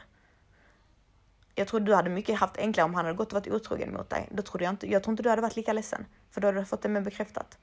jag 1.55 1.67
tror 1.67 1.79
du 1.79 1.95
hade 1.95 2.09
mycket 2.09 2.39
haft 2.39 2.57
enklare 2.57 2.85
om 2.85 2.95
han 2.95 3.05
hade 3.05 3.17
gått 3.17 3.27
och 3.27 3.33
varit 3.33 3.47
otrogen 3.47 3.93
mot 3.93 4.09
dig. 4.09 4.29
Då 4.31 4.43
trodde 4.43 4.63
jag 4.63 4.73
inte, 4.73 4.91
jag 4.91 5.03
tror 5.03 5.13
inte 5.13 5.23
du 5.23 5.29
hade 5.29 5.41
varit 5.41 5.55
lika 5.55 5.73
ledsen, 5.73 6.05
för 6.31 6.41
då 6.41 6.47
hade 6.47 6.59
du 6.59 6.65
fått 6.65 6.81
det 6.81 6.89
mer 6.89 7.01
bekräftat. 7.01 7.57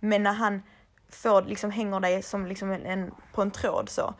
Men 0.00 0.22
när 0.22 0.32
han 0.32 0.62
får, 1.08 1.42
liksom 1.42 1.70
hänger 1.70 2.00
dig 2.00 2.22
som 2.22 2.46
liksom 2.46 2.70
en, 2.70 3.14
på 3.32 3.42
en 3.42 3.50
tråd 3.50 3.88
så, 3.88 4.14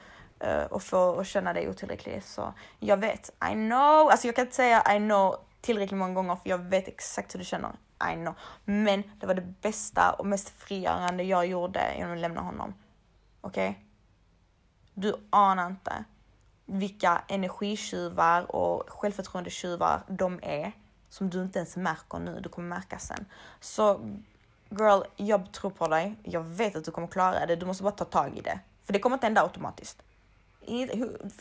uh, 0.44 1.02
och 1.02 1.26
känna 1.26 1.52
dig 1.52 1.68
otillräcklig. 1.68 2.22
Så 2.24 2.54
jag 2.78 2.96
vet, 2.96 3.30
I 3.50 3.52
know, 3.52 4.08
alltså 4.10 4.26
jag 4.26 4.36
kan 4.36 4.44
inte 4.44 4.56
säga 4.56 4.96
I 4.96 4.98
know 4.98 5.36
tillräckligt 5.60 5.98
många 5.98 6.14
gånger 6.14 6.36
för 6.36 6.50
jag 6.50 6.58
vet 6.58 6.88
exakt 6.88 7.34
hur 7.34 7.38
du 7.38 7.44
känner. 7.44 7.70
I 8.12 8.14
know. 8.14 8.34
Men 8.64 9.02
det 9.20 9.26
var 9.26 9.34
det 9.34 9.54
bästa 9.60 10.12
och 10.12 10.26
mest 10.26 10.48
frigörande 10.48 11.22
jag 11.22 11.46
gjorde 11.46 11.94
genom 11.96 12.12
att 12.12 12.18
lämna 12.18 12.40
honom. 12.40 12.74
Okej? 13.40 13.70
Okay? 13.70 13.82
Du 14.94 15.14
anar 15.30 15.66
inte 15.66 16.04
vilka 16.66 17.22
energitjuvar 17.28 18.56
och 18.56 18.90
självförtroendetjuvar 18.90 20.02
de 20.08 20.40
är 20.42 20.72
som 21.08 21.30
du 21.30 21.42
inte 21.42 21.58
ens 21.58 21.76
märker 21.76 22.18
nu. 22.18 22.40
Du 22.40 22.48
kommer 22.48 22.68
märka 22.68 22.98
sen. 22.98 23.26
Så 23.60 24.00
girl, 24.70 25.02
jag 25.16 25.52
tror 25.52 25.70
på 25.70 25.88
dig. 25.88 26.16
Jag 26.22 26.42
vet 26.42 26.76
att 26.76 26.84
du 26.84 26.90
kommer 26.90 27.08
klara 27.08 27.46
det. 27.46 27.56
Du 27.56 27.66
måste 27.66 27.82
bara 27.82 27.92
ta 27.92 28.04
tag 28.04 28.38
i 28.38 28.40
det. 28.40 28.60
För 28.84 28.92
det 28.92 28.98
kommer 28.98 29.16
inte 29.16 29.26
hända 29.26 29.42
automatiskt. 29.42 30.02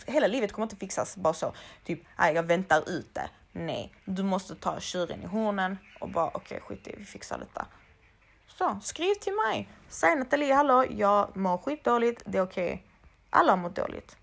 Hela 0.05 0.27
livet 0.27 0.51
kommer 0.51 0.65
inte 0.65 0.75
fixas 0.75 1.17
bara 1.17 1.33
så. 1.33 1.53
Typ, 1.83 2.01
jag 2.17 2.43
väntar 2.43 2.89
ut 2.89 3.13
det. 3.13 3.29
Nej, 3.51 3.93
du 4.05 4.23
måste 4.23 4.55
ta 4.55 4.79
tjuren 4.79 5.23
i 5.23 5.25
hornen 5.25 5.77
och 5.99 6.09
bara 6.09 6.27
okej, 6.27 6.61
okay, 6.63 6.77
skit 6.77 6.87
i, 6.87 6.95
vi 6.97 7.05
fixar 7.05 7.37
detta. 7.37 7.65
Så 8.47 8.79
skriv 8.83 9.13
till 9.13 9.33
mig. 9.33 9.69
Säg 9.89 10.15
Nathalie, 10.15 10.53
hallå, 10.53 10.85
jag 10.89 11.37
mår 11.37 11.57
skitdåligt. 11.57 12.21
Det 12.25 12.37
är 12.37 12.41
okej. 12.41 12.73
Okay. 12.73 12.79
Alla 13.29 13.51
har 13.51 13.57
mått 13.57 13.75
dåligt. 13.75 14.17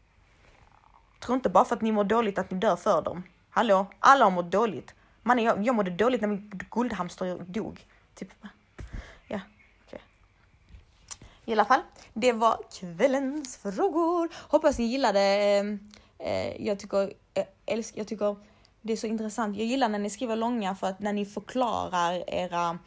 Tro 1.19 1.35
inte 1.35 1.49
bara 1.49 1.65
för 1.65 1.77
att 1.77 1.83
ni 1.83 1.93
mår 1.93 2.05
dåligt 2.05 2.39
att 2.39 2.51
ni 2.51 2.59
dör 2.59 2.77
för 2.77 3.03
dem. 3.03 3.23
Hallå, 3.51 3.87
alla 4.01 4.25
har 4.25 4.31
mått 4.31 4.51
dåligt. 4.51 4.95
Man, 5.23 5.39
jag, 5.39 5.67
jag 5.67 5.75
mådde 5.75 5.91
dåligt 5.91 6.21
när 6.21 6.29
min 6.29 6.51
guldhamster 6.71 7.39
dog. 7.47 7.87
Typ. 8.15 8.29
Ja, 8.41 8.47
okej. 9.27 9.41
Okay. 9.87 10.01
I 11.45 11.53
alla 11.53 11.65
fall, 11.65 11.81
det 12.15 12.33
var 12.33 12.59
kvällens 12.81 13.57
frågor. 13.57 14.29
Hoppas 14.49 14.79
ni 14.79 14.85
gillade. 14.85 15.21
Ehm, 15.21 15.81
eh, 16.19 16.67
jag 16.67 16.79
tycker, 16.79 17.13
jag, 17.35 17.47
älsk, 17.67 17.95
jag 17.97 18.09
tycker 18.09 18.37
det 18.81 18.93
är 18.93 18.97
så 18.97 19.07
intressant. 19.07 19.57
Jag 19.57 19.67
gillar 19.67 19.89
när 19.89 19.99
ni 19.99 20.11
skriver 20.11 20.37
långa 20.37 20.75
för 20.75 20.87
att 20.87 21.01
när 21.01 21.13
ni 21.13 21.27
förklarar 21.27 22.31
era 22.31 22.79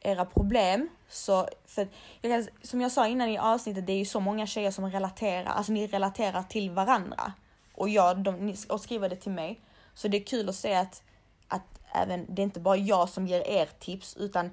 era 0.00 0.24
problem. 0.24 0.88
Så, 1.08 1.48
för 1.66 1.88
jag 2.20 2.32
kan, 2.32 2.54
som 2.62 2.80
jag 2.80 2.92
sa 2.92 3.06
innan 3.06 3.28
i 3.28 3.38
avsnittet, 3.38 3.86
det 3.86 3.92
är 3.92 3.98
ju 3.98 4.04
så 4.04 4.20
många 4.20 4.46
tjejer 4.46 4.70
som 4.70 4.90
relaterar, 4.90 5.44
alltså 5.44 5.72
ni 5.72 5.86
relaterar 5.86 6.42
till 6.42 6.70
varandra. 6.70 7.32
Och 7.80 7.88
jag, 7.88 8.18
de, 8.18 8.54
och 8.68 8.80
skriva 8.80 9.08
det 9.08 9.16
till 9.16 9.32
mig. 9.32 9.60
Så 9.94 10.08
det 10.08 10.16
är 10.16 10.24
kul 10.24 10.48
att 10.48 10.54
se 10.54 10.74
att, 10.74 11.02
att 11.48 11.80
även, 11.92 12.34
det 12.34 12.42
är 12.42 12.44
inte 12.44 12.60
bara 12.60 12.76
jag 12.76 13.08
som 13.08 13.26
ger 13.26 13.40
er 13.40 13.68
tips, 13.78 14.16
utan 14.16 14.50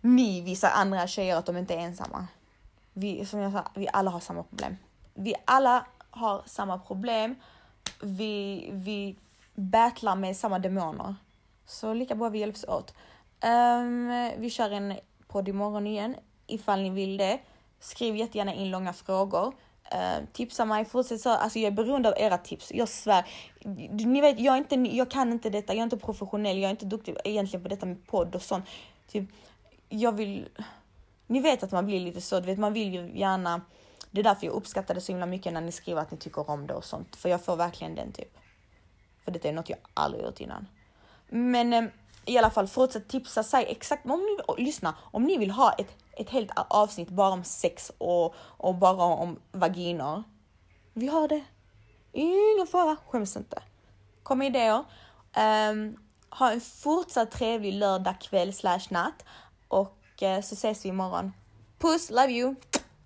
ni 0.00 0.40
visar 0.40 0.70
andra 0.70 1.06
tjejer 1.06 1.36
att 1.36 1.46
de 1.46 1.56
inte 1.56 1.74
är 1.74 1.78
ensamma. 1.78 2.26
Vi, 2.92 3.26
som 3.26 3.40
jag 3.40 3.52
sa, 3.52 3.64
vi 3.74 3.88
alla 3.92 4.10
har 4.10 4.20
samma 4.20 4.42
problem. 4.42 4.76
Vi 5.14 5.34
alla 5.44 5.86
har 6.10 6.42
samma 6.46 6.78
problem. 6.78 7.34
Vi, 8.00 8.70
vi 8.72 9.16
battlar 9.54 10.16
med 10.16 10.36
samma 10.36 10.58
demoner. 10.58 11.14
Så 11.66 11.94
lika 11.94 12.14
bra 12.14 12.28
vi 12.28 12.38
hjälps 12.38 12.64
åt. 12.64 12.94
Um, 13.44 14.30
vi 14.38 14.50
kör 14.50 14.70
en 14.70 14.98
podd 15.28 15.48
imorgon 15.48 15.86
igen 15.86 16.16
ifall 16.46 16.82
ni 16.82 16.90
vill 16.90 17.16
det. 17.16 17.40
Skriv 17.80 18.16
jättegärna 18.16 18.54
in 18.54 18.70
långa 18.70 18.92
frågor. 18.92 19.54
Eh, 19.94 20.18
uh, 20.18 20.26
tipsa 20.32 20.64
mig, 20.64 20.84
fortsätt 20.84 21.20
så. 21.20 21.30
Alltså 21.30 21.58
jag 21.58 21.66
är 21.66 21.76
beroende 21.76 22.08
av 22.08 22.14
era 22.18 22.38
tips. 22.38 22.72
Jag 22.74 22.88
svär. 22.88 23.24
Ni 23.90 24.20
vet, 24.20 24.40
jag, 24.40 24.54
är 24.54 24.58
inte, 24.58 24.74
jag 24.96 25.10
kan 25.10 25.32
inte 25.32 25.50
detta. 25.50 25.72
Jag 25.72 25.78
är 25.78 25.84
inte 25.84 25.96
professionell. 25.96 26.58
Jag 26.58 26.66
är 26.66 26.70
inte 26.70 26.86
duktig 26.86 27.16
egentligen 27.24 27.62
på 27.62 27.68
detta 27.68 27.86
med 27.86 28.06
podd 28.06 28.34
och 28.34 28.42
sånt. 28.42 28.64
Typ, 29.08 29.24
jag 29.88 30.12
vill... 30.12 30.48
Ni 31.26 31.40
vet 31.40 31.62
att 31.62 31.72
man 31.72 31.86
blir 31.86 32.00
lite 32.00 32.20
så, 32.20 32.40
du 32.40 32.46
vet 32.46 32.58
man 32.58 32.72
vill 32.72 32.94
ju 32.94 33.18
gärna... 33.18 33.60
Det 34.10 34.20
är 34.20 34.24
därför 34.24 34.46
jag 34.46 34.54
uppskattar 34.54 34.94
det 34.94 35.00
så 35.00 35.12
himla 35.12 35.26
mycket 35.26 35.52
när 35.52 35.60
ni 35.60 35.72
skriver 35.72 36.00
att 36.00 36.10
ni 36.10 36.16
tycker 36.16 36.50
om 36.50 36.66
det 36.66 36.74
och 36.74 36.84
sånt. 36.84 37.16
För 37.16 37.28
jag 37.28 37.44
får 37.44 37.56
verkligen 37.56 37.94
den 37.94 38.12
typ. 38.12 38.38
För 39.24 39.30
detta 39.30 39.48
är 39.48 39.52
något 39.52 39.68
jag 39.68 39.78
aldrig 39.94 40.24
gjort 40.24 40.40
innan. 40.40 40.66
Men 41.28 41.72
eh, 41.72 41.84
i 42.24 42.38
alla 42.38 42.50
fall 42.50 42.68
fortsätt 42.68 43.08
tipsa, 43.08 43.42
säg 43.42 43.64
exakt 43.68 44.06
om 44.06 44.20
ni, 44.20 44.64
lyssna, 44.64 44.94
om 45.00 45.24
ni 45.24 45.38
vill 45.38 45.50
ha 45.50 45.72
ett, 45.72 45.96
ett 46.16 46.30
helt 46.30 46.50
avsnitt 46.54 47.08
bara 47.08 47.28
om 47.28 47.44
sex 47.44 47.92
och, 47.98 48.34
och 48.36 48.74
bara 48.74 49.04
om 49.04 49.40
vaginor. 49.52 50.22
Vi 50.92 51.06
har 51.06 51.28
det. 51.28 51.44
Ingen 52.12 52.66
fara, 52.66 52.96
skäms 53.08 53.36
inte. 53.36 53.62
Kom 54.22 54.38
med 54.38 54.46
idéer. 54.46 54.84
Um, 55.70 55.96
ha 56.30 56.52
en 56.52 56.60
fortsatt 56.60 57.30
trevlig 57.30 57.72
lördag 57.72 58.20
kväll 58.20 58.52
slash 58.52 58.80
natt 58.90 59.24
och 59.68 59.98
uh, 60.22 60.40
så 60.40 60.54
ses 60.54 60.84
vi 60.84 60.88
imorgon. 60.88 61.32
Puss, 61.78 62.10
love 62.10 62.32
you! 62.32 62.54